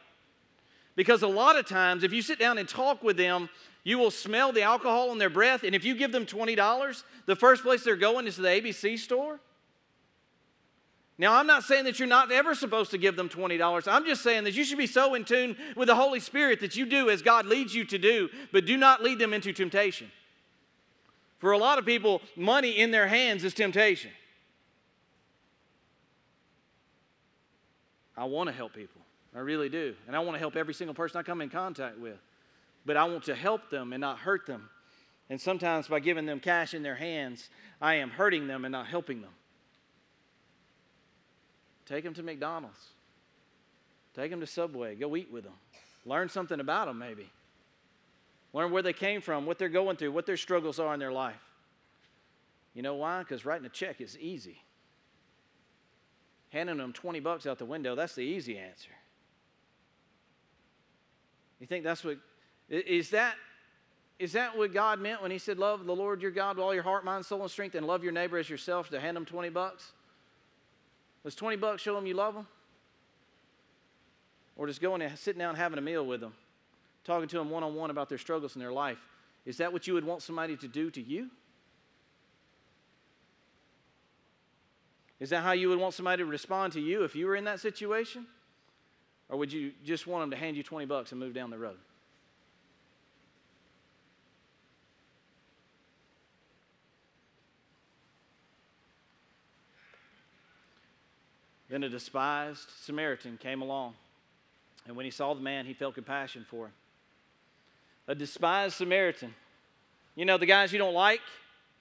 Because 0.96 1.22
a 1.22 1.28
lot 1.28 1.58
of 1.58 1.66
times, 1.66 2.04
if 2.04 2.14
you 2.14 2.22
sit 2.22 2.40
down 2.40 2.58
and 2.58 2.68
talk 2.68 3.04
with 3.04 3.18
them, 3.18 3.50
you 3.84 3.98
will 3.98 4.12
smell 4.12 4.52
the 4.52 4.62
alcohol 4.62 5.12
in 5.12 5.18
their 5.18 5.30
breath. 5.30 5.64
And 5.64 5.74
if 5.74 5.86
you 5.86 5.96
give 5.96 6.12
them 6.12 6.26
$20, 6.26 7.04
the 7.26 7.36
first 7.36 7.64
place 7.64 7.84
they're 7.84 7.96
going 7.96 8.28
is 8.28 8.36
the 8.36 8.48
ABC 8.48 9.00
store. 9.00 9.40
Now, 11.20 11.36
I'm 11.36 11.48
not 11.48 11.66
saying 11.66 11.84
that 11.84 12.00
you're 12.00 12.08
not 12.08 12.32
ever 12.32 12.56
supposed 12.56 12.92
to 12.92 12.98
give 12.98 13.18
them 13.18 13.28
$20. 13.28 13.92
I'm 13.92 14.06
just 14.06 14.24
saying 14.24 14.46
that 14.46 14.54
you 14.54 14.64
should 14.64 14.78
be 14.78 14.88
so 14.88 15.16
in 15.16 15.26
tune 15.26 15.58
with 15.76 15.90
the 15.90 15.96
Holy 15.96 16.22
Spirit 16.22 16.62
that 16.62 16.78
you 16.78 16.86
do 16.86 17.10
as 17.10 17.22
God 17.22 17.46
leads 17.46 17.76
you 17.76 17.84
to 17.84 17.98
do, 17.98 18.30
but 18.54 18.66
do 18.66 18.78
not 18.78 19.04
lead 19.04 19.20
them 19.20 19.34
into 19.34 19.52
temptation. 19.52 20.10
For 21.40 21.52
a 21.52 21.58
lot 21.58 21.78
of 21.78 21.86
people, 21.86 22.22
money 22.38 22.72
in 22.72 22.92
their 22.92 23.06
hands 23.06 23.44
is 23.44 23.54
temptation. 23.54 24.12
I 28.16 28.24
want 28.24 28.48
to 28.48 28.56
help 28.56 28.74
people. 28.74 29.02
I 29.36 29.40
really 29.40 29.68
do. 29.68 29.96
And 30.08 30.16
I 30.16 30.20
want 30.20 30.36
to 30.36 30.40
help 30.40 30.56
every 30.56 30.74
single 30.74 30.94
person 30.94 31.20
I 31.20 31.24
come 31.24 31.42
in 31.42 31.50
contact 31.50 32.00
with. 32.00 32.18
But 32.86 32.96
I 32.96 33.04
want 33.04 33.26
to 33.26 33.36
help 33.36 33.70
them 33.70 33.92
and 33.92 34.00
not 34.00 34.20
hurt 34.20 34.46
them. 34.46 34.70
And 35.30 35.40
sometimes 35.40 35.90
by 35.90 36.00
giving 36.00 36.26
them 36.26 36.40
cash 36.40 36.74
in 36.74 36.82
their 36.82 36.96
hands, 36.96 37.50
I 37.82 37.96
am 37.96 38.10
hurting 38.10 38.48
them 38.48 38.64
and 38.64 38.72
not 38.72 38.88
helping 38.88 39.22
them. 39.22 39.32
Take 41.90 42.04
them 42.04 42.14
to 42.14 42.24
McDonald's. 42.24 42.80
Take 44.14 44.30
them 44.30 44.40
to 44.42 44.48
Subway. 44.48 44.94
Go 44.96 45.16
eat 45.16 45.32
with 45.32 45.44
them. 45.44 45.54
Learn 46.06 46.30
something 46.30 46.60
about 46.60 46.88
them, 46.88 47.00
maybe. 47.00 47.30
Learn 48.54 48.72
where 48.72 48.84
they 48.84 48.94
came 48.94 49.22
from, 49.22 49.46
what 49.46 49.58
they're 49.58 49.70
going 49.70 49.98
through, 49.98 50.12
what 50.12 50.26
their 50.26 50.38
struggles 50.38 50.80
are 50.80 50.94
in 50.94 51.00
their 51.00 51.12
life. 51.12 51.42
You 52.76 52.84
know 52.84 52.96
why? 52.96 53.20
Because 53.20 53.44
writing 53.44 53.66
a 53.66 53.70
check 53.70 54.02
is 54.02 54.18
easy. 54.18 54.62
Handing 56.50 56.78
them 56.78 56.94
20 56.94 57.20
bucks 57.20 57.48
out 57.48 57.58
the 57.58 57.66
window, 57.66 57.96
that's 57.96 58.16
the 58.16 58.22
easy 58.22 58.58
answer. 58.58 58.92
You 61.60 61.68
think 61.68 61.84
that's 61.84 62.04
what, 62.04 62.18
is 62.70 63.10
that, 63.10 63.36
is 64.18 64.34
that 64.34 64.58
what 64.58 64.74
God 64.74 65.00
meant 65.00 65.22
when 65.22 65.32
He 65.32 65.38
said, 65.38 65.58
Love 65.58 65.86
the 65.86 65.96
Lord 65.96 66.22
your 66.22 66.32
God 66.32 66.58
with 66.58 66.64
all 66.64 66.74
your 66.74 66.84
heart, 66.84 67.04
mind, 67.04 67.26
soul, 67.26 67.42
and 67.42 67.52
strength, 67.52 67.76
and 67.76 67.86
love 67.86 68.04
your 68.04 68.14
neighbor 68.14 68.38
as 68.38 68.50
yourself 68.50 68.90
to 68.90 69.00
hand 69.00 69.18
them 69.18 69.26
20 69.26 69.50
bucks? 69.50 69.92
Does 71.24 71.36
20 71.36 71.58
bucks 71.58 71.82
show 71.82 71.96
them 71.96 72.06
you 72.06 72.14
love 72.14 72.34
them? 72.34 72.48
Or 74.56 74.68
just 74.68 74.82
going 74.82 75.02
and 75.02 75.18
sitting 75.18 75.40
down 75.40 75.56
having 75.56 75.78
a 75.78 75.82
meal 75.82 76.06
with 76.06 76.22
them, 76.22 76.34
talking 77.04 77.28
to 77.30 77.38
them 77.38 77.50
one 77.50 77.64
on 77.64 77.76
one 77.76 77.90
about 77.90 78.10
their 78.10 78.18
struggles 78.18 78.56
in 78.56 78.60
their 78.60 78.72
life? 78.72 79.00
Is 79.46 79.58
that 79.58 79.72
what 79.72 79.88
you 79.88 79.94
would 79.94 80.06
want 80.06 80.22
somebody 80.22 80.58
to 80.58 80.68
do 80.68 80.92
to 80.92 81.02
you? 81.02 81.30
Is 85.20 85.30
that 85.32 85.44
how 85.44 85.52
you 85.52 85.70
would 85.70 85.80
want 85.80 85.94
somebody 85.94 86.24
to 86.24 86.26
respond 86.26 86.74
to 86.74 86.82
you 86.82 87.04
if 87.04 87.16
you 87.16 87.26
were 87.26 87.36
in 87.36 87.44
that 87.46 87.60
situation? 87.60 88.26
Or 89.28 89.38
would 89.38 89.52
you 89.52 89.74
just 89.84 90.08
want 90.08 90.24
them 90.24 90.32
to 90.32 90.38
hand 90.38 90.56
you 90.56 90.64
20 90.64 90.86
bucks 90.86 91.12
and 91.12 91.20
move 91.20 91.34
down 91.34 91.50
the 91.50 91.58
road? 91.58 91.78
Then 101.70 101.84
a 101.84 101.90
despised 101.90 102.68
Samaritan 102.82 103.38
came 103.38 103.62
along, 103.62 103.94
and 104.88 104.96
when 104.96 105.06
he 105.06 105.12
saw 105.12 105.34
the 105.34 105.42
man, 105.42 105.66
he 105.66 105.74
felt 105.74 105.96
compassion 105.96 106.46
for 106.50 106.66
him. 106.66 106.74
A 108.08 108.16
despised 108.16 108.76
Samaritan. 108.76 109.36
You 110.16 110.26
know, 110.26 110.38
the 110.38 110.48
guys 110.48 110.74
you 110.74 110.80
don't 110.80 110.96
like, 110.96 111.22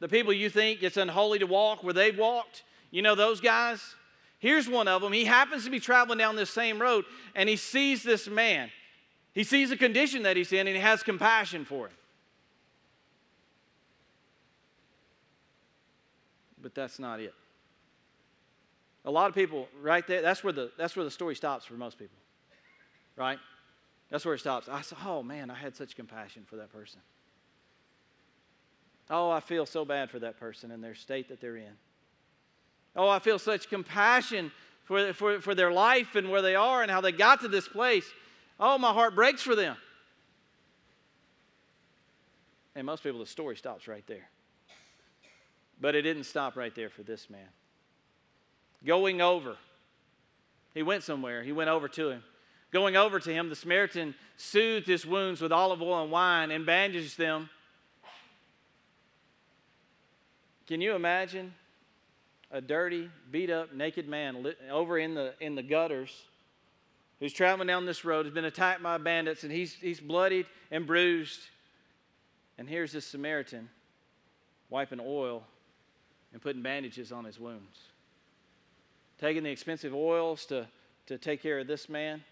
the 0.00 0.08
people 0.08 0.32
you 0.32 0.50
think 0.50 0.82
it's 0.82 0.98
unholy 0.98 1.38
to 1.38 1.46
walk 1.46 1.82
where 1.82 1.94
they've 1.94 2.16
walked, 2.16 2.64
you 2.90 3.02
know 3.02 3.14
those 3.14 3.40
guys? 3.40 3.94
Here's 4.38 4.68
one 4.68 4.86
of 4.86 5.02
them. 5.02 5.12
He 5.12 5.24
happens 5.24 5.64
to 5.64 5.70
be 5.70 5.80
traveling 5.80 6.18
down 6.18 6.36
this 6.36 6.50
same 6.50 6.80
road 6.80 7.04
and 7.34 7.48
he 7.48 7.56
sees 7.56 8.02
this 8.02 8.28
man. 8.28 8.70
He 9.32 9.42
sees 9.42 9.70
the 9.70 9.76
condition 9.76 10.22
that 10.22 10.36
he's 10.36 10.52
in 10.52 10.66
and 10.66 10.76
he 10.76 10.82
has 10.82 11.02
compassion 11.02 11.64
for 11.64 11.86
him. 11.86 11.94
But 16.62 16.74
that's 16.74 16.98
not 16.98 17.20
it. 17.20 17.34
A 19.08 19.10
lot 19.10 19.30
of 19.30 19.34
people, 19.34 19.68
right 19.80 20.06
there, 20.06 20.20
that's 20.20 20.44
where 20.44 20.52
the, 20.52 20.70
that's 20.76 20.94
where 20.94 21.04
the 21.04 21.10
story 21.10 21.34
stops 21.34 21.64
for 21.64 21.72
most 21.72 21.98
people, 21.98 22.18
right? 23.16 23.38
That's 24.10 24.22
where 24.22 24.34
it 24.34 24.40
stops. 24.40 24.68
I 24.68 24.82
said, 24.82 24.98
oh 25.02 25.22
man, 25.22 25.48
I 25.48 25.54
had 25.54 25.74
such 25.74 25.96
compassion 25.96 26.44
for 26.46 26.56
that 26.56 26.70
person. 26.70 27.00
Oh, 29.08 29.30
I 29.30 29.40
feel 29.40 29.64
so 29.64 29.86
bad 29.86 30.10
for 30.10 30.18
that 30.18 30.38
person 30.38 30.70
and 30.70 30.84
their 30.84 30.94
state 30.94 31.30
that 31.30 31.40
they're 31.40 31.56
in. 31.56 31.72
Oh, 32.94 33.08
I 33.08 33.18
feel 33.18 33.38
such 33.38 33.70
compassion 33.70 34.52
for, 34.84 35.14
for, 35.14 35.40
for 35.40 35.54
their 35.54 35.72
life 35.72 36.14
and 36.14 36.28
where 36.28 36.42
they 36.42 36.54
are 36.54 36.82
and 36.82 36.90
how 36.90 37.00
they 37.00 37.12
got 37.12 37.40
to 37.40 37.48
this 37.48 37.66
place. 37.66 38.04
Oh, 38.60 38.76
my 38.76 38.92
heart 38.92 39.14
breaks 39.14 39.40
for 39.40 39.56
them. 39.56 39.78
And 42.76 42.84
most 42.84 43.02
people, 43.02 43.20
the 43.20 43.26
story 43.26 43.56
stops 43.56 43.88
right 43.88 44.06
there. 44.06 44.28
But 45.80 45.94
it 45.94 46.02
didn't 46.02 46.24
stop 46.24 46.58
right 46.58 46.74
there 46.74 46.90
for 46.90 47.04
this 47.04 47.30
man. 47.30 47.48
Going 48.84 49.20
over, 49.20 49.56
he 50.74 50.82
went 50.82 51.02
somewhere. 51.02 51.42
He 51.42 51.52
went 51.52 51.70
over 51.70 51.88
to 51.88 52.10
him. 52.10 52.22
Going 52.70 52.96
over 52.96 53.18
to 53.18 53.32
him, 53.32 53.48
the 53.48 53.56
Samaritan 53.56 54.14
soothed 54.36 54.86
his 54.86 55.06
wounds 55.06 55.40
with 55.40 55.52
olive 55.52 55.82
oil 55.82 56.02
and 56.02 56.12
wine 56.12 56.50
and 56.50 56.66
bandaged 56.66 57.16
them. 57.18 57.48
Can 60.66 60.80
you 60.80 60.94
imagine 60.94 61.54
a 62.50 62.60
dirty, 62.60 63.10
beat 63.30 63.50
up, 63.50 63.72
naked 63.72 64.08
man 64.08 64.54
over 64.70 64.98
in 64.98 65.14
the, 65.14 65.34
in 65.40 65.54
the 65.54 65.62
gutters 65.62 66.24
who's 67.20 67.32
traveling 67.32 67.66
down 67.66 67.84
this 67.84 68.04
road, 68.04 68.26
has 68.26 68.34
been 68.34 68.44
attacked 68.44 68.82
by 68.82 68.96
bandits, 68.98 69.42
and 69.42 69.52
he's, 69.52 69.74
he's 69.74 70.00
bloodied 70.00 70.46
and 70.70 70.86
bruised. 70.86 71.40
And 72.58 72.68
here's 72.68 72.92
this 72.92 73.06
Samaritan 73.06 73.68
wiping 74.70 75.00
oil 75.02 75.42
and 76.32 76.40
putting 76.40 76.62
bandages 76.62 77.12
on 77.12 77.24
his 77.24 77.40
wounds. 77.40 77.78
Taking 79.20 79.42
the 79.42 79.50
expensive 79.50 79.94
oils 79.94 80.46
to, 80.46 80.66
to 81.06 81.18
take 81.18 81.42
care 81.42 81.58
of 81.58 81.66
this 81.66 81.88
man. 81.88 82.22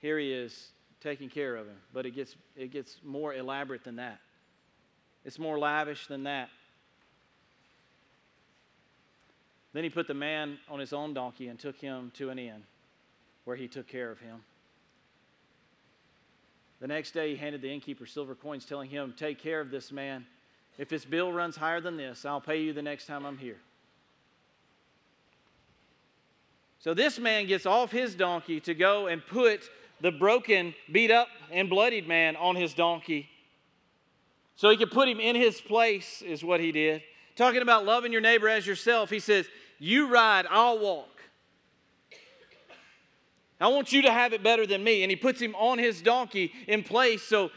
Here 0.00 0.18
he 0.18 0.32
is 0.32 0.68
taking 1.00 1.28
care 1.28 1.56
of 1.56 1.66
him, 1.66 1.76
but 1.92 2.06
it 2.06 2.12
gets, 2.12 2.36
it 2.56 2.70
gets 2.70 2.96
more 3.04 3.34
elaborate 3.34 3.84
than 3.84 3.96
that. 3.96 4.18
It's 5.24 5.38
more 5.38 5.58
lavish 5.58 6.06
than 6.06 6.24
that. 6.24 6.48
Then 9.72 9.84
he 9.84 9.90
put 9.90 10.06
the 10.06 10.14
man 10.14 10.58
on 10.68 10.80
his 10.80 10.92
own 10.92 11.14
donkey 11.14 11.48
and 11.48 11.58
took 11.58 11.76
him 11.76 12.10
to 12.14 12.30
an 12.30 12.38
inn 12.38 12.62
where 13.44 13.56
he 13.56 13.68
took 13.68 13.86
care 13.86 14.10
of 14.10 14.18
him. 14.20 14.42
The 16.80 16.88
next 16.88 17.12
day, 17.12 17.30
he 17.30 17.36
handed 17.36 17.60
the 17.60 17.72
innkeeper 17.72 18.06
silver 18.06 18.34
coins, 18.34 18.64
telling 18.64 18.88
him, 18.88 19.14
Take 19.16 19.38
care 19.38 19.60
of 19.60 19.70
this 19.70 19.92
man. 19.92 20.26
If 20.78 20.88
his 20.88 21.04
bill 21.04 21.30
runs 21.30 21.56
higher 21.56 21.80
than 21.80 21.98
this, 21.98 22.24
I'll 22.24 22.40
pay 22.40 22.62
you 22.62 22.72
the 22.72 22.82
next 22.82 23.06
time 23.06 23.26
I'm 23.26 23.36
here. 23.36 23.58
So 26.80 26.94
this 26.94 27.18
man 27.18 27.46
gets 27.46 27.66
off 27.66 27.92
his 27.92 28.14
donkey 28.14 28.58
to 28.60 28.74
go 28.74 29.06
and 29.06 29.24
put 29.24 29.70
the 30.00 30.10
broken, 30.10 30.74
beat 30.90 31.10
up, 31.10 31.28
and 31.52 31.68
bloodied 31.68 32.08
man 32.08 32.36
on 32.36 32.56
his 32.56 32.72
donkey. 32.72 33.28
So 34.56 34.70
he 34.70 34.78
could 34.78 34.90
put 34.90 35.06
him 35.06 35.20
in 35.20 35.36
his 35.36 35.60
place, 35.60 36.22
is 36.22 36.42
what 36.42 36.58
he 36.60 36.72
did. 36.72 37.02
Talking 37.36 37.62
about 37.62 37.84
loving 37.84 38.12
your 38.12 38.20
neighbor 38.22 38.48
as 38.48 38.66
yourself, 38.66 39.10
he 39.10 39.18
says, 39.18 39.46
You 39.78 40.08
ride, 40.08 40.46
I'll 40.50 40.78
walk. 40.78 41.08
I 43.60 43.68
want 43.68 43.92
you 43.92 44.02
to 44.02 44.10
have 44.10 44.32
it 44.32 44.42
better 44.42 44.66
than 44.66 44.82
me. 44.82 45.02
And 45.02 45.10
he 45.10 45.16
puts 45.16 45.40
him 45.40 45.54
on 45.56 45.78
his 45.78 46.00
donkey 46.00 46.52
in 46.66 46.82
place 46.82 47.22
so 47.22 47.50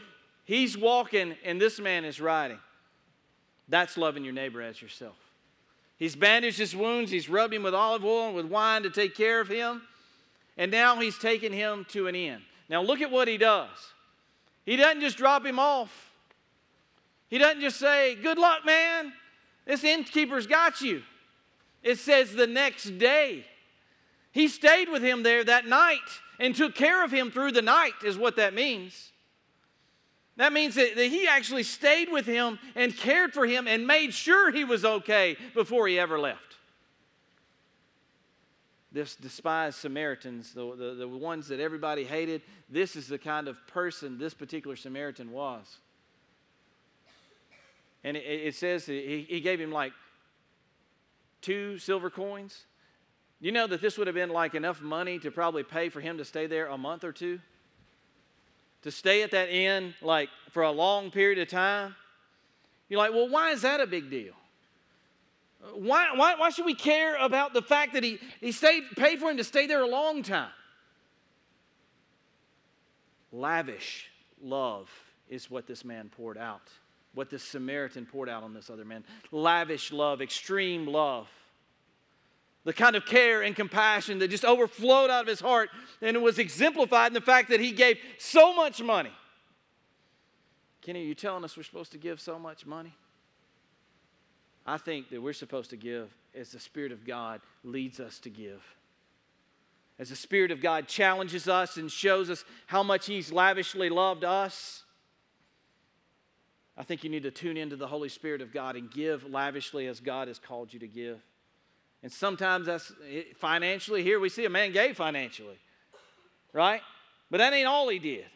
he's 0.44 0.76
walking 0.76 1.34
and 1.44 1.58
this 1.58 1.80
man 1.80 2.04
is 2.04 2.20
riding. 2.20 2.58
That's 3.68 3.96
loving 3.96 4.22
your 4.22 4.34
neighbor 4.34 4.60
as 4.60 4.82
yourself. 4.82 5.16
He's 5.96 6.16
bandaged 6.16 6.58
his 6.58 6.74
wounds, 6.74 7.10
he's 7.10 7.28
rubbed 7.28 7.54
him 7.54 7.62
with 7.62 7.74
olive 7.74 8.04
oil 8.04 8.26
and 8.26 8.36
with 8.36 8.46
wine 8.46 8.82
to 8.82 8.90
take 8.90 9.14
care 9.14 9.40
of 9.40 9.48
him. 9.48 9.82
And 10.56 10.70
now 10.70 11.00
he's 11.00 11.18
taken 11.18 11.52
him 11.52 11.86
to 11.90 12.06
an 12.06 12.14
inn. 12.14 12.42
Now 12.68 12.82
look 12.82 13.00
at 13.00 13.10
what 13.10 13.28
he 13.28 13.36
does. 13.36 13.68
He 14.64 14.76
doesn't 14.76 15.00
just 15.00 15.16
drop 15.16 15.44
him 15.44 15.58
off. 15.58 16.12
He 17.28 17.38
doesn't 17.38 17.60
just 17.60 17.78
say, 17.78 18.14
Good 18.14 18.38
luck, 18.38 18.64
man. 18.64 19.12
This 19.66 19.84
innkeeper's 19.84 20.46
got 20.46 20.80
you. 20.80 21.02
It 21.82 21.98
says 21.98 22.34
the 22.34 22.46
next 22.46 22.98
day. 22.98 23.46
He 24.32 24.48
stayed 24.48 24.88
with 24.88 25.02
him 25.02 25.22
there 25.22 25.44
that 25.44 25.66
night 25.66 25.98
and 26.40 26.54
took 26.54 26.74
care 26.74 27.04
of 27.04 27.12
him 27.12 27.30
through 27.30 27.52
the 27.52 27.62
night, 27.62 27.92
is 28.04 28.18
what 28.18 28.36
that 28.36 28.54
means. 28.54 29.12
That 30.36 30.52
means 30.52 30.74
that, 30.74 30.96
that 30.96 31.06
he 31.06 31.28
actually 31.28 31.62
stayed 31.62 32.10
with 32.10 32.26
him 32.26 32.58
and 32.74 32.96
cared 32.96 33.32
for 33.32 33.46
him 33.46 33.68
and 33.68 33.86
made 33.86 34.12
sure 34.12 34.50
he 34.50 34.64
was 34.64 34.84
okay 34.84 35.36
before 35.54 35.86
he 35.86 35.98
ever 35.98 36.18
left. 36.18 36.40
This 38.90 39.16
despised 39.16 39.76
Samaritans, 39.78 40.54
the, 40.54 40.74
the, 40.76 40.94
the 40.94 41.08
ones 41.08 41.48
that 41.48 41.60
everybody 41.60 42.04
hated, 42.04 42.42
this 42.68 42.94
is 42.94 43.08
the 43.08 43.18
kind 43.18 43.48
of 43.48 43.56
person 43.66 44.18
this 44.18 44.34
particular 44.34 44.76
Samaritan 44.76 45.32
was. 45.32 45.78
And 48.04 48.16
it, 48.16 48.20
it 48.20 48.54
says 48.54 48.86
he, 48.86 49.26
he 49.28 49.40
gave 49.40 49.60
him 49.60 49.72
like 49.72 49.92
two 51.40 51.78
silver 51.78 52.10
coins. 52.10 52.66
You 53.40 53.52
know 53.52 53.66
that 53.66 53.80
this 53.80 53.98
would 53.98 54.06
have 54.06 54.14
been 54.14 54.30
like 54.30 54.54
enough 54.54 54.80
money 54.80 55.18
to 55.20 55.30
probably 55.30 55.62
pay 55.62 55.88
for 55.88 56.00
him 56.00 56.18
to 56.18 56.24
stay 56.24 56.46
there 56.46 56.66
a 56.66 56.78
month 56.78 57.04
or 57.04 57.12
two? 57.12 57.40
To 58.84 58.90
stay 58.90 59.22
at 59.22 59.32
that 59.32 59.50
inn 59.50 59.94
like 60.00 60.30
for 60.50 60.62
a 60.62 60.70
long 60.70 61.10
period 61.10 61.38
of 61.38 61.48
time? 61.48 61.94
You're 62.88 62.98
like, 62.98 63.12
well, 63.12 63.28
why 63.28 63.50
is 63.50 63.62
that 63.62 63.80
a 63.80 63.86
big 63.86 64.10
deal? 64.10 64.34
Why, 65.74 66.08
why, 66.14 66.34
why 66.36 66.50
should 66.50 66.66
we 66.66 66.74
care 66.74 67.16
about 67.16 67.54
the 67.54 67.62
fact 67.62 67.94
that 67.94 68.04
he, 68.04 68.18
he 68.40 68.52
stayed, 68.52 68.84
paid 68.96 69.18
for 69.18 69.30
him 69.30 69.38
to 69.38 69.44
stay 69.44 69.66
there 69.66 69.82
a 69.82 69.86
long 69.88 70.22
time? 70.22 70.50
Lavish 73.32 74.08
love 74.42 74.90
is 75.28 75.50
what 75.50 75.66
this 75.66 75.84
man 75.84 76.10
poured 76.14 76.38
out 76.38 76.70
what 77.14 77.30
this 77.30 77.42
Samaritan 77.42 78.06
poured 78.06 78.28
out 78.28 78.42
on 78.42 78.52
this 78.52 78.68
other 78.68 78.84
man 78.84 79.04
lavish 79.30 79.92
love, 79.92 80.20
extreme 80.20 80.86
love. 80.86 81.28
The 82.64 82.72
kind 82.72 82.96
of 82.96 83.04
care 83.04 83.42
and 83.42 83.54
compassion 83.54 84.18
that 84.20 84.28
just 84.28 84.44
overflowed 84.44 85.10
out 85.10 85.22
of 85.22 85.26
his 85.26 85.40
heart, 85.40 85.70
and 86.00 86.16
it 86.16 86.20
was 86.20 86.38
exemplified 86.38 87.08
in 87.08 87.14
the 87.14 87.20
fact 87.20 87.50
that 87.50 87.60
he 87.60 87.72
gave 87.72 87.98
so 88.18 88.54
much 88.54 88.82
money. 88.82 89.12
Kenny, 90.80 91.02
are 91.02 91.06
you 91.06 91.14
telling 91.14 91.44
us 91.44 91.56
we're 91.56 91.62
supposed 91.62 91.92
to 91.92 91.98
give 91.98 92.20
so 92.20 92.38
much 92.38 92.66
money? 92.66 92.94
I 94.66 94.78
think 94.78 95.10
that 95.10 95.20
we're 95.20 95.34
supposed 95.34 95.70
to 95.70 95.76
give 95.76 96.14
as 96.34 96.52
the 96.52 96.60
Spirit 96.60 96.92
of 96.92 97.06
God 97.06 97.40
leads 97.62 98.00
us 98.00 98.18
to 98.20 98.30
give. 98.30 98.62
as 99.98 100.08
the 100.08 100.16
Spirit 100.16 100.50
of 100.50 100.60
God 100.60 100.88
challenges 100.88 101.48
us 101.48 101.76
and 101.76 101.90
shows 101.90 102.28
us 102.28 102.44
how 102.66 102.82
much 102.82 103.06
He's 103.06 103.30
lavishly 103.30 103.88
loved 103.88 104.24
us, 104.24 104.82
I 106.76 106.82
think 106.82 107.04
you 107.04 107.10
need 107.10 107.22
to 107.22 107.30
tune 107.30 107.56
into 107.56 107.76
the 107.76 107.86
Holy 107.86 108.08
Spirit 108.08 108.40
of 108.40 108.52
God 108.52 108.74
and 108.74 108.90
give 108.90 109.30
lavishly 109.30 109.86
as 109.86 110.00
God 110.00 110.26
has 110.28 110.38
called 110.40 110.72
you 110.72 110.80
to 110.80 110.88
give. 110.88 111.20
And 112.04 112.12
sometimes 112.12 112.66
that's 112.66 112.92
financially. 113.38 114.02
Here 114.02 114.20
we 114.20 114.28
see 114.28 114.44
a 114.44 114.50
man 114.50 114.72
gave 114.72 114.94
financially, 114.96 115.58
right? 116.52 116.82
But 117.30 117.38
that 117.38 117.54
ain't 117.54 117.66
all 117.66 117.88
he 117.88 117.98
did. 117.98 118.26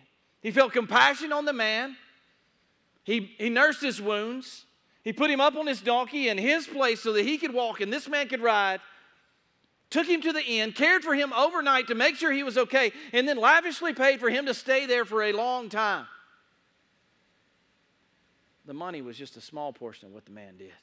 He 0.40 0.50
felt 0.50 0.72
compassion 0.72 1.32
on 1.32 1.44
the 1.44 1.52
man, 1.52 1.96
he, 3.04 3.34
he 3.38 3.50
nursed 3.50 3.82
his 3.82 4.00
wounds, 4.00 4.64
he 5.04 5.12
put 5.12 5.30
him 5.30 5.40
up 5.40 5.54
on 5.54 5.66
his 5.66 5.82
donkey 5.82 6.28
in 6.28 6.38
his 6.38 6.66
place 6.66 7.00
so 7.00 7.12
that 7.12 7.24
he 7.24 7.36
could 7.36 7.52
walk 7.52 7.80
and 7.80 7.92
this 7.92 8.08
man 8.08 8.28
could 8.28 8.40
ride 8.40 8.80
took 9.90 10.06
him 10.06 10.20
to 10.20 10.32
the 10.32 10.44
inn, 10.44 10.72
cared 10.72 11.02
for 11.02 11.14
him 11.14 11.32
overnight 11.32 11.86
to 11.88 11.94
make 11.94 12.16
sure 12.16 12.30
he 12.30 12.42
was 12.42 12.58
okay, 12.58 12.92
and 13.12 13.26
then 13.26 13.38
lavishly 13.38 13.94
paid 13.94 14.20
for 14.20 14.28
him 14.28 14.46
to 14.46 14.54
stay 14.54 14.86
there 14.86 15.04
for 15.04 15.22
a 15.22 15.32
long 15.32 15.68
time. 15.68 16.06
The 18.66 18.74
money 18.74 19.00
was 19.00 19.16
just 19.16 19.38
a 19.38 19.40
small 19.40 19.72
portion 19.72 20.06
of 20.08 20.12
what 20.12 20.26
the 20.26 20.30
man 20.30 20.58
did. 20.58 20.74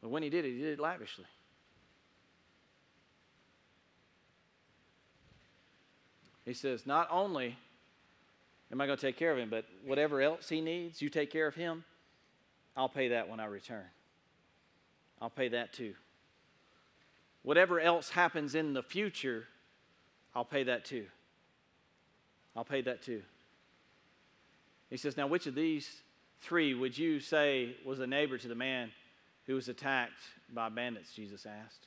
But 0.00 0.10
when 0.10 0.22
he 0.22 0.30
did 0.30 0.44
it, 0.44 0.52
he 0.52 0.58
did 0.58 0.74
it 0.74 0.80
lavishly. 0.80 1.24
He 6.44 6.52
says, 6.52 6.86
Not 6.86 7.08
only 7.10 7.56
am 8.70 8.80
I 8.80 8.86
going 8.86 8.98
to 8.98 9.06
take 9.06 9.16
care 9.16 9.32
of 9.32 9.38
him, 9.38 9.50
but 9.50 9.64
whatever 9.84 10.20
else 10.20 10.48
he 10.48 10.60
needs, 10.60 11.00
you 11.00 11.08
take 11.08 11.30
care 11.30 11.46
of 11.46 11.54
him, 11.54 11.84
I'll 12.76 12.88
pay 12.88 13.08
that 13.08 13.28
when 13.28 13.40
I 13.40 13.46
return. 13.46 13.84
I'll 15.20 15.30
pay 15.30 15.48
that 15.48 15.72
too. 15.72 15.94
Whatever 17.42 17.80
else 17.80 18.10
happens 18.10 18.54
in 18.54 18.72
the 18.72 18.82
future, 18.82 19.44
I'll 20.34 20.44
pay 20.44 20.64
that 20.64 20.84
too. 20.84 21.06
I'll 22.56 22.64
pay 22.64 22.82
that 22.82 23.02
too. 23.02 23.22
He 24.90 24.96
says, 24.96 25.16
Now, 25.16 25.26
which 25.26 25.46
of 25.46 25.54
these 25.54 26.02
three 26.40 26.74
would 26.74 26.96
you 26.96 27.20
say 27.20 27.76
was 27.84 28.00
a 28.00 28.06
neighbor 28.06 28.38
to 28.38 28.48
the 28.48 28.54
man 28.54 28.90
who 29.46 29.54
was 29.54 29.68
attacked 29.68 30.22
by 30.52 30.68
bandits? 30.68 31.12
Jesus 31.12 31.46
asked. 31.46 31.86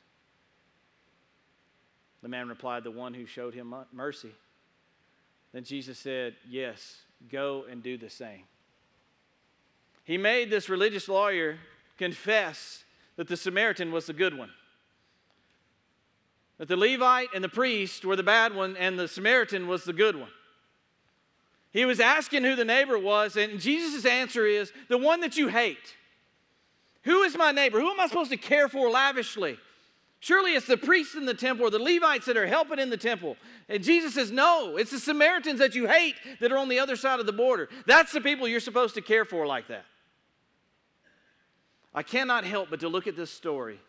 The 2.22 2.30
man 2.30 2.50
replied, 2.50 2.84
The 2.84 2.92
one 2.92 3.14
who 3.14 3.26
showed 3.26 3.54
him 3.54 3.74
mercy. 3.92 4.32
Then 5.54 5.64
Jesus 5.64 5.98
said, 5.98 6.36
Yes, 6.48 7.02
go 7.32 7.66
and 7.70 7.82
do 7.82 7.98
the 7.98 8.10
same. 8.10 8.44
He 10.04 10.18
made 10.18 10.50
this 10.50 10.70
religious 10.70 11.10
lawyer 11.10 11.58
confess 11.98 12.84
that 13.18 13.28
the 13.28 13.38
Samaritan 13.38 13.92
was 13.92 14.06
the 14.06 14.14
good 14.14 14.38
one. 14.38 14.52
That 16.58 16.68
the 16.68 16.78
Levite 16.78 17.30
and 17.36 17.44
the 17.44 17.50
priest 17.50 18.06
were 18.06 18.16
the 18.16 18.24
bad 18.24 18.56
one, 18.56 18.78
and 18.78 18.98
the 18.98 19.08
Samaritan 19.08 19.68
was 19.68 19.84
the 19.84 19.94
good 19.94 20.16
one. 20.16 20.30
He 21.72 21.86
was 21.86 22.00
asking 22.00 22.44
who 22.44 22.56
the 22.56 22.66
neighbor 22.66 22.98
was, 22.98 23.36
and 23.36 23.60
Jesus' 23.60 24.06
answer 24.06 24.46
is 24.46 24.72
the 24.88 24.98
one 24.98 25.20
that 25.22 25.38
you 25.38 25.50
hate. 25.50 25.96
Who 27.04 27.22
is 27.24 27.38
my 27.38 27.52
neighbor? 27.52 27.80
Who 27.80 27.92
am 27.92 28.00
I 28.00 28.08
supposed 28.08 28.32
to 28.32 28.38
care 28.38 28.68
for 28.68 28.90
lavishly? 28.90 29.60
Surely 30.20 30.56
it's 30.56 30.66
the 30.66 30.78
priests 30.78 31.16
in 31.16 31.26
the 31.26 31.34
temple 31.34 31.68
or 31.68 31.70
the 31.70 31.80
Levites 31.80 32.26
that 32.26 32.38
are 32.38 32.48
helping 32.48 32.80
in 32.80 32.90
the 32.90 32.98
temple. 32.98 33.38
And 33.70 33.84
Jesus 33.84 34.16
says, 34.16 34.32
No, 34.32 34.78
it's 34.78 34.92
the 34.92 35.00
Samaritans 35.00 35.60
that 35.60 35.76
you 35.76 35.88
hate 35.88 36.16
that 36.40 36.52
are 36.52 36.58
on 36.58 36.70
the 36.70 36.80
other 36.80 36.96
side 36.96 37.20
of 37.20 37.26
the 37.26 37.34
border. 37.34 37.70
That's 37.86 38.12
the 38.12 38.22
people 38.22 38.48
you're 38.48 38.60
supposed 38.60 38.96
to 38.96 39.02
care 39.02 39.26
for 39.26 39.46
like 39.46 39.68
that. 39.68 39.86
I 41.94 42.04
cannot 42.04 42.46
help 42.46 42.70
but 42.70 42.80
to 42.80 42.90
look 42.90 43.08
at 43.08 43.16
this 43.16 43.32
story 43.32 43.80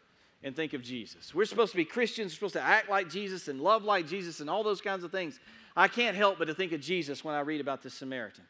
and 0.42 0.54
think 0.54 0.72
of 0.72 0.82
Jesus. 0.82 1.34
We're 1.34 1.46
supposed 1.46 1.72
to 1.72 1.76
be 1.76 1.84
Christians, 1.84 2.32
we're 2.32 2.48
supposed 2.48 2.54
to 2.54 2.62
act 2.62 2.88
like 2.88 3.08
Jesus 3.08 3.48
and 3.48 3.60
love 3.60 3.84
like 3.84 4.06
Jesus 4.06 4.40
and 4.40 4.48
all 4.48 4.62
those 4.62 4.80
kinds 4.80 5.04
of 5.04 5.10
things. 5.10 5.40
I 5.76 5.88
can't 5.88 6.16
help 6.16 6.38
but 6.38 6.46
to 6.46 6.54
think 6.54 6.72
of 6.72 6.80
Jesus 6.80 7.24
when 7.24 7.34
I 7.34 7.40
read 7.40 7.60
about 7.60 7.82
this 7.82 7.94
Samaritan. 7.94 8.44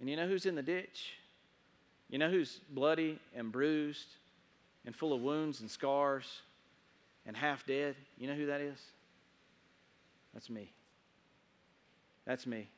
And 0.00 0.08
you 0.08 0.16
know 0.16 0.26
who's 0.26 0.46
in 0.46 0.54
the 0.54 0.62
ditch? 0.62 1.12
You 2.08 2.18
know 2.18 2.30
who's 2.30 2.60
bloody 2.70 3.18
and 3.34 3.52
bruised 3.52 4.16
and 4.84 4.94
full 4.94 5.12
of 5.12 5.20
wounds 5.20 5.60
and 5.60 5.70
scars 5.70 6.42
and 7.26 7.36
half 7.36 7.66
dead? 7.66 7.96
You 8.18 8.28
know 8.28 8.34
who 8.34 8.46
that 8.46 8.60
is? 8.60 8.78
That's 10.34 10.50
me. 10.50 10.72
That's 12.24 12.46
me. 12.46 12.68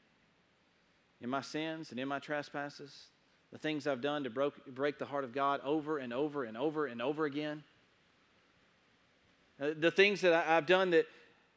In 1.20 1.30
my 1.30 1.40
sins 1.40 1.90
and 1.90 2.00
in 2.00 2.08
my 2.08 2.18
trespasses, 2.18 3.06
the 3.52 3.58
things 3.58 3.86
I've 3.86 4.00
done 4.00 4.24
to 4.24 4.30
broke, 4.30 4.66
break 4.66 4.98
the 4.98 5.04
heart 5.04 5.24
of 5.24 5.32
God 5.32 5.60
over 5.62 5.98
and 5.98 6.12
over 6.12 6.44
and 6.44 6.56
over 6.56 6.86
and 6.86 7.02
over 7.02 7.26
again. 7.26 7.62
Uh, 9.60 9.70
the 9.78 9.90
things 9.90 10.22
that 10.22 10.32
I've 10.48 10.66
done 10.66 10.90
that 10.90 11.06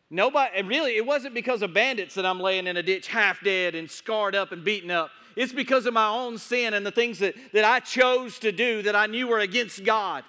nobody, 0.10 0.62
really, 0.62 0.98
it 0.98 1.06
wasn't 1.06 1.34
because 1.34 1.62
of 1.62 1.74
bandits 1.74 2.16
that 2.16 2.26
I'm 2.26 2.40
laying 2.40 2.68
in 2.68 2.78
a 2.78 2.84
ditch 2.84 3.08
half 3.08 3.42
dead 3.44 3.76
and 3.76 3.90
scarred 3.90 4.36
up 4.36 4.52
and 4.52 4.64
beaten 4.64 4.92
up. 4.92 5.10
It's 5.36 5.54
because 5.54 5.86
of 5.86 5.94
my 5.94 6.08
own 6.08 6.38
sin 6.38 6.74
and 6.74 6.86
the 6.86 6.92
things 6.92 7.20
that, 7.20 7.36
that 7.54 7.66
I 7.66 7.80
chose 7.80 8.40
to 8.40 8.52
do 8.52 8.82
that 8.84 8.96
I 8.96 9.08
knew 9.08 9.28
were 9.28 9.40
against 9.40 9.84
God. 9.84 10.24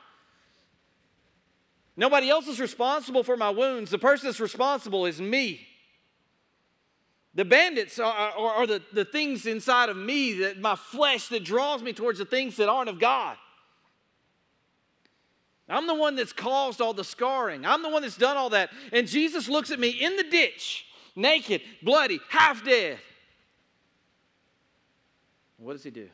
Nobody 1.97 2.29
else 2.29 2.47
is 2.47 2.61
responsible 2.61 3.23
for 3.23 3.37
my 3.37 3.51
wounds. 3.51 3.91
The 3.91 3.99
person 3.99 4.27
that's 4.27 4.41
responsible 4.41 5.07
is 5.07 5.21
me. 5.21 5.67
The 7.35 7.45
bandits 7.45 7.99
are, 7.99 8.13
are, 8.13 8.55
are, 8.55 8.67
the, 8.67 8.83
the 8.93 9.05
things 9.05 9.47
inside 9.47 9.89
of 9.89 9.97
me, 9.97 10.35
that 10.41 10.59
my 10.59 10.75
flesh 10.75 11.29
that 11.29 11.45
draws 11.45 11.83
me 11.83 11.93
towards 11.93 12.19
the 12.19 12.25
things 12.25 12.57
that 12.57 12.69
aren't 12.69 12.89
of 12.89 12.99
God. 12.99 13.37
I'm 15.69 15.87
the 15.87 15.95
one 15.95 16.17
that's 16.17 16.33
caused 16.33 16.81
all 16.81 16.95
the 16.95 17.05
scarring. 17.05 17.67
I'm 17.67 17.83
the 17.83 17.89
one 17.89 18.03
that's 18.03 18.17
done 18.17 18.37
all 18.37 18.51
that. 18.51 18.71
And 18.93 19.07
Jesus 19.07 19.49
looks 19.49 19.71
at 19.71 19.81
me 19.81 19.91
in 19.91 20.17
the 20.17 20.23
ditch, 20.25 20.87
naked, 21.15 21.61
bloody, 21.83 22.21
half 22.29 22.65
dead. 22.65 22.99
What 25.59 25.73
does 25.73 25.83
he 25.83 25.91
do? 25.91 26.09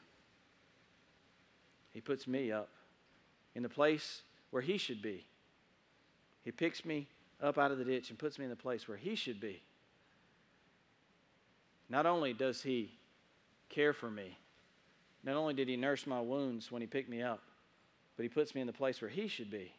He 1.93 2.01
puts 2.01 2.27
me 2.27 2.51
up 2.51 2.71
in 3.55 3.63
the 3.63 3.69
place 3.69 4.23
where 4.51 4.63
he 4.63 4.79
should 4.79 5.03
be. 5.03 5.27
He 6.45 6.51
picks 6.51 6.85
me 6.85 7.09
up 7.41 7.59
out 7.59 7.71
of 7.71 7.79
the 7.79 7.85
ditch 7.85 8.11
and 8.11 8.19
puts 8.19 8.39
me 8.39 8.45
in 8.45 8.51
the 8.51 8.57
place 8.57 8.87
where 8.89 8.97
he 8.97 9.15
should 9.15 9.41
be. 9.41 9.63
Not 11.93 12.07
only 12.07 12.33
does 12.33 12.63
He 12.63 12.91
care 13.69 13.93
for 13.93 14.11
me, 14.11 14.39
not 15.23 15.37
only 15.37 15.53
did 15.53 15.69
He 15.69 15.77
nurse 15.77 16.07
my 16.07 16.21
wounds 16.21 16.73
when 16.73 16.81
He 16.81 16.87
picked 16.87 17.11
me 17.11 17.23
up, 17.23 17.43
but 18.17 18.23
He 18.23 18.31
puts 18.31 18.55
me 18.55 18.63
in 18.63 18.67
the 18.67 18.73
place 18.73 19.03
where 19.03 19.11
He 19.11 19.29
should 19.29 19.51
be. 19.51 19.73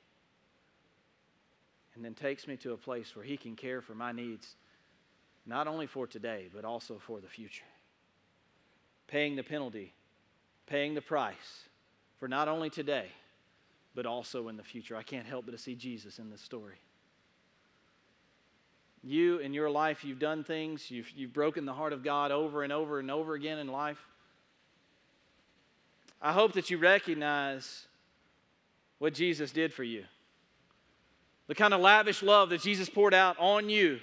And 1.96 2.06
then 2.06 2.14
takes 2.14 2.48
me 2.48 2.56
to 2.58 2.74
a 2.74 2.78
place 2.78 3.16
where 3.16 3.26
He 3.26 3.36
can 3.36 3.56
care 3.56 3.82
for 3.82 3.96
my 3.96 4.12
needs, 4.12 4.56
not 5.48 5.68
only 5.68 5.88
for 5.88 6.06
today, 6.06 6.50
but 6.54 6.64
also 6.64 7.00
for 7.00 7.20
the 7.20 7.28
future. 7.28 7.66
Paying 9.08 9.36
the 9.36 9.44
penalty, 9.44 9.94
paying 10.68 10.94
the 10.94 11.02
price 11.02 11.64
for 12.20 12.28
not 12.28 12.48
only 12.48 12.70
today, 12.70 13.08
but 13.96 14.06
also 14.06 14.48
in 14.48 14.58
the 14.58 14.64
future. 14.64 14.96
I 14.96 15.04
can't 15.04 15.26
help 15.26 15.46
but 15.46 15.52
to 15.52 15.58
see 15.58 15.76
Jesus 15.76 16.20
in 16.20 16.30
this 16.30 16.42
story. 16.42 16.76
You 19.04 19.40
in 19.40 19.54
your 19.54 19.70
life, 19.70 20.04
you've 20.06 20.20
done 20.20 20.44
things, 20.44 20.90
you've, 20.90 21.10
you've 21.12 21.34
broken 21.34 21.66
the 21.66 21.74
heart 21.74 21.94
of 21.94 22.04
God 22.04 22.32
over 22.32 22.64
and 22.64 22.72
over 22.72 23.00
and 23.00 23.12
over 23.12 23.34
again 23.34 23.60
in 23.60 23.68
life. 23.68 24.00
I 26.22 26.32
hope 26.32 26.54
that 26.54 26.70
you 26.70 26.78
recognize 26.78 27.86
what 29.00 29.14
Jesus 29.14 29.52
did 29.52 29.74
for 29.74 29.84
you. 29.84 30.06
The 31.48 31.56
kind 31.56 31.74
of 31.74 31.82
lavish 31.82 32.24
love 32.24 32.50
that 32.52 32.62
Jesus 32.62 32.90
poured 32.90 33.14
out 33.14 33.36
on 33.38 33.70
you, 33.70 34.00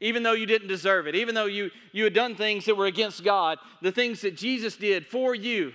even 0.00 0.22
though 0.22 0.34
you 0.34 0.44
didn't 0.44 0.68
deserve 0.68 1.06
it, 1.06 1.14
even 1.14 1.34
though 1.34 1.46
you, 1.46 1.70
you 1.92 2.04
had 2.04 2.12
done 2.12 2.34
things 2.34 2.66
that 2.66 2.76
were 2.76 2.84
against 2.84 3.24
God, 3.24 3.56
the 3.80 3.90
things 3.90 4.20
that 4.20 4.36
Jesus 4.36 4.76
did 4.76 5.06
for 5.06 5.34
you, 5.34 5.72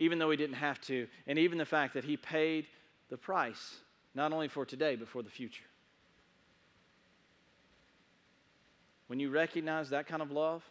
even 0.00 0.18
though 0.18 0.32
he 0.32 0.36
didn't 0.36 0.56
have 0.56 0.80
to, 0.80 1.06
and 1.28 1.38
even 1.38 1.58
the 1.58 1.64
fact 1.64 1.94
that 1.94 2.02
he 2.02 2.16
paid 2.16 2.66
the 3.10 3.16
price, 3.16 3.76
not 4.16 4.32
only 4.32 4.48
for 4.48 4.66
today, 4.66 4.96
but 4.96 5.06
for 5.06 5.22
the 5.22 5.30
future. 5.30 5.62
when 9.10 9.18
you 9.18 9.28
recognize 9.28 9.90
that 9.90 10.06
kind 10.06 10.22
of 10.22 10.30
love, 10.30 10.62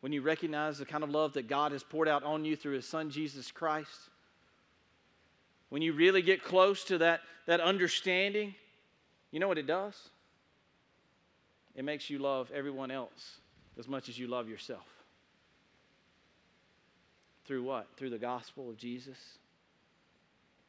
when 0.00 0.12
you 0.12 0.20
recognize 0.20 0.76
the 0.76 0.84
kind 0.84 1.02
of 1.02 1.08
love 1.08 1.32
that 1.32 1.48
God 1.48 1.72
has 1.72 1.82
poured 1.82 2.08
out 2.08 2.22
on 2.22 2.44
you 2.44 2.56
through 2.56 2.74
His 2.74 2.86
Son, 2.86 3.08
Jesus 3.08 3.50
Christ, 3.50 4.10
when 5.70 5.80
you 5.80 5.94
really 5.94 6.20
get 6.20 6.44
close 6.44 6.84
to 6.84 6.98
that, 6.98 7.22
that 7.46 7.62
understanding, 7.62 8.54
you 9.30 9.40
know 9.40 9.48
what 9.48 9.56
it 9.56 9.66
does? 9.66 9.94
It 11.74 11.86
makes 11.86 12.10
you 12.10 12.18
love 12.18 12.52
everyone 12.54 12.90
else 12.90 13.38
as 13.78 13.88
much 13.88 14.10
as 14.10 14.18
you 14.18 14.26
love 14.26 14.46
yourself. 14.46 14.93
Through 17.44 17.62
what? 17.62 17.88
Through 17.96 18.10
the 18.10 18.18
gospel 18.18 18.70
of 18.70 18.76
Jesus. 18.76 19.18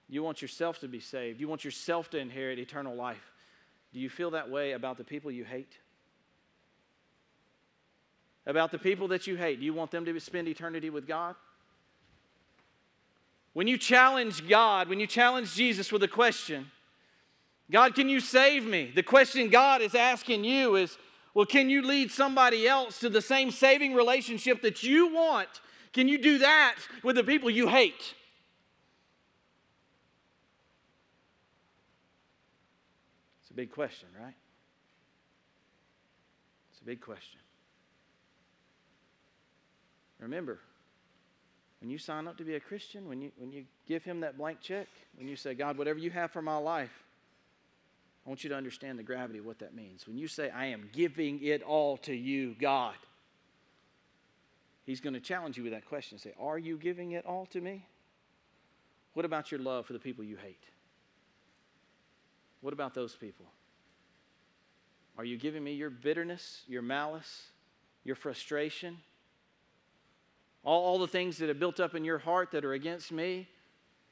You 0.07 0.23
want 0.23 0.41
yourself 0.41 0.79
to 0.79 0.87
be 0.87 0.99
saved. 0.99 1.39
You 1.39 1.47
want 1.47 1.65
yourself 1.65 2.09
to 2.11 2.17
inherit 2.17 2.59
eternal 2.59 2.95
life. 2.95 3.31
Do 3.93 3.99
you 3.99 4.09
feel 4.09 4.31
that 4.31 4.49
way 4.49 4.73
about 4.73 4.97
the 4.97 5.03
people 5.03 5.31
you 5.31 5.45
hate? 5.45 5.77
about 8.45 8.71
the 8.71 8.77
people 8.77 9.07
that 9.09 9.27
you 9.27 9.35
hate? 9.35 9.59
Do 9.59 9.65
you 9.65 9.73
want 9.73 9.91
them 9.91 10.05
to 10.05 10.19
spend 10.19 10.47
eternity 10.47 10.89
with 10.89 11.07
God? 11.07 11.35
When 13.53 13.67
you 13.67 13.77
challenge 13.77 14.47
God, 14.47 14.89
when 14.89 14.99
you 14.99 15.07
challenge 15.07 15.55
Jesus 15.55 15.91
with 15.91 16.03
a 16.03 16.07
question, 16.07 16.69
God, 17.71 17.95
can 17.95 18.09
you 18.09 18.19
save 18.19 18.65
me? 18.65 18.91
The 18.93 19.01
question 19.01 19.49
God 19.49 19.81
is 19.81 19.95
asking 19.95 20.43
you 20.43 20.75
is, 20.75 20.97
well, 21.33 21.45
can 21.45 21.69
you 21.69 21.81
lead 21.81 22.11
somebody 22.11 22.67
else 22.67 22.99
to 22.99 23.09
the 23.09 23.21
same 23.21 23.49
saving 23.49 23.93
relationship 23.93 24.61
that 24.61 24.83
you 24.83 25.13
want? 25.13 25.49
Can 25.95 26.09
you 26.09 26.17
do 26.17 26.39
that 26.39 26.75
with 27.03 27.15
the 27.15 27.23
people 27.23 27.49
you 27.49 27.69
hate? 27.69 28.15
It's 33.39 33.49
a 33.49 33.53
big 33.53 33.71
question, 33.71 34.09
right? 34.21 34.33
It's 36.73 36.81
a 36.81 36.83
big 36.83 36.99
question. 36.99 37.39
Remember, 40.19 40.59
when 41.79 41.89
you 41.89 41.97
sign 41.97 42.27
up 42.27 42.35
to 42.39 42.43
be 42.43 42.55
a 42.55 42.59
Christian, 42.59 43.07
when 43.07 43.21
you, 43.21 43.31
when 43.37 43.53
you 43.53 43.63
give 43.87 44.03
Him 44.03 44.19
that 44.19 44.37
blank 44.37 44.59
check, 44.59 44.87
when 45.15 45.29
you 45.29 45.37
say, 45.37 45.53
God, 45.53 45.77
whatever 45.77 45.97
you 45.97 46.09
have 46.09 46.29
for 46.29 46.41
my 46.41 46.57
life, 46.57 46.91
I 48.25 48.29
want 48.29 48.43
you 48.43 48.49
to 48.49 48.57
understand 48.57 48.99
the 48.99 49.03
gravity 49.03 49.39
of 49.39 49.45
what 49.45 49.59
that 49.59 49.73
means. 49.73 50.05
When 50.05 50.17
you 50.17 50.27
say, 50.27 50.49
I 50.49 50.65
am 50.65 50.89
giving 50.91 51.41
it 51.41 51.63
all 51.63 51.95
to 51.99 52.13
you, 52.13 52.53
God, 52.59 52.95
He's 54.85 55.01
going 55.01 55.15
to 55.15 55.19
challenge 55.19 55.57
you 55.57 55.63
with 55.63 55.73
that 55.73 55.85
question. 55.85 56.17
Say, 56.17 56.33
Are 56.39 56.59
you 56.59 56.77
giving 56.77 57.11
it 57.11 57.25
all 57.25 57.47
to 57.47 57.59
me? 57.59 57.87
What 59.13 59.25
about 59.25 59.51
your 59.51 59.59
love 59.59 59.85
for 59.85 59.93
the 59.93 59.99
people 59.99 60.23
you 60.23 60.37
hate? 60.37 60.63
What 62.61 62.73
about 62.73 62.93
those 62.93 63.15
people? 63.15 63.45
Are 65.17 65.25
you 65.25 65.37
giving 65.37 65.63
me 65.63 65.73
your 65.73 65.89
bitterness, 65.89 66.61
your 66.67 66.81
malice, 66.81 67.47
your 68.03 68.15
frustration? 68.15 68.97
All, 70.63 70.83
all 70.83 70.99
the 70.99 71.07
things 71.07 71.37
that 71.37 71.47
have 71.47 71.59
built 71.59 71.79
up 71.79 71.95
in 71.95 72.03
your 72.03 72.17
heart 72.17 72.51
that 72.51 72.65
are 72.65 72.73
against 72.73 73.11
me, 73.11 73.47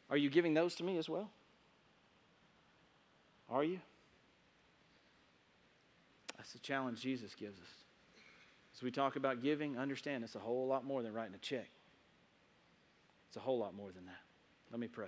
are 0.09 0.17
you 0.17 0.29
giving 0.29 0.53
those 0.53 0.75
to 0.75 0.83
me 0.83 0.97
as 0.97 1.09
well? 1.09 1.29
Are 3.49 3.63
you? 3.63 3.79
That's 6.37 6.53
the 6.53 6.59
challenge 6.59 7.01
Jesus 7.01 7.35
gives 7.35 7.59
us. 7.59 7.82
As 8.75 8.81
we 8.81 8.91
talk 8.91 9.15
about 9.15 9.41
giving, 9.43 9.77
understand 9.77 10.23
it's 10.23 10.35
a 10.35 10.39
whole 10.39 10.67
lot 10.67 10.83
more 10.83 11.03
than 11.03 11.13
writing 11.13 11.35
a 11.35 11.39
check. 11.39 11.69
It's 13.27 13.37
a 13.37 13.39
whole 13.39 13.59
lot 13.59 13.75
more 13.75 13.91
than 13.91 14.05
that. 14.05 14.21
Let 14.71 14.79
me 14.79 14.87
pray. 14.87 15.07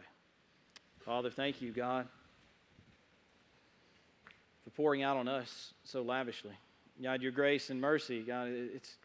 Father, 1.00 1.30
thank 1.30 1.62
you, 1.62 1.72
God, 1.72 2.08
for 4.64 4.70
pouring 4.72 5.04
out 5.04 5.18
on 5.18 5.28
us 5.28 5.74
so 5.84 6.02
lavishly. 6.02 6.54
God, 7.02 7.22
your 7.22 7.32
grace 7.32 7.70
and 7.70 7.80
mercy, 7.80 8.22
God, 8.22 8.48
it's, 8.50 8.96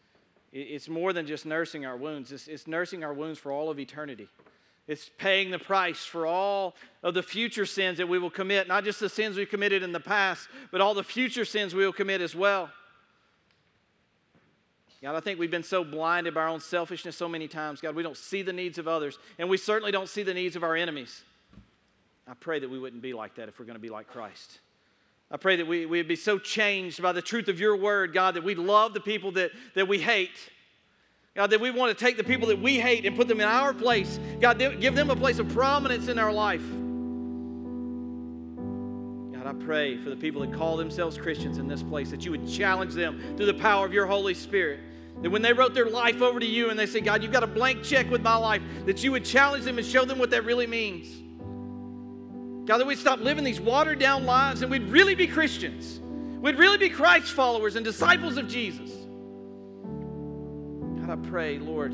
it's 0.51 0.89
more 0.89 1.13
than 1.13 1.27
just 1.27 1.45
nursing 1.45 1.85
our 1.85 1.97
wounds, 1.97 2.31
it's, 2.31 2.47
it's 2.47 2.67
nursing 2.67 3.03
our 3.03 3.13
wounds 3.13 3.37
for 3.37 3.51
all 3.51 3.69
of 3.69 3.79
eternity. 3.79 4.27
It's 4.87 5.09
paying 5.17 5.51
the 5.51 5.59
price 5.59 6.03
for 6.03 6.25
all 6.25 6.75
of 7.03 7.13
the 7.13 7.23
future 7.23 7.65
sins 7.65 7.99
that 7.99 8.09
we 8.09 8.17
will 8.17 8.31
commit, 8.31 8.67
not 8.67 8.83
just 8.83 8.99
the 8.99 9.09
sins 9.09 9.37
we 9.37 9.45
committed 9.45 9.83
in 9.83 9.91
the 9.91 9.99
past, 9.99 10.47
but 10.71 10.81
all 10.81 10.93
the 10.93 11.03
future 11.03 11.45
sins 11.45 11.75
we 11.75 11.85
will 11.85 11.93
commit 11.93 12.19
as 12.19 12.35
well. 12.35 12.69
God, 15.03 15.15
I 15.15 15.19
think 15.19 15.39
we've 15.39 15.49
been 15.49 15.63
so 15.63 15.83
blinded 15.83 16.35
by 16.35 16.41
our 16.41 16.47
own 16.47 16.59
selfishness 16.59 17.15
so 17.15 17.27
many 17.27 17.47
times. 17.47 17.81
God, 17.81 17.95
we 17.95 18.03
don't 18.03 18.17
see 18.17 18.43
the 18.43 18.53
needs 18.53 18.77
of 18.77 18.87
others, 18.87 19.17
and 19.39 19.49
we 19.49 19.57
certainly 19.57 19.91
don't 19.91 20.07
see 20.07 20.21
the 20.21 20.33
needs 20.33 20.55
of 20.55 20.63
our 20.63 20.75
enemies. 20.75 21.23
I 22.27 22.33
pray 22.35 22.59
that 22.59 22.69
we 22.69 22.77
wouldn't 22.77 23.01
be 23.01 23.13
like 23.13 23.35
that 23.35 23.49
if 23.49 23.59
we're 23.59 23.65
going 23.65 23.77
to 23.77 23.81
be 23.81 23.89
like 23.89 24.07
Christ. 24.07 24.59
I 25.31 25.37
pray 25.37 25.55
that 25.55 25.65
we, 25.65 25.85
we'd 25.85 26.07
be 26.07 26.15
so 26.15 26.37
changed 26.37 27.01
by 27.01 27.13
the 27.13 27.21
truth 27.21 27.47
of 27.47 27.59
your 27.59 27.75
word, 27.75 28.13
God, 28.13 28.35
that 28.35 28.43
we 28.43 28.53
love 28.53 28.93
the 28.93 28.99
people 28.99 29.31
that, 29.33 29.51
that 29.73 29.87
we 29.87 29.97
hate. 29.97 30.51
God, 31.35 31.49
that 31.51 31.61
we 31.61 31.71
want 31.71 31.97
to 31.97 32.05
take 32.05 32.17
the 32.17 32.23
people 32.23 32.49
that 32.49 32.61
we 32.61 32.79
hate 32.79 33.05
and 33.05 33.15
put 33.15 33.27
them 33.27 33.39
in 33.39 33.47
our 33.47 33.73
place. 33.73 34.19
God, 34.39 34.59
give 34.59 34.93
them 34.93 35.09
a 35.09 35.15
place 35.15 35.39
of 35.39 35.49
prominence 35.49 36.09
in 36.09 36.19
our 36.19 36.31
life. 36.31 36.63
I 39.51 39.53
pray 39.53 39.97
for 39.97 40.09
the 40.09 40.15
people 40.15 40.39
that 40.41 40.53
call 40.53 40.77
themselves 40.77 41.17
Christians 41.17 41.57
in 41.57 41.67
this 41.67 41.83
place 41.83 42.09
that 42.11 42.23
you 42.23 42.31
would 42.31 42.47
challenge 42.47 42.93
them 42.93 43.21
through 43.35 43.47
the 43.47 43.53
power 43.53 43.85
of 43.85 43.91
your 43.91 44.05
Holy 44.05 44.33
Spirit. 44.33 44.79
That 45.21 45.29
when 45.29 45.41
they 45.41 45.51
wrote 45.51 45.73
their 45.73 45.89
life 45.89 46.21
over 46.21 46.39
to 46.39 46.45
you 46.45 46.69
and 46.69 46.79
they 46.79 46.85
say, 46.85 47.01
God, 47.01 47.21
you've 47.21 47.33
got 47.33 47.43
a 47.43 47.47
blank 47.47 47.83
check 47.83 48.09
with 48.09 48.21
my 48.21 48.37
life, 48.37 48.61
that 48.85 49.03
you 49.03 49.11
would 49.11 49.25
challenge 49.25 49.65
them 49.65 49.77
and 49.77 49.85
show 49.85 50.05
them 50.05 50.19
what 50.19 50.29
that 50.29 50.45
really 50.45 50.67
means. 50.67 51.09
God, 52.65 52.77
that 52.77 52.87
we'd 52.87 52.97
stop 52.97 53.19
living 53.19 53.43
these 53.43 53.59
watered 53.59 53.99
down 53.99 54.25
lives 54.25 54.61
and 54.61 54.71
we'd 54.71 54.87
really 54.87 55.15
be 55.15 55.27
Christians. 55.27 55.99
We'd 56.39 56.57
really 56.57 56.77
be 56.77 56.89
Christ 56.89 57.33
followers 57.33 57.75
and 57.75 57.83
disciples 57.83 58.37
of 58.37 58.47
Jesus. 58.47 58.89
God, 61.01 61.09
I 61.09 61.17
pray, 61.27 61.59
Lord, 61.59 61.91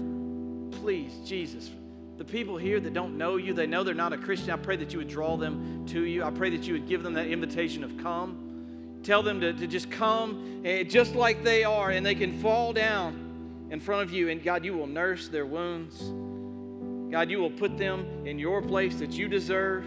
please, 0.73 1.11
Jesus, 1.25 1.71
the 2.17 2.25
people 2.25 2.57
here 2.57 2.79
that 2.79 2.93
don't 2.93 3.17
know 3.17 3.37
you, 3.37 3.53
they 3.53 3.67
know 3.67 3.83
they're 3.83 3.93
not 3.93 4.13
a 4.13 4.17
Christian, 4.17 4.51
I 4.51 4.57
pray 4.57 4.75
that 4.77 4.91
you 4.91 4.99
would 4.99 5.07
draw 5.07 5.37
them 5.37 5.85
to 5.87 6.01
you. 6.03 6.23
I 6.23 6.31
pray 6.31 6.49
that 6.51 6.67
you 6.67 6.73
would 6.73 6.87
give 6.87 7.03
them 7.03 7.13
that 7.13 7.27
invitation 7.27 7.83
of 7.83 7.97
come. 7.97 8.99
Tell 9.03 9.21
them 9.21 9.39
to, 9.41 9.53
to 9.53 9.67
just 9.67 9.91
come 9.91 10.61
eh, 10.65 10.83
just 10.83 11.15
like 11.15 11.43
they 11.43 11.63
are, 11.63 11.91
and 11.91 12.05
they 12.05 12.15
can 12.15 12.39
fall 12.39 12.73
down 12.73 13.67
in 13.69 13.79
front 13.79 14.03
of 14.03 14.11
you. 14.11 14.29
And 14.29 14.43
God, 14.43 14.65
you 14.65 14.73
will 14.73 14.87
nurse 14.87 15.27
their 15.27 15.45
wounds. 15.45 16.01
God, 17.11 17.29
you 17.29 17.39
will 17.39 17.51
put 17.51 17.77
them 17.77 18.25
in 18.25 18.37
your 18.39 18.61
place 18.61 18.95
that 18.97 19.11
you 19.11 19.27
deserve. 19.27 19.85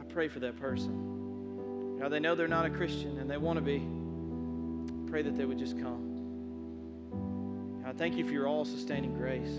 I 0.00 0.04
pray 0.04 0.28
for 0.28 0.38
that 0.40 0.56
person. 0.56 1.98
God, 2.00 2.10
they 2.10 2.20
know 2.20 2.34
they're 2.34 2.48
not 2.48 2.64
a 2.64 2.70
Christian 2.70 3.18
and 3.18 3.28
they 3.28 3.36
want 3.36 3.58
to 3.58 3.62
be. 3.62 3.86
Pray 5.10 5.22
that 5.22 5.36
they 5.36 5.44
would 5.44 5.58
just 5.58 5.78
come. 5.78 6.08
God, 7.84 7.98
thank 7.98 8.16
you 8.16 8.24
for 8.24 8.32
your 8.32 8.46
all 8.46 8.64
sustaining 8.64 9.14
grace, 9.14 9.50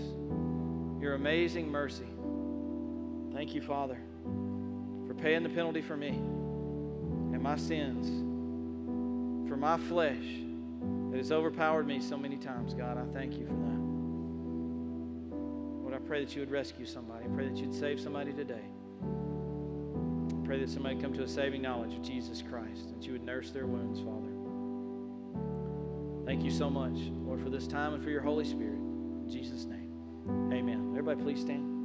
your 1.00 1.14
amazing 1.14 1.70
mercy. 1.70 2.06
Thank 3.32 3.54
you, 3.54 3.62
Father, 3.62 3.98
for 5.06 5.14
paying 5.14 5.42
the 5.42 5.48
penalty 5.48 5.80
for 5.80 5.96
me 5.96 6.08
and 6.08 7.42
my 7.42 7.56
sins, 7.56 8.08
for 9.48 9.56
my 9.56 9.78
flesh 9.78 10.24
that 11.10 11.16
has 11.16 11.32
overpowered 11.32 11.86
me 11.86 12.00
so 12.00 12.16
many 12.16 12.36
times, 12.36 12.74
God. 12.74 12.98
I 12.98 13.04
thank 13.12 13.38
you 13.38 13.46
for 13.46 13.52
that. 13.52 13.80
Lord, 15.82 15.94
I 15.94 15.98
pray 16.06 16.24
that 16.24 16.34
you 16.36 16.40
would 16.40 16.50
rescue 16.50 16.84
somebody. 16.86 17.24
I 17.24 17.28
pray 17.28 17.48
that 17.48 17.56
you'd 17.56 17.74
save 17.74 17.98
somebody 17.98 18.32
today. 18.32 18.64
I 19.02 20.46
pray 20.46 20.58
that 20.60 20.68
somebody 20.68 21.00
come 21.00 21.14
to 21.14 21.22
a 21.22 21.28
saving 21.28 21.62
knowledge 21.62 21.94
of 21.94 22.02
Jesus 22.02 22.42
Christ, 22.42 22.90
that 22.94 23.06
you 23.06 23.12
would 23.12 23.24
nurse 23.24 23.50
their 23.50 23.66
wounds, 23.66 24.00
Father. 24.00 24.28
Thank 26.26 26.44
you 26.44 26.50
so 26.50 26.68
much, 26.68 26.96
Lord, 27.24 27.40
for 27.42 27.48
this 27.50 27.66
time 27.66 27.94
and 27.94 28.04
for 28.04 28.10
your 28.10 28.20
Holy 28.22 28.44
Spirit. 28.44 28.78
In 28.78 29.28
Jesus' 29.28 29.64
name, 29.64 29.79
amen. 30.52 30.90
Everybody, 30.92 31.22
please 31.22 31.40
stand. 31.40 31.79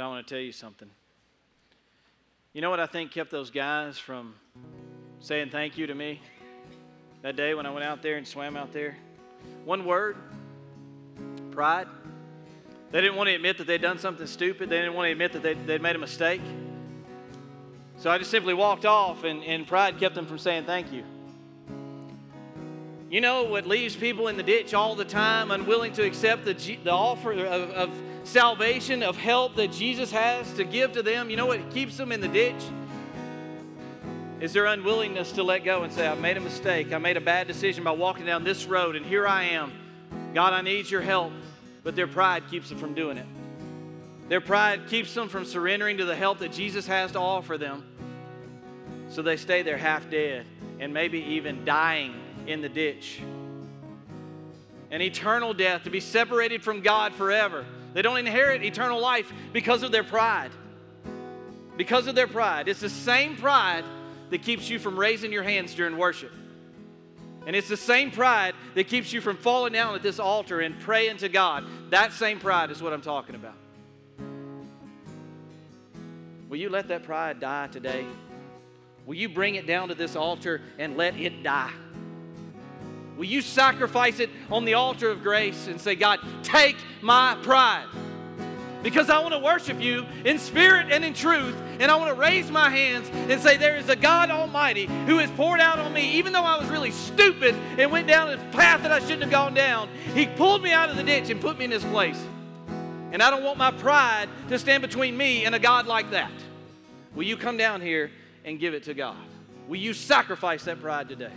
But 0.00 0.06
I 0.06 0.08
want 0.08 0.26
to 0.26 0.34
tell 0.34 0.42
you 0.42 0.52
something. 0.52 0.88
You 2.54 2.62
know 2.62 2.70
what 2.70 2.80
I 2.80 2.86
think 2.86 3.10
kept 3.10 3.30
those 3.30 3.50
guys 3.50 3.98
from 3.98 4.34
saying 5.20 5.50
thank 5.50 5.76
you 5.76 5.86
to 5.86 5.94
me 5.94 6.22
that 7.20 7.36
day 7.36 7.52
when 7.52 7.66
I 7.66 7.70
went 7.70 7.84
out 7.84 8.00
there 8.00 8.16
and 8.16 8.26
swam 8.26 8.56
out 8.56 8.72
there? 8.72 8.96
One 9.66 9.84
word 9.84 10.16
pride. 11.50 11.86
They 12.92 13.02
didn't 13.02 13.16
want 13.16 13.28
to 13.28 13.34
admit 13.34 13.58
that 13.58 13.66
they'd 13.66 13.82
done 13.82 13.98
something 13.98 14.26
stupid, 14.26 14.70
they 14.70 14.78
didn't 14.78 14.94
want 14.94 15.08
to 15.08 15.12
admit 15.12 15.34
that 15.34 15.42
they'd, 15.42 15.66
they'd 15.66 15.82
made 15.82 15.96
a 15.96 15.98
mistake. 15.98 16.40
So 17.98 18.10
I 18.10 18.16
just 18.16 18.30
simply 18.30 18.54
walked 18.54 18.86
off, 18.86 19.24
and, 19.24 19.44
and 19.44 19.66
pride 19.66 19.98
kept 19.98 20.14
them 20.14 20.24
from 20.24 20.38
saying 20.38 20.64
thank 20.64 20.90
you. 20.94 21.04
You 23.10 23.20
know 23.20 23.42
what 23.42 23.66
leaves 23.66 23.96
people 23.96 24.28
in 24.28 24.38
the 24.38 24.42
ditch 24.42 24.72
all 24.72 24.94
the 24.94 25.04
time, 25.04 25.50
unwilling 25.50 25.92
to 25.92 26.04
accept 26.04 26.46
the, 26.46 26.54
the 26.54 26.90
offer 26.90 27.32
of, 27.32 27.70
of 27.72 27.90
salvation, 28.24 29.02
of 29.02 29.16
help 29.16 29.56
that 29.56 29.72
Jesus 29.72 30.10
has 30.10 30.52
to 30.54 30.64
give 30.64 30.92
to 30.92 31.02
them? 31.02 31.30
You 31.30 31.36
know 31.36 31.46
what 31.46 31.70
keeps 31.70 31.96
them 31.96 32.12
in 32.12 32.20
the 32.20 32.28
ditch? 32.28 32.62
Is 34.40 34.52
their 34.52 34.66
unwillingness 34.66 35.32
to 35.32 35.42
let 35.42 35.64
go 35.64 35.82
and 35.82 35.92
say, 35.92 36.08
I 36.08 36.14
made 36.14 36.36
a 36.36 36.40
mistake. 36.40 36.92
I 36.92 36.98
made 36.98 37.16
a 37.16 37.20
bad 37.20 37.46
decision 37.46 37.84
by 37.84 37.90
walking 37.90 38.24
down 38.24 38.42
this 38.42 38.64
road, 38.64 38.96
and 38.96 39.04
here 39.04 39.26
I 39.26 39.44
am. 39.44 39.72
God, 40.34 40.52
I 40.52 40.62
need 40.62 40.90
your 40.90 41.02
help. 41.02 41.32
But 41.82 41.96
their 41.96 42.06
pride 42.06 42.44
keeps 42.50 42.68
them 42.68 42.78
from 42.78 42.94
doing 42.94 43.16
it. 43.16 43.26
Their 44.28 44.40
pride 44.40 44.86
keeps 44.88 45.12
them 45.12 45.28
from 45.28 45.44
surrendering 45.44 45.98
to 45.98 46.04
the 46.04 46.14
help 46.14 46.38
that 46.38 46.52
Jesus 46.52 46.86
has 46.86 47.12
to 47.12 47.18
offer 47.18 47.58
them. 47.58 47.84
So 49.08 49.22
they 49.22 49.36
stay 49.36 49.62
there 49.62 49.76
half 49.76 50.08
dead 50.08 50.46
and 50.78 50.94
maybe 50.94 51.18
even 51.20 51.64
dying 51.64 52.14
in 52.46 52.62
the 52.62 52.68
ditch. 52.68 53.20
An 54.90 55.02
eternal 55.02 55.52
death, 55.52 55.84
to 55.84 55.90
be 55.90 56.00
separated 56.00 56.62
from 56.62 56.80
God 56.80 57.12
forever. 57.14 57.64
They 57.92 58.02
don't 58.02 58.18
inherit 58.18 58.62
eternal 58.62 59.00
life 59.00 59.32
because 59.52 59.82
of 59.82 59.92
their 59.92 60.04
pride. 60.04 60.50
Because 61.76 62.06
of 62.06 62.14
their 62.14 62.26
pride. 62.26 62.68
It's 62.68 62.80
the 62.80 62.88
same 62.88 63.36
pride 63.36 63.84
that 64.30 64.42
keeps 64.42 64.68
you 64.68 64.78
from 64.78 64.98
raising 64.98 65.32
your 65.32 65.42
hands 65.42 65.74
during 65.74 65.96
worship. 65.96 66.32
And 67.46 67.56
it's 67.56 67.68
the 67.68 67.76
same 67.76 68.10
pride 68.10 68.54
that 68.74 68.86
keeps 68.86 69.12
you 69.12 69.20
from 69.20 69.36
falling 69.36 69.72
down 69.72 69.94
at 69.94 70.02
this 70.02 70.18
altar 70.18 70.60
and 70.60 70.78
praying 70.80 71.18
to 71.18 71.28
God. 71.28 71.64
That 71.90 72.12
same 72.12 72.38
pride 72.38 72.70
is 72.70 72.82
what 72.82 72.92
I'm 72.92 73.00
talking 73.00 73.34
about. 73.34 73.54
Will 76.48 76.58
you 76.58 76.68
let 76.68 76.88
that 76.88 77.04
pride 77.04 77.40
die 77.40 77.68
today? 77.68 78.04
Will 79.06 79.14
you 79.14 79.28
bring 79.28 79.54
it 79.54 79.66
down 79.66 79.88
to 79.88 79.94
this 79.94 80.16
altar 80.16 80.60
and 80.78 80.96
let 80.96 81.16
it 81.16 81.42
die? 81.42 81.72
Will 83.20 83.26
you 83.26 83.42
sacrifice 83.42 84.18
it 84.18 84.30
on 84.50 84.64
the 84.64 84.72
altar 84.72 85.10
of 85.10 85.22
grace 85.22 85.66
and 85.66 85.78
say, 85.78 85.94
God, 85.94 86.20
take 86.42 86.74
my 87.02 87.36
pride? 87.42 87.84
Because 88.82 89.10
I 89.10 89.18
want 89.18 89.34
to 89.34 89.38
worship 89.38 89.78
you 89.78 90.06
in 90.24 90.38
spirit 90.38 90.86
and 90.90 91.04
in 91.04 91.12
truth, 91.12 91.54
and 91.80 91.90
I 91.90 91.96
want 91.96 92.14
to 92.14 92.18
raise 92.18 92.50
my 92.50 92.70
hands 92.70 93.10
and 93.12 93.38
say, 93.38 93.58
There 93.58 93.76
is 93.76 93.90
a 93.90 93.94
God 93.94 94.30
Almighty 94.30 94.86
who 95.04 95.18
has 95.18 95.30
poured 95.32 95.60
out 95.60 95.78
on 95.78 95.92
me, 95.92 96.12
even 96.12 96.32
though 96.32 96.44
I 96.44 96.58
was 96.58 96.70
really 96.70 96.92
stupid 96.92 97.54
and 97.76 97.92
went 97.92 98.08
down 98.08 98.30
a 98.30 98.38
path 98.52 98.80
that 98.84 98.90
I 98.90 99.00
shouldn't 99.00 99.20
have 99.20 99.30
gone 99.30 99.52
down. 99.52 99.90
He 100.14 100.24
pulled 100.24 100.62
me 100.62 100.72
out 100.72 100.88
of 100.88 100.96
the 100.96 101.04
ditch 101.04 101.28
and 101.28 101.42
put 101.42 101.58
me 101.58 101.66
in 101.66 101.70
this 101.70 101.84
place. 101.84 102.24
And 103.12 103.22
I 103.22 103.28
don't 103.28 103.44
want 103.44 103.58
my 103.58 103.70
pride 103.70 104.30
to 104.48 104.58
stand 104.58 104.80
between 104.80 105.14
me 105.14 105.44
and 105.44 105.54
a 105.54 105.58
God 105.58 105.86
like 105.86 106.12
that. 106.12 106.32
Will 107.14 107.24
you 107.24 107.36
come 107.36 107.58
down 107.58 107.82
here 107.82 108.12
and 108.46 108.58
give 108.58 108.72
it 108.72 108.84
to 108.84 108.94
God? 108.94 109.18
Will 109.68 109.76
you 109.76 109.92
sacrifice 109.92 110.64
that 110.64 110.80
pride 110.80 111.10
today? 111.10 111.32